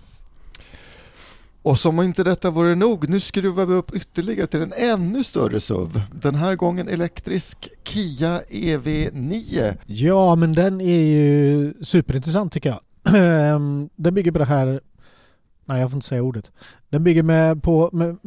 Och 1.61 1.79
som 1.79 1.99
om 1.99 2.05
inte 2.05 2.23
detta 2.23 2.49
vore 2.49 2.75
nog, 2.75 3.09
nu 3.09 3.19
skruvar 3.19 3.65
vi 3.65 3.73
upp 3.73 3.95
ytterligare 3.95 4.47
till 4.47 4.61
en 4.61 4.73
ännu 4.77 5.23
större 5.23 5.59
SUV. 5.59 6.01
Den 6.21 6.35
här 6.35 6.55
gången 6.55 6.87
elektrisk 6.87 7.69
Kia 7.83 8.41
E 8.49 8.77
EV9. 8.77 9.75
Ja, 9.85 10.35
men 10.35 10.53
den 10.53 10.81
är 10.81 10.99
ju 11.01 11.73
superintressant 11.81 12.53
tycker 12.53 12.69
jag. 12.69 12.79
Ehm, 13.15 13.89
den 13.95 14.13
bygger 14.13 14.31
på 14.31 14.39
det 14.39 14.45
här 14.45 14.79
Nej, 15.69 15.81
jag 15.81 15.89
får 15.89 15.97
inte 15.97 16.07
säga 16.07 16.21
ordet. 16.21 16.51
Den 16.89 17.03
bygger 17.03 17.23
med 17.23 17.63
på 17.63 17.89
med 17.93 18.17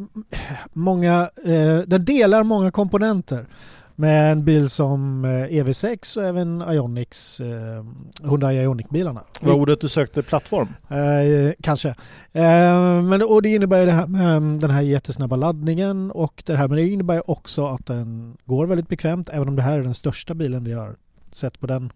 många, 0.73 1.29
eh, 1.45 1.77
den 1.87 2.05
delar 2.05 2.43
många 2.43 2.71
komponenter 2.71 3.47
med 3.95 4.31
en 4.31 4.45
bil 4.45 4.69
som 4.69 5.25
eh, 5.25 5.29
EV6 5.29 6.17
och 6.17 6.23
även 6.23 6.63
Ionics, 6.69 7.39
eh, 7.39 7.85
Hyundai 8.23 8.55
Ioniq-bilarna. 8.55 9.23
Var 9.41 9.53
ordet 9.53 9.81
du 9.81 9.89
sökte 9.89 10.23
plattform? 10.23 10.67
Eh, 10.87 11.53
kanske. 11.61 11.89
Eh, 12.31 13.01
men, 13.01 13.21
och 13.21 13.41
det 13.41 13.49
innebär 13.49 13.85
det 13.85 13.91
här 13.91 14.07
med 14.07 14.37
mm, 14.37 14.59
den 14.59 14.69
här 14.69 14.81
jättesnabba 14.81 15.35
laddningen 15.35 16.11
och 16.11 16.43
det 16.45 16.57
här 16.57 16.67
men 16.67 16.77
det 16.77 16.87
innebär 16.87 17.29
också 17.29 17.65
att 17.65 17.85
den 17.85 18.37
går 18.45 18.67
väldigt 18.67 18.87
bekvämt 18.87 19.29
även 19.31 19.47
om 19.47 19.55
det 19.55 19.61
här 19.61 19.79
är 19.79 19.83
den 19.83 19.93
största 19.93 20.33
bilen 20.33 20.63
vi 20.63 20.73
har 20.73 20.95
sett 21.31 21.59
på 21.59 21.67
den 21.67 21.91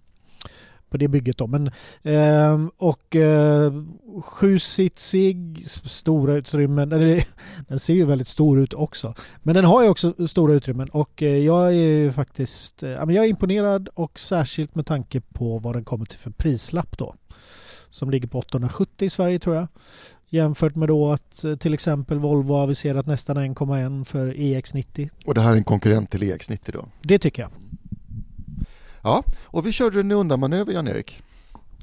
på 0.90 0.98
det 0.98 1.08
bygget 1.08 1.38
då. 1.38 1.48
Men, 1.48 1.68
eh, 2.04 2.68
och 2.78 3.16
eh, 3.16 3.74
sjusitsig, 4.22 5.64
stora 5.68 6.36
utrymmen. 6.36 6.92
Eller, 6.92 7.24
den 7.68 7.80
ser 7.80 7.94
ju 7.94 8.06
väldigt 8.06 8.28
stor 8.28 8.60
ut 8.60 8.74
också. 8.74 9.14
Men 9.44 9.56
den 9.56 9.66
har 9.66 9.84
ju 9.84 9.90
också 9.90 10.28
stora 10.28 10.54
utrymmen 10.54 10.90
och 10.90 11.24
eh, 11.24 11.38
jag 11.38 11.68
är 11.68 11.72
ju 11.72 12.12
faktiskt 12.12 12.84
eh, 12.84 12.90
jag 12.90 13.12
är 13.12 13.26
imponerad 13.26 13.90
och 13.94 14.20
särskilt 14.20 14.76
med 14.76 14.86
tanke 14.86 15.22
på 15.22 15.58
vad 15.58 15.76
den 15.76 15.84
kommer 15.86 16.06
till 16.06 16.20
för 16.20 16.32
prislapp 16.32 16.98
då. 16.98 17.16
Som 17.90 18.10
ligger 18.10 18.28
på 18.28 18.40
870 18.40 19.06
i 19.06 19.10
Sverige 19.10 19.40
tror 19.40 19.56
jag. 19.56 19.68
Jämfört 20.30 20.76
med 20.76 20.88
då 20.88 21.12
att 21.12 21.44
eh, 21.44 21.56
till 21.56 21.74
exempel 21.74 22.20
Volvo 22.20 22.54
aviserat 22.54 23.06
nästan 23.06 23.38
1,1 23.38 24.04
för 24.04 24.34
EX90. 24.34 25.10
Och 25.26 25.34
det 25.34 25.42
här 25.42 25.52
är 25.52 25.56
en 25.56 25.64
konkurrent 25.64 26.12
till 26.12 26.24
EX90 26.24 26.72
då? 26.72 26.86
Det 27.02 27.20
tycker 27.20 27.42
jag. 27.42 27.52
Ja, 29.08 29.24
och 29.44 29.66
vi 29.66 29.72
körde 29.72 30.00
en 30.00 30.12
undanmanöver 30.12 30.74
Jan-Erik. 30.74 31.22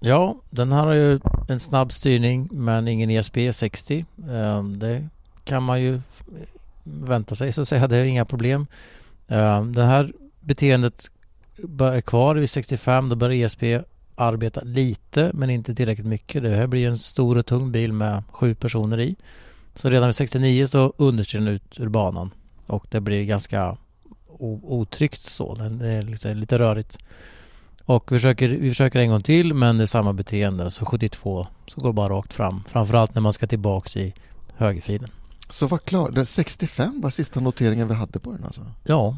Ja, 0.00 0.36
den 0.50 0.72
här 0.72 0.86
har 0.86 0.92
ju 0.92 1.20
en 1.48 1.60
snabb 1.60 1.92
styrning 1.92 2.48
men 2.52 2.88
ingen 2.88 3.10
ESP 3.10 3.36
60. 3.52 4.04
Ehm, 4.30 4.78
det 4.78 5.08
kan 5.44 5.62
man 5.62 5.82
ju 5.82 6.00
vänta 6.84 7.34
sig 7.34 7.52
så 7.52 7.60
att 7.60 7.68
säga, 7.68 7.88
det 7.88 7.96
är 7.96 8.04
inga 8.04 8.24
problem. 8.24 8.66
Ehm, 9.28 9.72
det 9.72 9.84
här 9.84 10.12
beteendet 10.40 11.10
är 11.80 12.00
kvar 12.00 12.34
vid 12.34 12.50
65, 12.50 13.08
då 13.08 13.16
börjar 13.16 13.44
ESP 13.44 13.62
arbeta 14.14 14.60
lite 14.60 15.30
men 15.34 15.50
inte 15.50 15.74
tillräckligt 15.74 16.06
mycket. 16.06 16.42
Det 16.42 16.56
här 16.56 16.66
blir 16.66 16.88
en 16.88 16.98
stor 16.98 17.38
och 17.38 17.46
tung 17.46 17.72
bil 17.72 17.92
med 17.92 18.22
sju 18.30 18.54
personer 18.54 19.00
i. 19.00 19.16
Så 19.74 19.88
redan 19.88 20.08
vid 20.08 20.16
69 20.16 20.66
så 20.66 20.92
understyr 20.96 21.38
den 21.38 21.48
ut 21.48 21.80
ur 21.80 21.88
banan 21.88 22.30
och 22.66 22.86
det 22.90 23.00
blir 23.00 23.24
ganska 23.24 23.76
otryggt 24.62 25.22
så. 25.22 25.54
Det 25.54 25.86
är 25.86 26.02
lite, 26.02 26.34
lite 26.34 26.58
rörigt. 26.58 26.98
Och 27.84 28.12
vi 28.12 28.16
försöker, 28.16 28.48
vi 28.48 28.68
försöker 28.68 28.98
en 28.98 29.10
gång 29.10 29.22
till 29.22 29.54
men 29.54 29.78
det 29.78 29.84
är 29.84 29.86
samma 29.86 30.12
beteende. 30.12 30.70
Så 30.70 30.84
72 30.84 31.46
så 31.66 31.80
går 31.80 31.88
det 31.88 31.92
bara 31.92 32.08
rakt 32.08 32.32
fram. 32.32 32.62
Framförallt 32.68 33.14
när 33.14 33.22
man 33.22 33.32
ska 33.32 33.46
tillbaks 33.46 33.96
i 33.96 34.14
högerfilen. 34.56 35.10
Så 35.48 35.66
var 35.66 35.78
klar, 35.78 36.10
den 36.10 36.26
65 36.26 37.00
var 37.00 37.10
sista 37.10 37.40
noteringen 37.40 37.88
vi 37.88 37.94
hade 37.94 38.18
på 38.18 38.32
den 38.32 38.44
alltså? 38.44 38.66
Ja, 38.84 39.16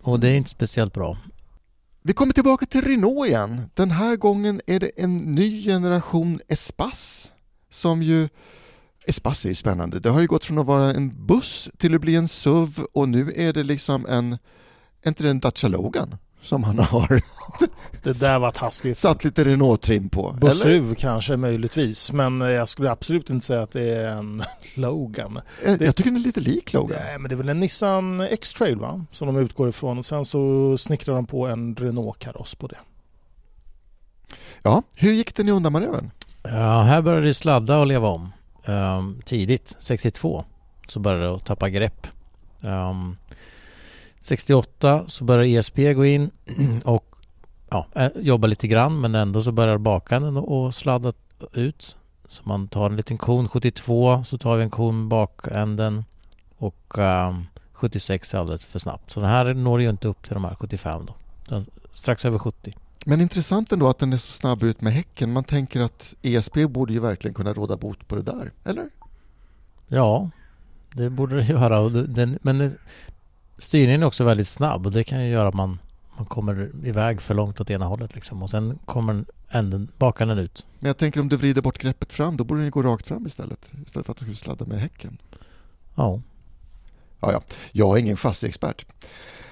och 0.00 0.20
det 0.20 0.28
är 0.28 0.34
inte 0.34 0.50
speciellt 0.50 0.94
bra. 0.94 1.18
Vi 2.02 2.12
kommer 2.12 2.32
tillbaka 2.32 2.66
till 2.66 2.82
Renault 2.82 3.28
igen. 3.28 3.70
Den 3.74 3.90
här 3.90 4.16
gången 4.16 4.60
är 4.66 4.80
det 4.80 4.90
en 4.96 5.16
ny 5.18 5.64
generation 5.64 6.40
Espace 6.48 7.30
som 7.70 8.02
ju 8.02 8.28
Espace 9.06 9.46
är 9.46 9.50
ju 9.50 9.54
spännande. 9.54 10.00
Det 10.00 10.10
har 10.10 10.20
ju 10.20 10.26
gått 10.26 10.44
från 10.44 10.58
att 10.58 10.66
vara 10.66 10.90
en 10.90 11.26
buss 11.26 11.70
till 11.78 11.94
att 11.94 12.00
bli 12.00 12.16
en 12.16 12.28
SUV 12.28 12.86
och 12.92 13.08
nu 13.08 13.32
är 13.36 13.52
det 13.52 13.62
liksom 13.62 14.06
en, 14.06 14.38
är 15.04 15.08
inte 15.08 15.22
det 15.22 15.30
en 15.30 15.40
Dacia 15.40 15.68
Logan 15.68 16.16
som 16.42 16.64
han 16.64 16.78
har 16.78 17.08
Det 18.02 18.20
där 18.20 18.38
var 18.38 18.50
taskigt. 18.50 18.98
satt 18.98 19.24
lite 19.24 19.44
Renault-trim 19.44 20.08
på? 20.08 20.32
Bussuv 20.40 20.94
kanske 20.94 21.36
möjligtvis, 21.36 22.12
men 22.12 22.40
jag 22.40 22.68
skulle 22.68 22.90
absolut 22.90 23.30
inte 23.30 23.46
säga 23.46 23.62
att 23.62 23.70
det 23.72 23.90
är 23.96 24.08
en 24.08 24.42
Logan. 24.74 25.36
Eh, 25.66 25.72
Det- 25.78 25.84
Jag 25.84 25.96
tycker 25.96 26.10
den 26.10 26.20
är 26.20 26.24
lite 26.24 26.40
lik 26.40 26.72
Logan. 26.72 26.98
Nej, 27.04 27.18
men 27.18 27.28
det 27.28 27.34
är 27.34 27.36
väl 27.36 27.48
en 27.48 27.60
Nissan 27.60 28.20
X-Trail 28.20 28.76
va? 28.78 29.04
Som 29.12 29.26
de 29.26 29.36
utgår 29.36 29.68
ifrån 29.68 29.98
och 29.98 30.04
sen 30.04 30.24
så 30.24 30.76
snickrar 30.78 31.14
de 31.14 31.26
på 31.26 31.46
en 31.46 31.76
Renault-kaross 31.76 32.54
på 32.54 32.66
det. 32.66 32.78
Ja, 34.62 34.82
hur 34.94 35.12
gick 35.12 35.34
den 35.36 35.48
i 35.48 35.52
undanmanövern? 35.52 36.10
Ja, 36.42 36.82
här 36.82 37.02
började 37.02 37.26
det 37.26 37.34
sladda 37.34 37.78
och 37.78 37.86
leva 37.86 38.08
om. 38.08 38.32
Ehm, 38.64 39.22
tidigt, 39.24 39.76
62, 39.78 40.44
så 40.88 41.00
började 41.00 41.24
det 41.24 41.34
att 41.34 41.44
tappa 41.46 41.68
grepp. 41.70 42.06
Ehm, 42.62 43.16
68 44.24 45.04
så 45.08 45.24
började 45.24 45.48
ESP 45.48 45.76
gå 45.76 46.04
in 46.04 46.30
och 46.84 47.16
ja, 47.70 47.86
jobba 48.14 48.46
lite 48.46 48.68
grann 48.68 49.00
men 49.00 49.14
ändå 49.14 49.42
så 49.42 49.52
börjar 49.52 49.78
bakänden 49.78 50.36
och 50.36 50.74
sladda 50.74 51.12
ut. 51.52 51.96
Så 52.28 52.42
man 52.44 52.68
tar 52.68 52.90
en 52.90 52.96
liten 52.96 53.18
kon 53.18 53.48
72 53.48 54.24
så 54.24 54.38
tar 54.38 54.56
vi 54.56 54.62
en 54.62 54.70
kon 54.70 54.98
med 54.98 55.08
bakänden 55.08 56.04
och 56.56 56.98
ehm, 56.98 57.46
76 57.72 58.34
är 58.34 58.38
alldeles 58.38 58.64
för 58.64 58.78
snabbt. 58.78 59.10
Så 59.10 59.20
den 59.20 59.28
här 59.28 59.54
når 59.54 59.82
ju 59.82 59.90
inte 59.90 60.08
upp 60.08 60.22
till 60.22 60.34
de 60.34 60.44
här 60.44 60.54
75 60.54 61.06
då. 61.06 61.14
Den, 61.48 61.66
strax 61.92 62.24
över 62.24 62.38
70. 62.38 62.76
Men 63.06 63.20
intressant 63.20 63.72
ändå 63.72 63.88
att 63.88 63.98
den 63.98 64.12
är 64.12 64.16
så 64.16 64.32
snabb 64.32 64.62
ut 64.62 64.80
med 64.80 64.92
häcken. 64.92 65.32
Man 65.32 65.44
tänker 65.44 65.80
att 65.80 66.14
ESP 66.22 66.54
borde 66.68 66.92
ju 66.92 67.00
verkligen 67.00 67.34
kunna 67.34 67.54
råda 67.54 67.76
bot 67.76 68.08
på 68.08 68.16
det 68.16 68.22
där, 68.22 68.52
eller? 68.64 68.88
Ja, 69.88 70.30
det 70.92 71.10
borde 71.10 71.36
det 71.36 71.44
göra. 71.44 71.88
Den, 71.88 72.38
men 72.42 72.76
styrningen 73.58 74.02
är 74.02 74.06
också 74.06 74.24
väldigt 74.24 74.48
snabb 74.48 74.86
och 74.86 74.92
det 74.92 75.04
kan 75.04 75.24
ju 75.24 75.30
göra 75.30 75.48
att 75.48 75.54
man, 75.54 75.78
man 76.16 76.26
kommer 76.26 76.70
iväg 76.84 77.20
för 77.20 77.34
långt 77.34 77.60
åt 77.60 77.70
ena 77.70 77.84
hållet 77.84 78.14
liksom. 78.14 78.42
Och 78.42 78.50
sen 78.50 78.78
kommer 78.84 79.24
änden, 79.50 79.88
bakänden 79.98 80.38
ut. 80.38 80.66
Men 80.78 80.86
jag 80.86 80.96
tänker 80.96 81.20
om 81.20 81.28
du 81.28 81.36
vrider 81.36 81.62
bort 81.62 81.78
greppet 81.78 82.12
fram, 82.12 82.36
då 82.36 82.44
borde 82.44 82.60
den 82.60 82.70
gå 82.70 82.82
rakt 82.82 83.06
fram 83.06 83.26
istället. 83.26 83.70
Istället 83.86 84.06
för 84.06 84.12
att 84.12 84.18
den 84.18 84.24
skulle 84.24 84.36
sladda 84.36 84.64
med 84.64 84.80
häcken. 84.80 85.18
Ja. 85.94 86.20
Ja, 87.20 87.32
ja. 87.32 87.42
Jag 87.72 87.96
är 87.96 88.00
ingen 88.00 88.16
chassiexpert. 88.16 88.86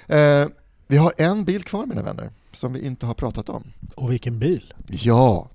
Eh, 0.07 0.47
vi 0.87 0.97
har 0.97 1.13
en 1.19 1.45
bil 1.45 1.65
kvar 1.65 1.87
mina 1.87 2.03
vänner, 2.03 2.31
som 2.53 2.73
vi 2.73 2.87
inte 2.87 3.07
har 3.07 3.15
pratat 3.15 3.49
om. 3.49 3.73
Och 3.95 4.13
vilken 4.13 4.39
bil! 4.39 4.75
Ja, 4.89 5.49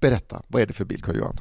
berätta. 0.00 0.42
Vad 0.48 0.62
är 0.62 0.66
det 0.66 0.72
för 0.72 0.84
bil, 0.84 1.02
Carl-Johan? 1.02 1.36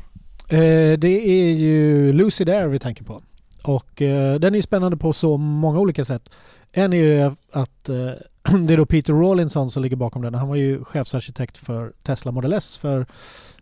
Eh, 0.49 0.99
det 0.99 1.29
är 1.29 1.51
ju 1.53 2.13
Lucid 2.13 2.49
Air 2.49 2.67
vi 2.67 2.79
tänker 2.79 3.03
på. 3.03 3.21
Och 3.67 4.01
eh, 4.01 4.39
den 4.39 4.55
är 4.55 4.61
spännande 4.61 4.97
på 4.97 5.13
så 5.13 5.37
många 5.37 5.79
olika 5.79 6.05
sätt. 6.05 6.29
En 6.71 6.93
är 6.93 6.97
ju 6.97 7.35
att 7.51 7.89
eh, 7.89 7.95
det 8.67 8.73
är 8.73 8.77
då 8.77 8.85
Peter 8.85 9.13
Rawlinson 9.13 9.71
som 9.71 9.83
ligger 9.83 9.95
bakom 9.95 10.21
den. 10.21 10.33
Han 10.35 10.47
var 10.47 10.55
ju 10.55 10.83
chefsarkitekt 10.83 11.57
för 11.57 11.93
Tesla 12.03 12.31
Model 12.31 12.53
S 12.53 12.77
för, 12.77 13.05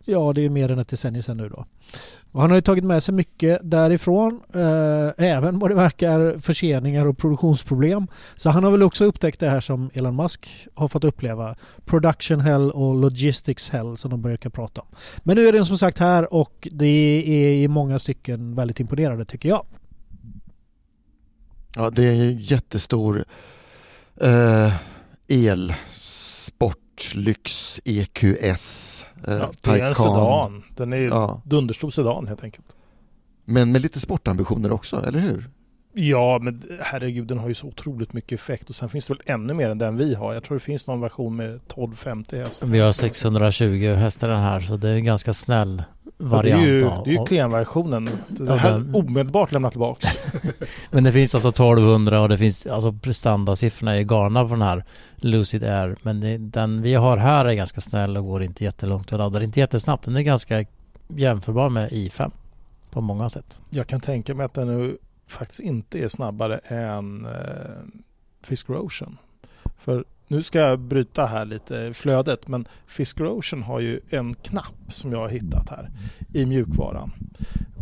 ja 0.04 0.32
det 0.32 0.44
är 0.44 0.48
mer 0.48 0.70
än 0.70 0.78
ett 0.78 0.88
decennium 0.88 1.22
sedan 1.22 1.36
nu 1.36 1.48
då. 1.48 1.66
Och 2.32 2.40
han 2.40 2.50
har 2.50 2.56
ju 2.56 2.62
tagit 2.62 2.84
med 2.84 3.02
sig 3.02 3.14
mycket 3.14 3.60
därifrån, 3.62 4.40
eh, 4.54 5.26
även 5.26 5.58
vad 5.58 5.70
det 5.70 5.74
verkar 5.74 6.38
förseningar 6.38 7.06
och 7.06 7.18
produktionsproblem. 7.18 8.06
Så 8.36 8.50
han 8.50 8.64
har 8.64 8.70
väl 8.70 8.82
också 8.82 9.04
upptäckt 9.04 9.40
det 9.40 9.48
här 9.48 9.60
som 9.60 9.90
Elon 9.94 10.16
Musk 10.16 10.68
har 10.74 10.88
fått 10.88 11.04
uppleva. 11.04 11.56
Production 11.84 12.40
hell 12.40 12.70
och 12.70 12.94
logistics 12.94 13.70
hell 13.70 13.96
som 13.96 14.10
de 14.10 14.22
brukar 14.22 14.50
prata 14.50 14.80
om. 14.80 14.86
Men 15.18 15.36
nu 15.36 15.48
är 15.48 15.52
den 15.52 15.66
som 15.66 15.78
sagt 15.78 15.98
här 15.98 16.34
och 16.34 16.68
det 16.72 17.22
är 17.26 17.52
i 17.52 17.68
många 17.68 17.98
stycken 17.98 18.54
väldigt 18.54 18.80
imponerande 18.80 19.24
tycker 19.24 19.48
jag. 19.48 19.66
Ja, 21.76 21.90
det 21.90 22.02
är 22.04 22.12
en 22.12 22.38
jättestor 22.38 23.24
eh, 24.20 24.72
el, 25.28 25.74
sport, 26.00 27.14
lyx, 27.14 27.80
EQS, 27.84 29.06
eh, 29.28 29.34
Ja, 29.34 29.50
det 29.60 29.70
är 29.70 29.88
en 29.88 29.94
sedan. 29.94 30.62
Den 30.76 30.92
är 30.92 30.96
ju 30.96 31.06
Ja. 31.08 31.42
dunderstor 31.44 31.90
sedan 31.90 32.26
helt 32.26 32.42
enkelt. 32.44 32.66
Men 33.44 33.72
med 33.72 33.82
lite 33.82 34.00
sportambitioner 34.00 34.72
också, 34.72 35.04
eller 35.06 35.18
hur? 35.20 35.50
Ja, 35.98 36.38
men 36.42 36.62
herregud, 36.80 37.26
den 37.26 37.38
har 37.38 37.48
ju 37.48 37.54
så 37.54 37.66
otroligt 37.66 38.12
mycket 38.12 38.40
effekt 38.40 38.68
och 38.68 38.74
sen 38.76 38.88
finns 38.88 39.06
det 39.06 39.14
väl 39.14 39.22
ännu 39.26 39.54
mer 39.54 39.70
än 39.70 39.78
den 39.78 39.96
vi 39.96 40.14
har. 40.14 40.34
Jag 40.34 40.42
tror 40.42 40.56
det 40.56 40.64
finns 40.64 40.86
någon 40.86 41.00
version 41.00 41.36
med 41.36 41.46
1250 41.54 42.38
hästar. 42.38 42.66
Vi 42.66 42.78
har 42.80 42.92
620 42.92 43.94
hästar 43.94 44.28
den 44.28 44.40
här 44.42 44.60
så 44.60 44.76
det 44.76 44.88
är 44.88 44.94
en 44.94 45.04
ganska 45.04 45.32
snäll 45.32 45.82
Ja, 46.04 46.10
det 46.18 46.24
variant. 46.24 46.62
är 46.62 46.66
ju, 46.66 46.86
av- 46.86 47.04
det 47.04 47.10
är 47.10 47.18
ju 47.20 47.24
klenversionen. 47.26 48.10
Ja, 48.46 48.54
här 48.54 48.70
den- 48.72 48.94
omedelbart 48.94 49.52
lämna 49.52 49.70
tillbaka. 49.70 50.08
Men 50.90 51.04
det 51.04 51.12
finns 51.12 51.34
alltså 51.34 51.48
1200 51.48 52.20
och 52.20 52.28
det 52.28 52.38
finns 52.38 52.66
alltså 52.66 52.92
prestandasiffrorna 52.92 53.96
är 53.96 54.02
galna 54.02 54.42
på 54.42 54.48
den 54.48 54.62
här 54.62 54.84
Lucid 55.16 55.64
Air. 55.64 55.96
Men 56.02 56.20
det, 56.20 56.38
den 56.38 56.82
vi 56.82 56.94
har 56.94 57.16
här 57.16 57.44
är 57.44 57.52
ganska 57.52 57.80
snäll 57.80 58.16
och 58.16 58.24
går 58.24 58.42
inte 58.42 58.64
jättelångt 58.64 59.12
och 59.12 59.18
laddar 59.18 59.42
inte 59.42 59.60
jättesnabbt. 59.60 60.04
Den 60.04 60.16
är 60.16 60.22
ganska 60.22 60.64
jämförbar 61.08 61.68
med 61.68 61.90
i5 61.90 62.30
på 62.90 63.00
många 63.00 63.28
sätt. 63.30 63.58
Jag 63.70 63.86
kan 63.86 64.00
tänka 64.00 64.34
mig 64.34 64.46
att 64.46 64.54
den 64.54 64.66
nu 64.68 64.96
faktiskt 65.26 65.60
inte 65.60 65.98
är 65.98 66.08
snabbare 66.08 66.58
än 66.58 67.24
eh, 67.24 68.02
Fisker 68.42 68.76
Ocean. 68.76 69.18
För 69.78 70.04
nu 70.28 70.42
ska 70.42 70.58
jag 70.58 70.78
bryta 70.78 71.26
här 71.26 71.44
lite 71.44 71.94
flödet 71.94 72.48
men 72.48 72.68
Fisker 72.86 73.26
Ocean 73.26 73.62
har 73.62 73.80
ju 73.80 74.00
en 74.10 74.34
knapp 74.34 74.92
som 74.92 75.12
jag 75.12 75.18
har 75.18 75.28
hittat 75.28 75.68
här 75.68 75.90
i 76.34 76.46
mjukvaran. 76.46 77.12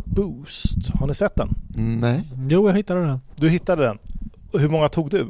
Boost, 0.05 0.89
har 0.93 1.07
ni 1.07 1.15
sett 1.15 1.35
den? 1.35 1.49
Nej. 2.01 2.29
Jo, 2.49 2.67
jag 2.67 2.75
hittade 2.75 3.01
den. 3.01 3.19
Du 3.35 3.49
hittade 3.49 3.83
den. 3.83 3.97
Hur 4.53 4.69
många 4.69 4.89
tog 4.89 5.09
du? 5.09 5.27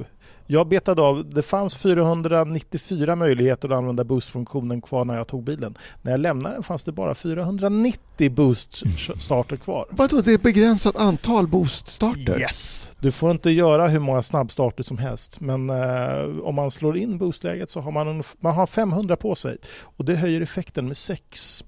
Jag 0.48 0.68
betade 0.68 1.02
av, 1.02 1.30
det 1.30 1.42
fanns 1.42 1.76
494 1.76 3.16
möjligheter 3.16 3.70
att 3.70 3.78
använda 3.78 4.04
boostfunktionen 4.04 4.82
kvar 4.82 5.06
när 5.06 5.18
jag 5.18 5.28
tog 5.28 5.44
bilen. 5.44 5.78
När 6.02 6.12
jag 6.12 6.20
lämnade 6.20 6.56
den 6.56 6.64
fanns 6.64 6.84
det 6.84 6.92
bara 6.92 7.16
490 7.16 8.32
boost-starter 8.32 9.56
kvar. 9.56 9.86
Mm. 9.90 9.96
Vadå, 9.96 10.22
det 10.22 10.32
är 10.32 10.36
ett 10.36 10.42
begränsat 10.42 10.96
antal 10.96 11.48
boost-starter? 11.48 12.40
Yes! 12.40 12.92
Du 13.00 13.12
får 13.12 13.32
inte 13.32 13.50
göra 13.50 13.88
hur 13.88 14.00
många 14.00 14.24
snabbstarter 14.24 14.84
som 14.84 14.98
helst, 14.98 15.40
men 15.40 15.70
eh, 15.70 16.40
om 16.44 16.56
man 16.56 16.72
slår 16.72 16.98
in 16.98 17.18
boostläget 17.18 17.70
så 17.70 17.82
har 17.82 17.92
man, 17.92 18.24
man 18.40 18.56
har 18.56 18.68
500 18.68 19.16
på 19.16 19.36
sig 19.36 19.58
och 19.82 20.06
det 20.06 20.16
höjer 20.16 20.42
effekten 20.42 20.88
med 20.88 20.98
6 20.98 21.64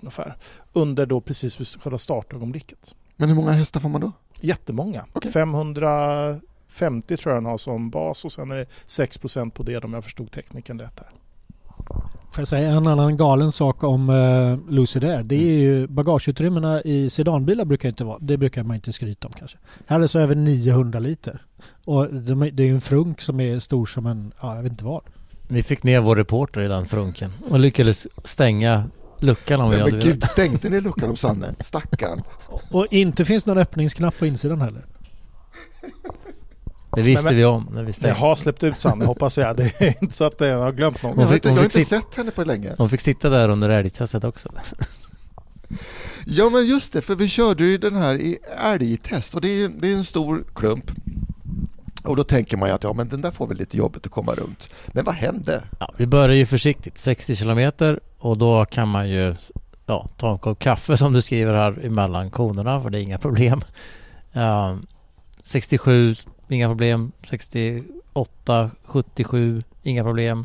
ungefär 0.00 0.36
under 0.72 1.06
då 1.06 1.20
precis 1.20 1.60
vid 1.60 1.66
själva 1.66 1.98
startögonblicket. 1.98 2.94
Men 3.16 3.28
hur 3.28 3.36
många 3.36 3.52
hästar 3.52 3.80
får 3.80 3.88
man 3.88 4.00
då? 4.00 4.12
Jättemånga. 4.40 5.04
Okay. 5.12 5.32
500 5.32 6.40
50 6.76 7.16
tror 7.16 7.34
jag 7.34 7.42
han 7.42 7.50
har 7.50 7.58
som 7.58 7.90
bas 7.90 8.24
och 8.24 8.32
sen 8.32 8.50
är 8.50 8.56
det 8.56 8.66
6 8.86 9.18
på 9.54 9.62
det 9.62 9.84
om 9.84 9.92
jag 9.92 10.04
förstod 10.04 10.30
tekniken 10.30 10.80
rätt 10.80 11.00
här. 11.00 11.10
Får 12.32 12.40
jag 12.40 12.48
säga 12.48 12.70
en 12.70 12.86
annan 12.86 13.16
galen 13.16 13.52
sak 13.52 13.82
om 13.84 14.10
eh, 14.10 14.72
Lucy 14.72 15.00
där. 15.00 15.22
Det 15.22 15.34
är 15.34 15.40
mm. 15.40 15.62
ju 15.62 15.86
bagageutrymmena 15.86 16.82
i 16.82 17.10
sedanbilar 17.10 17.64
brukar 17.64 17.88
inte 17.88 18.04
vara. 18.04 18.18
Det 18.20 18.36
brukar 18.36 18.62
man 18.62 18.76
inte 18.76 18.92
skryta 18.92 19.26
om 19.26 19.32
kanske. 19.32 19.58
Här 19.86 19.96
är 19.96 20.00
det 20.00 20.08
så 20.08 20.18
över 20.18 20.34
900 20.34 20.98
liter. 20.98 21.42
Och 21.84 22.14
de, 22.14 22.50
det 22.52 22.62
är 22.62 22.66
ju 22.66 22.74
en 22.74 22.80
frunk 22.80 23.20
som 23.20 23.40
är 23.40 23.58
stor 23.58 23.86
som 23.86 24.06
en, 24.06 24.32
ja 24.40 24.56
jag 24.56 24.62
vet 24.62 24.72
inte 24.72 24.84
vad. 24.84 25.02
Vi 25.48 25.62
fick 25.62 25.82
ner 25.82 26.00
vår 26.00 26.16
reporter 26.16 26.60
i 26.60 26.68
den 26.68 26.86
frunken 26.86 27.30
och 27.50 27.60
lyckades 27.60 28.06
stänga 28.24 28.84
luckan 29.20 29.60
om 29.60 29.70
vi 29.70 29.78
hade 29.78 29.92
Men 29.92 30.00
gud, 30.00 30.24
stängde 30.24 30.68
ni 30.68 30.80
luckan 30.80 31.10
om 31.10 31.16
Sanne? 31.16 31.46
Stackarn. 31.60 32.22
Och 32.70 32.86
inte 32.90 33.24
finns 33.24 33.46
någon 33.46 33.58
öppningsknapp 33.58 34.18
på 34.18 34.26
insidan 34.26 34.60
heller. 34.60 34.84
Det 36.96 37.02
visste 37.02 37.24
Men- 37.24 37.36
vi 37.36 37.44
om 37.44 37.68
när 37.74 37.82
vi 37.82 37.92
Jag 38.02 38.14
har 38.14 38.36
släppt 38.36 38.64
ut 38.64 38.78
Sanne 38.78 39.04
hoppas 39.04 39.38
jag. 39.38 39.56
Det 39.56 39.80
är 39.80 40.02
inte 40.02 40.14
så 40.16 40.24
att 40.24 40.40
jag 40.40 40.58
har 40.58 40.72
glömt 40.72 41.02
någon. 41.02 41.14
Jag 41.18 41.26
har 41.26 41.32
fick- 41.32 41.34
inte, 41.36 41.48
hon 41.48 41.56
jag 41.56 41.60
har 41.62 41.64
inte 41.64 41.84
sitta- 41.84 42.00
sett 42.00 42.14
henne 42.16 42.30
på 42.30 42.44
länge. 42.44 42.74
De 42.78 42.88
fick 42.88 43.00
sitta 43.00 43.28
där 43.28 43.48
under 43.48 43.68
älgtestet 43.70 44.24
också. 44.24 44.52
Ja 46.26 46.50
men 46.50 46.66
just 46.66 46.92
det, 46.92 47.00
för 47.02 47.14
vi 47.14 47.28
körde 47.28 47.64
ju 47.64 47.78
den 47.78 47.96
här 47.96 48.14
i 48.14 48.38
älgtest 48.64 49.34
och 49.34 49.40
det 49.40 49.48
är, 49.48 49.68
det 49.68 49.88
är 49.88 49.94
en 49.94 50.04
stor 50.04 50.44
klump. 50.54 50.90
Och 52.04 52.16
då 52.16 52.24
tänker 52.24 52.56
man 52.56 52.68
ju 52.68 52.74
att 52.74 52.84
ja 52.84 52.92
men 52.92 53.08
den 53.08 53.20
där 53.20 53.30
får 53.30 53.46
väl 53.46 53.56
lite 53.56 53.76
jobbigt 53.76 54.06
att 54.06 54.12
komma 54.12 54.32
runt. 54.34 54.74
Men 54.86 55.04
vad 55.04 55.14
hände? 55.14 55.62
Ja, 55.78 55.94
vi 55.96 56.06
börjar 56.06 56.36
ju 56.36 56.46
försiktigt, 56.46 56.98
60 56.98 57.36
kilometer 57.36 58.00
och 58.18 58.38
då 58.38 58.64
kan 58.64 58.88
man 58.88 59.08
ju 59.08 59.34
ja, 59.86 60.08
ta 60.16 60.32
en 60.32 60.38
kopp 60.38 60.58
kaffe 60.58 60.96
som 60.96 61.12
du 61.12 61.22
skriver 61.22 61.54
här 61.54 61.86
emellan 61.86 62.30
konerna 62.30 62.82
för 62.82 62.90
det 62.90 62.98
är 62.98 63.02
inga 63.02 63.18
problem. 63.18 63.60
Ja, 64.32 64.78
67, 65.42 66.14
inga 66.48 66.68
problem. 66.68 67.12
68, 67.26 68.70
77, 68.84 69.62
inga 69.82 70.04
problem. 70.04 70.44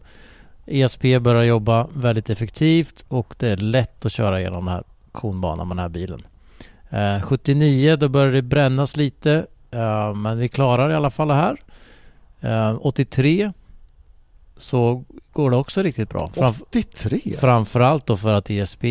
ESP 0.66 1.02
börjar 1.22 1.43
jobba 1.43 1.88
väldigt 1.93 2.30
effektivt 2.30 3.06
och 3.08 3.36
det 3.38 3.47
är 3.49 3.58
lätt 3.58 4.06
att 4.06 4.12
köra 4.12 4.41
genom 4.41 4.66
den 4.66 4.74
här 4.74 4.84
konbanan 5.12 5.68
med 5.68 5.78
den 5.78 5.82
här 5.82 5.89
bilen. 5.89 6.22
Eh, 6.89 7.22
79 7.22 7.95
då 7.95 8.10
börjar 8.10 8.32
det 8.32 8.41
brännas 8.41 8.97
lite 8.97 9.45
eh, 9.72 10.14
men 10.16 10.38
vi 10.38 10.49
klarar 10.49 10.91
i 10.91 10.95
alla 10.95 11.10
fall 11.10 11.28
det 11.28 11.34
här. 11.34 11.58
Eh, 12.41 12.78
83 12.82 13.52
så 14.58 15.04
går 15.32 15.52
det 15.52 15.58
också 15.58 15.82
riktigt 15.82 16.10
bra. 16.10 16.32
Framf- 16.34 16.62
83? 16.70 17.20
Framförallt 17.39 18.06
då 18.06 18.18
för 18.18 18.34
att 18.34 18.49
ESP 18.49 18.84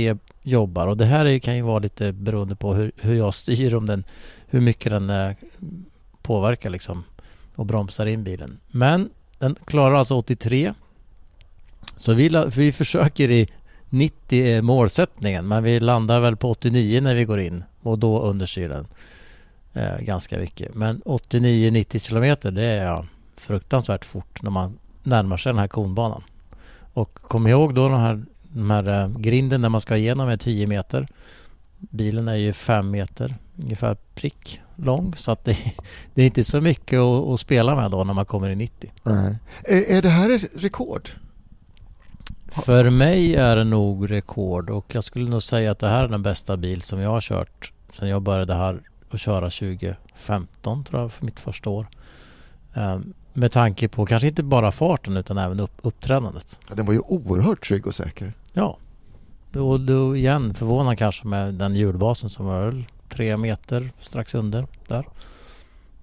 jobbar 0.42 0.86
och 0.86 0.96
det 0.96 1.04
här 1.04 1.26
är, 1.26 1.38
kan 1.38 1.56
ju 1.56 1.62
vara 1.62 1.78
lite 1.78 2.12
beroende 2.12 2.56
på 2.56 2.74
hur, 2.74 2.92
hur 2.96 3.14
jag 3.14 3.34
styr 3.34 3.74
om 3.74 3.86
den, 3.86 4.04
hur 4.46 4.60
mycket 4.60 4.92
den 4.92 5.10
eh, 5.10 5.32
påverkar 6.30 6.70
liksom 6.70 7.04
och 7.56 7.66
bromsar 7.66 8.06
in 8.06 8.24
bilen. 8.24 8.58
Men 8.68 9.10
den 9.38 9.56
klarar 9.64 9.94
alltså 9.94 10.14
83. 10.14 10.74
Så 11.96 12.12
vi, 12.12 12.44
vi 12.56 12.72
försöker 12.72 13.30
i 13.30 13.48
90 13.88 14.46
är 14.46 14.56
eh, 14.56 14.62
målsättningen 14.62 15.48
men 15.48 15.62
vi 15.62 15.80
landar 15.80 16.20
väl 16.20 16.36
på 16.36 16.50
89 16.50 17.00
när 17.00 17.14
vi 17.14 17.24
går 17.24 17.40
in 17.40 17.64
och 17.82 17.98
då 17.98 18.20
understyr 18.20 18.68
den 18.68 18.86
eh, 19.72 20.00
ganska 20.00 20.38
mycket. 20.38 20.74
Men 20.74 21.02
89-90 21.02 21.98
kilometer 21.98 22.50
det 22.50 22.64
är 22.64 22.84
ja, 22.84 23.06
fruktansvärt 23.36 24.04
fort 24.04 24.42
när 24.42 24.50
man 24.50 24.78
närmar 25.02 25.36
sig 25.36 25.52
den 25.52 25.58
här 25.58 25.68
konbanan. 25.68 26.22
Och 26.92 27.14
kom 27.14 27.46
ihåg 27.46 27.74
då 27.74 27.88
den 27.88 28.00
här, 28.00 28.24
den 28.42 28.70
här 28.70 29.02
eh, 29.02 29.08
grinden 29.08 29.60
när 29.60 29.68
man 29.68 29.80
ska 29.80 29.96
igenom 29.96 30.28
är 30.28 30.36
10 30.36 30.66
meter. 30.66 31.08
Bilen 31.78 32.28
är 32.28 32.36
ju 32.36 32.52
5 32.52 32.90
meter 32.90 33.34
ungefär 33.56 33.96
prick 34.14 34.60
lång 34.84 35.14
så 35.16 35.30
att 35.32 35.44
det, 35.44 35.56
det 36.14 36.22
är 36.22 36.26
inte 36.26 36.44
så 36.44 36.60
mycket 36.60 36.98
att, 36.98 37.28
att 37.28 37.40
spela 37.40 37.76
med 37.76 37.90
då 37.90 38.04
när 38.04 38.14
man 38.14 38.24
kommer 38.26 38.50
i 38.50 38.56
90. 38.56 38.92
Nej. 39.02 39.36
Är, 39.64 39.96
är 39.96 40.02
det 40.02 40.08
här 40.08 40.30
ett 40.30 40.50
rekord? 40.62 41.08
För 42.48 42.90
mig 42.90 43.36
är 43.36 43.56
det 43.56 43.64
nog 43.64 44.10
rekord 44.10 44.70
och 44.70 44.94
jag 44.94 45.04
skulle 45.04 45.30
nog 45.30 45.42
säga 45.42 45.70
att 45.70 45.78
det 45.78 45.88
här 45.88 46.04
är 46.04 46.08
den 46.08 46.22
bästa 46.22 46.56
bil 46.56 46.82
som 46.82 47.00
jag 47.00 47.10
har 47.10 47.20
kört 47.20 47.72
sedan 47.88 48.08
jag 48.08 48.22
började 48.22 48.54
här 48.54 48.80
och 49.10 49.18
köra 49.18 49.50
2015 49.50 50.84
tror 50.84 51.02
jag 51.02 51.12
för 51.12 51.24
mitt 51.24 51.40
första 51.40 51.70
år. 51.70 51.86
Ehm, 52.74 53.12
Med 53.32 53.52
tanke 53.52 53.88
på 53.88 54.06
kanske 54.06 54.28
inte 54.28 54.42
bara 54.42 54.72
farten 54.72 55.16
utan 55.16 55.38
även 55.38 55.60
upp, 55.60 55.72
uppträdandet. 55.82 56.58
Ja, 56.68 56.74
den 56.74 56.86
var 56.86 56.92
ju 56.92 57.00
oerhört 57.00 57.68
trygg 57.68 57.86
och 57.86 57.94
säker. 57.94 58.32
Ja. 58.52 58.76
Då, 59.52 59.78
då 59.78 60.16
igen 60.16 60.54
förvånad 60.54 60.98
kanske 60.98 61.26
med 61.26 61.54
den 61.54 61.74
hjulbasen 61.74 62.30
som 62.30 62.46
var 62.46 62.84
tre 63.10 63.36
meter 63.36 63.90
strax 64.00 64.34
under 64.34 64.66
där. 64.88 65.04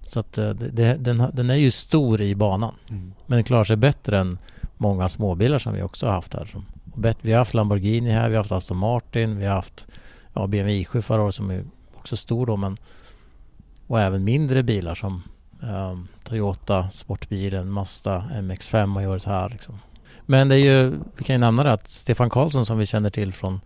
Så 0.06 0.20
att 0.20 0.38
eh, 0.38 0.50
det, 0.50 0.68
det, 0.68 0.94
den, 0.94 1.30
den 1.32 1.50
är 1.50 1.54
ju 1.54 1.70
stor 1.70 2.20
i 2.20 2.34
banan. 2.34 2.74
Mm. 2.88 3.12
Men 3.26 3.36
den 3.36 3.44
klarar 3.44 3.64
sig 3.64 3.76
bättre 3.76 4.18
än 4.18 4.38
många 4.76 5.08
småbilar 5.08 5.58
som 5.58 5.74
vi 5.74 5.82
också 5.82 6.06
har 6.06 6.12
haft 6.12 6.34
här. 6.34 6.54
Vi 7.20 7.32
har 7.32 7.38
haft 7.38 7.54
Lamborghini 7.54 8.10
här, 8.10 8.28
vi 8.28 8.34
har 8.34 8.42
haft 8.42 8.52
Aston 8.52 8.76
Martin, 8.76 9.38
vi 9.38 9.46
har 9.46 9.54
haft 9.54 9.86
ja, 10.32 10.46
BMW 10.46 10.84
i7 10.84 11.00
förra 11.00 11.22
året 11.22 11.34
som 11.34 11.50
är 11.50 11.64
också 11.94 12.16
stor 12.16 12.46
då 12.46 12.56
men 12.56 12.78
och 13.86 14.00
även 14.00 14.24
mindre 14.24 14.62
bilar 14.62 14.94
som 14.94 15.22
ehm, 15.62 16.08
Toyota 16.24 16.90
sportbilen, 16.90 17.70
Mazda 17.70 18.24
MX5 18.34 18.94
har 18.94 19.06
varit 19.06 19.24
här 19.24 19.48
liksom. 19.48 19.78
Men 20.26 20.48
det 20.48 20.54
är 20.54 20.58
ju, 20.58 20.90
vi 21.16 21.24
kan 21.24 21.34
ju 21.34 21.40
nämna 21.40 21.62
det 21.64 21.72
att 21.72 21.88
Stefan 21.88 22.30
Karlsson 22.30 22.66
som 22.66 22.78
vi 22.78 22.86
känner 22.86 23.10
till 23.10 23.32
från 23.32 23.60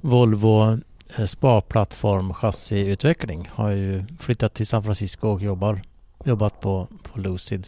Volvo 0.00 0.78
eh, 1.18 1.24
spa-plattform 1.24 2.34
chassiutveckling 2.34 3.48
har 3.52 3.70
ju 3.70 4.04
flyttat 4.18 4.54
till 4.54 4.66
San 4.66 4.82
Francisco 4.82 5.28
och 5.28 5.42
jobbar, 5.42 5.82
jobbat 6.24 6.60
på, 6.60 6.88
på 7.02 7.20
Lucid. 7.20 7.66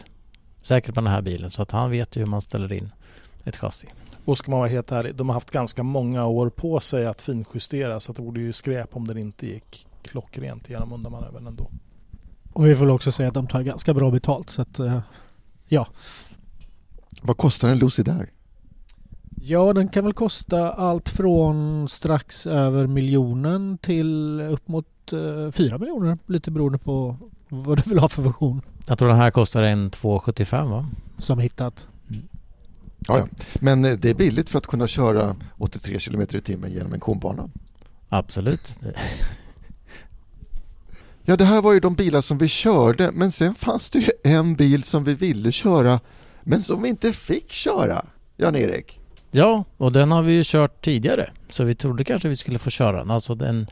Säkert 0.61 0.95
med 0.95 1.03
den 1.03 1.13
här 1.13 1.21
bilen 1.21 1.51
så 1.51 1.61
att 1.61 1.71
han 1.71 1.91
vet 1.91 2.15
ju 2.15 2.19
hur 2.19 2.27
man 2.27 2.41
ställer 2.41 2.73
in 2.73 2.89
ett 3.43 3.57
chassi. 3.57 3.87
Och 4.25 4.37
ska 4.37 4.51
man 4.51 4.59
vara 4.59 4.69
helt 4.69 4.91
ärlig, 4.91 5.15
de 5.15 5.29
har 5.29 5.33
haft 5.33 5.51
ganska 5.51 5.83
många 5.83 6.25
år 6.25 6.49
på 6.49 6.79
sig 6.79 7.05
att 7.05 7.21
finjustera 7.21 7.99
så 7.99 8.11
att 8.11 8.15
det 8.15 8.23
vore 8.23 8.41
ju 8.41 8.53
skräp 8.53 8.95
om 8.95 9.07
den 9.07 9.17
inte 9.17 9.47
gick 9.47 9.87
klockrent 10.01 10.69
genom 10.69 10.93
undanmanövern 10.93 11.47
ändå. 11.47 11.71
Och 12.53 12.67
vi 12.67 12.75
får 12.75 12.89
också 12.89 13.11
säga 13.11 13.27
att 13.27 13.33
de 13.33 13.47
tar 13.47 13.61
ganska 13.61 13.93
bra 13.93 14.11
betalt 14.11 14.49
så 14.49 14.61
att 14.61 14.79
eh, 14.79 14.99
ja. 15.67 15.87
Vad 17.21 17.37
kostar 17.37 17.69
en 17.69 17.79
Lucy 17.79 18.03
där? 18.03 18.29
Ja, 19.41 19.73
den 19.73 19.87
kan 19.87 20.03
väl 20.03 20.13
kosta 20.13 20.71
allt 20.71 21.09
från 21.09 21.89
strax 21.89 22.47
över 22.47 22.87
miljonen 22.87 23.77
till 23.77 24.41
upp 24.41 24.67
mot 24.67 25.13
eh, 25.13 25.51
fyra 25.51 25.77
miljoner. 25.77 26.17
Lite 26.25 26.51
beroende 26.51 26.77
på 26.77 27.15
vad 27.49 27.77
du 27.77 27.89
vill 27.89 27.99
ha 27.99 28.09
för 28.09 28.21
version 28.21 28.61
Jag 28.87 28.99
tror 28.99 29.09
den 29.09 29.17
här 29.17 29.31
kostar 29.31 29.63
en 29.63 29.89
275 29.89 30.69
va? 30.69 30.89
som 31.17 31.39
hittat. 31.39 31.87
Ja, 33.07 33.17
ja. 33.17 33.27
Men 33.61 33.85
eh, 33.85 33.93
det 33.93 34.09
är 34.09 34.15
billigt 34.15 34.49
för 34.49 34.57
att 34.57 34.67
kunna 34.67 34.87
köra 34.87 35.35
83 35.57 35.99
km 35.99 36.21
i 36.21 36.25
timmen 36.25 36.71
genom 36.71 36.93
en 36.93 36.99
konbana. 36.99 37.49
Absolut. 38.09 38.79
Ja, 41.29 41.35
det 41.35 41.45
här 41.45 41.61
var 41.61 41.73
ju 41.73 41.79
de 41.79 41.95
bilar 41.95 42.21
som 42.21 42.37
vi 42.37 42.47
körde, 42.47 43.11
men 43.13 43.31
sen 43.31 43.55
fanns 43.55 43.89
det 43.89 43.99
ju 43.99 44.09
en 44.23 44.55
bil 44.55 44.83
som 44.83 45.03
vi 45.03 45.13
ville 45.13 45.51
köra, 45.51 45.99
men 46.43 46.61
som 46.61 46.81
vi 46.81 46.89
inte 46.89 47.13
fick 47.13 47.51
köra. 47.51 48.05
Jan-Erik? 48.37 48.99
Ja, 49.37 49.63
och 49.77 49.91
den 49.91 50.11
har 50.11 50.21
vi 50.23 50.33
ju 50.33 50.41
kört 50.45 50.85
tidigare. 50.85 51.31
Så 51.49 51.63
vi 51.63 51.75
trodde 51.75 52.03
kanske 52.03 52.29
vi 52.29 52.35
skulle 52.35 52.59
få 52.59 52.69
köra 52.69 52.97
den. 52.97 53.11
Alltså 53.11 53.33
en, 53.33 53.67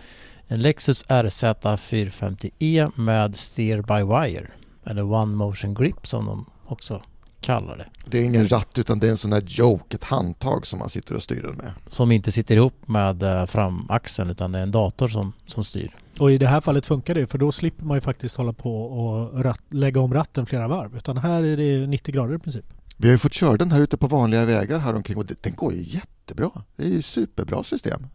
en 0.47 0.61
Lexus 0.61 1.03
RZ 1.03 1.43
450e 1.43 2.91
med 2.95 3.35
Steer 3.35 3.81
by 3.81 4.03
Wire. 4.03 4.47
Eller 4.85 5.03
One 5.13 5.35
Motion 5.35 5.73
Grip 5.73 6.07
som 6.07 6.25
de 6.25 6.45
också 6.65 7.03
kallar 7.41 7.77
det. 7.77 7.85
Det 8.05 8.17
är 8.17 8.23
ingen 8.23 8.47
ratt 8.47 8.79
utan 8.79 8.99
det 8.99 9.07
är 9.07 9.11
en 9.11 9.17
sån 9.17 9.33
här 9.33 9.43
joke, 9.47 9.95
ett 9.95 10.03
handtag 10.03 10.67
som 10.67 10.79
man 10.79 10.89
sitter 10.89 11.15
och 11.15 11.23
styr 11.23 11.41
den 11.41 11.55
med. 11.55 11.71
Som 11.89 12.11
inte 12.11 12.31
sitter 12.31 12.55
ihop 12.55 12.87
med 12.87 13.23
eh, 13.23 13.45
framaxeln 13.45 14.29
utan 14.29 14.51
det 14.51 14.59
är 14.59 14.63
en 14.63 14.71
dator 14.71 15.07
som, 15.07 15.33
som 15.45 15.63
styr. 15.63 15.95
Och 16.19 16.31
i 16.31 16.37
det 16.37 16.47
här 16.47 16.61
fallet 16.61 16.85
funkar 16.85 17.15
det 17.15 17.27
för 17.27 17.37
då 17.37 17.51
slipper 17.51 17.85
man 17.85 17.97
ju 17.97 18.01
faktiskt 18.01 18.37
hålla 18.37 18.53
på 18.53 18.83
och 18.83 19.43
ratt, 19.43 19.63
lägga 19.69 20.01
om 20.01 20.13
ratten 20.13 20.45
flera 20.45 20.67
varv. 20.67 20.97
Utan 20.97 21.17
här 21.17 21.43
är 21.43 21.57
det 21.57 21.87
90 21.87 22.13
grader 22.15 22.35
i 22.35 22.39
princip. 22.39 22.65
Vi 22.97 23.07
har 23.07 23.11
ju 23.13 23.17
fått 23.17 23.33
köra 23.33 23.57
den 23.57 23.71
här 23.71 23.79
ute 23.79 23.97
på 23.97 24.07
vanliga 24.07 24.45
vägar 24.45 24.79
här 24.79 24.95
omkring 24.95 25.17
och 25.17 25.25
det- 25.25 25.43
den 25.43 25.53
går 25.55 25.73
ju 25.73 25.81
jättebra. 25.83 26.51
Det 26.75 26.83
är 26.83 26.89
ju 26.89 27.01
superbra 27.01 27.63
system. 27.63 28.07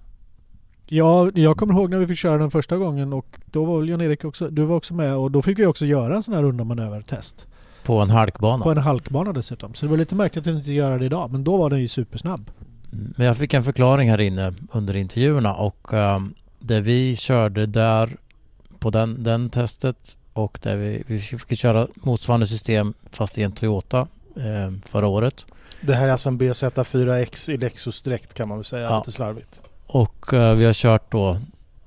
Ja, 0.87 1.31
jag 1.35 1.57
kommer 1.57 1.75
ihåg 1.75 1.91
när 1.91 1.99
vi 1.99 2.07
fick 2.07 2.19
köra 2.19 2.39
den 2.39 2.51
första 2.51 2.77
gången 2.77 3.13
och 3.13 3.27
då 3.47 3.65
var 3.65 3.85
Jan-Erik 3.85 4.25
också, 4.25 4.49
du 4.49 4.65
var 4.65 4.77
också 4.77 4.95
med 4.95 5.17
och 5.17 5.31
då 5.31 5.43
fick 5.43 5.59
vi 5.59 5.67
också 5.67 5.87
göra 5.87 6.17
en 6.17 6.23
sån 6.23 6.35
här 6.35 6.45
undanmanövertest. 6.45 7.47
På 7.85 8.01
en 8.01 8.11
halkbana. 8.11 8.65
På 8.65 8.71
en 8.71 8.79
halkbana 8.79 9.33
dessutom. 9.33 9.75
Så 9.75 9.87
det 9.87 9.91
var 9.91 9.97
lite 9.99 10.15
märkligt 10.15 10.47
att 10.47 10.55
inte 10.55 10.73
göra 10.73 10.99
det 10.99 11.05
idag. 11.05 11.31
Men 11.33 11.45
då 11.45 11.57
var 11.57 11.71
den 11.71 11.81
ju 11.81 11.89
supersnabb. 11.89 12.51
Men 12.91 13.27
jag 13.27 13.37
fick 13.37 13.55
en 13.55 13.65
förklaring 13.65 14.11
här 14.11 14.21
inne 14.21 14.55
under 14.73 14.97
intervjuerna 14.97 15.55
och 15.55 15.93
um, 15.93 16.35
det 16.59 16.81
vi 16.81 17.17
körde 17.17 17.67
där 17.67 18.17
på 18.79 18.91
den, 18.91 19.23
den 19.23 19.51
testet 19.51 20.19
och 20.33 20.59
där 20.63 20.77
vi, 20.77 21.03
vi 21.07 21.19
fick 21.21 21.59
köra 21.59 21.87
motsvarande 21.95 22.47
system 22.47 22.93
fast 23.11 23.39
i 23.39 23.43
en 23.43 23.53
Toyota 23.53 24.07
eh, 24.41 24.73
förra 24.89 25.07
året. 25.07 25.47
Det 25.81 25.95
här 25.95 26.09
är 26.09 26.13
alltså 26.13 26.29
en 26.29 26.41
BZ4X 26.41 27.51
i 27.51 27.57
Lexus-dräkt 27.57 28.35
kan 28.35 28.49
man 28.49 28.59
väl 28.59 28.65
säga, 28.65 28.83
Ja. 28.83 28.99
lite 28.99 29.13
slarvigt. 29.13 29.63
Och 29.87 30.35
eh, 30.35 30.55
vi 30.55 30.65
har 30.65 30.73
kört 30.73 31.13
då 31.13 31.39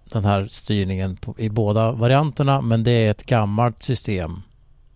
den 0.03 0.25
här 0.25 0.47
styrningen 0.47 1.15
på, 1.15 1.35
i 1.37 1.49
båda 1.49 1.91
varianterna 1.91 2.61
men 2.61 2.83
det 2.83 2.91
är 2.91 3.11
ett 3.11 3.25
gammalt 3.25 3.83
system 3.83 4.41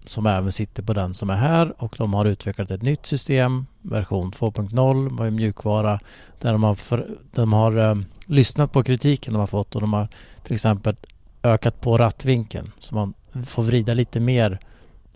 som 0.05 0.25
även 0.25 0.51
sitter 0.51 0.83
på 0.83 0.93
den 0.93 1.13
som 1.13 1.29
är 1.29 1.35
här 1.35 1.73
och 1.77 1.95
de 1.97 2.13
har 2.13 2.25
utvecklat 2.25 2.71
ett 2.71 2.81
nytt 2.81 3.05
system, 3.05 3.65
version 3.81 4.31
2.0 4.31 5.09
med 5.09 5.33
mjukvara 5.33 5.99
där 6.39 6.51
de 6.51 6.63
har, 6.63 6.75
för, 6.75 7.07
de 7.33 7.53
har 7.53 7.77
eh, 7.77 7.95
lyssnat 8.25 8.71
på 8.71 8.83
kritiken 8.83 9.33
de 9.33 9.39
har 9.39 9.47
fått 9.47 9.75
och 9.75 9.81
de 9.81 9.93
har 9.93 10.07
till 10.43 10.53
exempel 10.53 10.95
ökat 11.43 11.81
på 11.81 11.97
rattvinkeln 11.97 12.71
så 12.79 12.95
man 12.95 13.13
får 13.45 13.63
vrida 13.63 13.93
lite 13.93 14.19
mer 14.19 14.59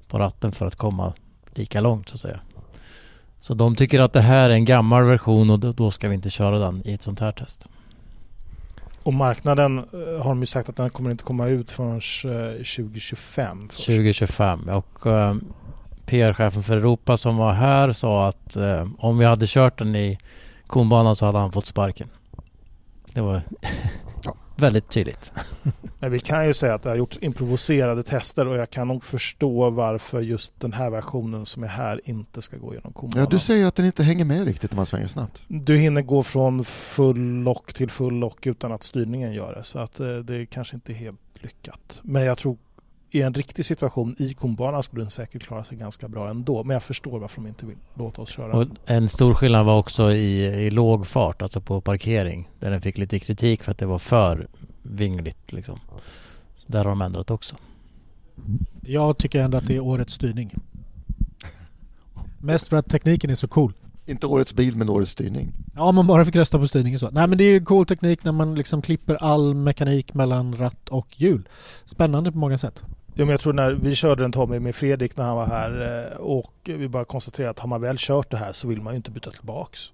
på 0.08 0.20
ratten 0.20 0.52
för 0.52 0.66
att 0.68 0.76
komma 0.76 1.14
lika 1.54 1.82
långt 1.82 2.10
så 2.10 2.14
att 2.14 2.20
säga. 2.20 2.40
Så 3.40 3.54
de 3.54 3.76
tycker 3.76 4.00
att 4.00 4.14
det 4.14 4.22
här 4.22 4.50
är 4.50 4.54
en 4.54 4.66
gammal 4.66 5.04
version 5.04 5.50
och 5.50 5.60
då- 5.60 5.92
ska 5.92 6.08
vi 6.10 6.16
inte 6.16 6.30
köra 6.30 6.58
den 6.60 6.82
i 6.88 6.94
ett 6.94 7.04
sånt 7.04 7.20
här 7.20 7.32
test. 7.32 7.68
Och 9.04 9.14
marknaden 9.14 9.78
eh, 9.78 9.84
har 10.24 10.30
de 10.30 10.40
ju 10.40 10.46
sagt 10.46 10.70
att 10.70 10.76
den 10.76 10.90
kommer 10.90 11.12
inte 11.12 11.24
komma 11.24 11.48
ut 11.48 11.72
förrän 11.72 11.96
eh, 11.96 12.52
2025. 12.64 13.70
först. 13.70 13.86
2025 13.86 14.70
och 14.70 15.06
eh, 15.08 15.36
PR-chefen 16.06 16.64
för 16.64 16.78
Europa 16.78 17.18
som 17.18 17.38
var 17.38 17.54
här 17.54 17.92
sa 17.92 18.28
att 18.28 18.56
eh, 18.56 18.88
om 18.98 19.18
vi 19.18 19.26
hade 19.26 19.46
kört 19.48 19.78
den 19.78 19.96
i 19.96 20.18
konbanan 20.68 21.16
så 21.16 21.26
hade 21.26 21.38
han 21.38 21.52
fått 21.52 21.66
sparken. 21.66 22.10
Det 23.14 23.22
var 23.22 23.42
väldigt 24.62 24.90
tydligt. 24.90 25.32
Men 26.00 26.12
vi 26.12 26.20
kan 26.20 26.48
ju 26.48 26.54
säga 26.54 26.74
att 26.74 26.84
det 26.84 26.90
har 26.90 26.96
gjorts 26.96 27.18
improviserade 27.22 28.04
tester 28.04 28.48
och 28.48 28.58
jag 28.58 28.70
kan 28.70 28.88
nog 28.88 29.04
förstå 29.04 29.70
varför 29.70 30.22
just 30.22 30.60
den 30.60 30.74
här 30.74 30.90
versionen 30.90 31.46
som 31.46 31.64
är 31.64 31.68
här 31.68 32.02
inte 32.04 32.42
ska 32.42 32.58
gå 32.58 32.74
genom 32.74 32.94
kobanan. 32.94 33.20
Ja, 33.20 33.30
du 33.30 33.40
säger 33.40 33.66
att 33.66 33.76
den 33.76 33.86
inte 33.86 34.04
hänger 34.04 34.26
med 34.26 34.46
riktigt 34.46 34.72
när 34.72 34.76
man 34.76 34.86
svänger 34.86 35.08
snabbt. 35.08 35.42
Du 35.48 35.78
hinner 35.78 36.02
gå 36.02 36.24
från 36.24 36.66
full 36.66 37.44
lock 37.44 37.74
till 37.74 37.90
full 37.90 38.14
lock 38.14 38.48
utan 38.48 38.72
att 38.72 38.84
styrningen 38.84 39.34
gör 39.34 39.56
det. 39.56 39.64
Så 39.64 39.80
att 39.80 40.00
eh, 40.00 40.16
det 40.16 40.36
är 40.36 40.46
kanske 40.46 40.76
inte 40.76 40.94
helt 40.94 41.20
lyckat. 41.34 42.00
Men 42.04 42.24
jag 42.24 42.38
tror 42.38 42.58
i 43.12 43.22
en 43.22 43.34
riktig 43.34 43.66
situation 43.66 44.16
i 44.20 44.34
konbanan 44.34 44.84
skulle 44.84 45.04
den 45.04 45.12
säkert 45.12 45.44
klara 45.44 45.64
sig 45.64 45.78
ganska 45.78 46.08
bra 46.08 46.30
ändå. 46.30 46.64
Men 46.64 46.74
jag 46.74 46.84
förstår 46.84 47.20
varför 47.20 47.42
de 47.42 47.48
inte 47.48 47.66
vill 47.66 47.78
låta 47.94 48.22
oss 48.22 48.30
köra. 48.30 48.58
Och 48.58 48.68
en 48.86 49.10
stor 49.10 49.34
skillnad 49.34 49.66
var 49.66 49.80
också 49.80 50.12
i, 50.12 50.46
i 50.46 50.70
låg 50.70 51.08
fart, 51.08 51.42
alltså 51.42 51.62
på 51.62 51.82
parkering. 51.82 52.50
Där 52.60 52.72
den 52.72 52.82
fick 52.82 52.98
lite 52.98 53.20
kritik 53.20 53.64
för 53.64 53.72
att 53.72 53.78
det 53.78 53.86
var 53.86 54.00
för 54.00 54.48
vingligt 54.82 55.54
liksom. 55.54 55.80
Där 56.68 56.80
har 56.80 56.90
de 56.90 57.02
ändrat 57.02 57.32
också. 57.32 57.56
Jag 58.82 59.18
tycker 59.18 59.42
ändå 59.42 59.58
att 59.58 59.68
det 59.68 59.76
är 59.76 59.84
årets 59.84 60.14
styrning. 60.14 60.56
Mest 62.40 62.68
för 62.68 62.78
att 62.78 62.90
tekniken 62.90 63.30
är 63.30 63.36
så 63.36 63.48
cool. 63.48 63.74
Inte 64.06 64.28
årets 64.28 64.54
bil, 64.54 64.76
men 64.78 64.90
årets 64.90 65.12
styrning. 65.12 65.54
Ja, 65.76 65.82
om 65.82 65.96
man 65.96 66.08
bara 66.08 66.26
fick 66.26 66.36
rösta 66.36 66.60
på 66.60 66.68
styrningen 66.68 67.00
så. 67.00 67.10
Nej 67.10 67.28
men 67.28 67.38
det 67.38 67.44
är 67.44 67.52
ju 67.52 67.66
cool 67.66 67.86
teknik 67.86 68.24
när 68.24 68.32
man 68.32 68.56
liksom 68.56 68.82
klipper 68.82 69.16
all 69.16 69.54
mekanik 69.54 70.14
mellan 70.14 70.58
ratt 70.58 70.90
och 70.90 71.08
hjul. 71.22 71.48
Spännande 71.86 72.32
på 72.32 72.38
många 72.38 72.58
sätt. 72.58 72.84
Ja, 73.14 73.26
men 73.26 73.30
jag 73.30 73.40
tror 73.40 73.54
när 73.54 73.72
vi 73.72 73.96
körde 73.96 74.24
den 74.24 74.32
Tommy 74.32 74.60
med 74.60 74.76
Fredrik 74.76 75.18
när 75.18 75.26
han 75.26 75.36
var 75.36 75.46
här 75.46 76.08
eh, 76.12 76.18
och 76.18 76.54
vi 76.64 76.88
bara 76.88 77.06
konstaterade 77.06 77.52
att 77.52 77.60
har 77.60 77.68
man 77.68 77.82
väl 77.82 77.96
kört 78.00 78.32
det 78.32 78.38
här 78.38 78.54
så 78.54 78.68
vill 78.68 78.82
man 78.82 78.94
ju 78.94 78.98
inte 78.98 79.12
byta 79.12 79.32
tillbaks. 79.32 79.94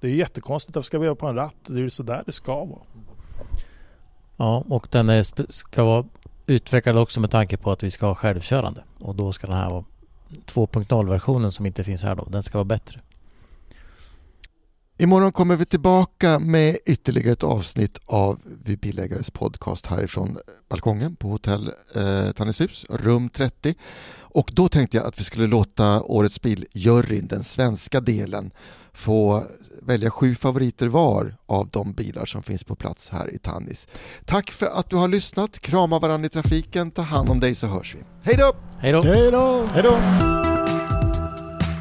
Det 0.00 0.06
är 0.06 0.10
ju 0.10 0.18
jättekonstigt. 0.18 0.76
Varför 0.76 0.86
ska 0.86 0.98
vi 0.98 1.04
göra 1.04 1.14
på 1.14 1.26
en 1.26 1.34
ratt? 1.34 1.54
Det 1.66 1.74
är 1.74 1.78
ju 1.78 1.90
sådär 1.90 2.22
det 2.26 2.32
ska 2.32 2.64
vara. 2.64 2.80
Ja, 4.36 4.64
och 4.68 4.88
den 4.90 5.08
är, 5.08 5.52
ska 5.52 5.84
vara 5.84 6.04
utvecklad 6.46 6.96
också 6.96 7.20
med 7.20 7.30
tanke 7.30 7.56
på 7.56 7.72
att 7.72 7.82
vi 7.82 7.90
ska 7.90 8.06
ha 8.06 8.14
självkörande. 8.14 8.84
Och 8.98 9.14
då 9.14 9.32
ska 9.32 9.46
den 9.46 9.56
här 9.56 9.70
vara 9.70 9.84
2.0-versionen 10.46 11.52
som 11.52 11.66
inte 11.66 11.84
finns 11.84 12.02
här 12.02 12.14
då. 12.14 12.24
Den 12.24 12.42
ska 12.42 12.58
vara 12.58 12.64
bättre. 12.64 13.00
Imorgon 14.98 15.32
kommer 15.32 15.56
vi 15.56 15.64
tillbaka 15.64 16.38
med 16.38 16.76
ytterligare 16.86 17.32
ett 17.32 17.44
avsnitt 17.44 17.98
av 18.06 18.40
Vi 18.64 18.76
Bilägares 18.76 19.30
podcast 19.30 19.86
härifrån 19.86 20.38
balkongen 20.70 21.16
på 21.16 21.28
hotell 21.28 21.70
eh, 21.94 22.30
Tannishus, 22.30 22.86
rum 22.90 23.28
30. 23.28 23.74
Och 24.18 24.50
då 24.52 24.68
tänkte 24.68 24.96
jag 24.96 25.06
att 25.06 25.20
vi 25.20 25.24
skulle 25.24 25.46
låta 25.46 26.02
årets 26.02 26.40
biljuryn, 26.40 27.26
den 27.26 27.44
svenska 27.44 28.00
delen, 28.00 28.50
få 28.92 29.42
välja 29.82 30.10
sju 30.10 30.34
favoriter 30.34 30.86
var 30.86 31.36
av 31.46 31.68
de 31.68 31.92
bilar 31.92 32.26
som 32.26 32.42
finns 32.42 32.64
på 32.64 32.74
plats 32.76 33.10
här 33.10 33.34
i 33.34 33.38
Tannis. 33.38 33.88
Tack 34.24 34.50
för 34.50 34.66
att 34.66 34.90
du 34.90 34.96
har 34.96 35.08
lyssnat, 35.08 35.58
krama 35.58 35.98
varandra 35.98 36.26
i 36.26 36.30
trafiken, 36.30 36.90
ta 36.90 37.02
hand 37.02 37.28
om 37.30 37.40
dig 37.40 37.54
så 37.54 37.66
hörs 37.66 37.94
vi. 37.94 38.02
Hej 38.22 38.36
då! 38.38 38.56
Hej 38.78 38.92
då! 38.92 39.02
Hej 39.02 39.30
då! 39.30 39.66
Hej 39.72 39.82
då! 39.82 39.98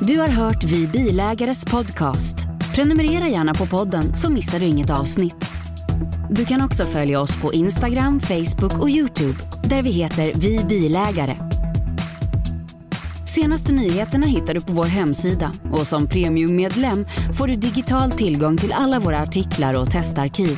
Du 0.01 0.19
har 0.19 0.27
hört 0.27 0.63
Vi 0.63 0.87
Bilägares 0.87 1.65
podcast. 1.65 2.42
Prenumerera 2.73 3.27
gärna 3.27 3.53
på 3.53 3.65
podden 3.65 4.15
så 4.15 4.31
missar 4.31 4.59
du 4.59 4.65
inget 4.65 4.89
avsnitt. 4.89 5.49
Du 6.29 6.45
kan 6.45 6.61
också 6.61 6.83
följa 6.83 7.21
oss 7.21 7.41
på 7.41 7.53
Instagram, 7.53 8.19
Facebook 8.19 8.81
och 8.81 8.89
Youtube 8.89 9.39
där 9.63 9.81
vi 9.81 9.91
heter 9.91 10.31
Vi 10.35 10.63
Bilägare. 10.69 11.37
Senaste 13.27 13.73
nyheterna 13.73 14.25
hittar 14.25 14.53
du 14.53 14.61
på 14.61 14.73
vår 14.73 14.85
hemsida 14.85 15.51
och 15.71 15.87
som 15.87 16.07
premiummedlem 16.07 17.05
får 17.37 17.47
du 17.47 17.55
digital 17.55 18.11
tillgång 18.11 18.57
till 18.57 18.73
alla 18.73 18.99
våra 18.99 19.19
artiklar 19.19 19.73
och 19.73 19.91
testarkiv. 19.91 20.57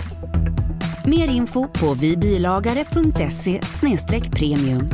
Mer 1.06 1.28
info 1.28 1.68
på 1.68 1.94
vibilagare.se 1.94 3.62
premium. 4.32 4.90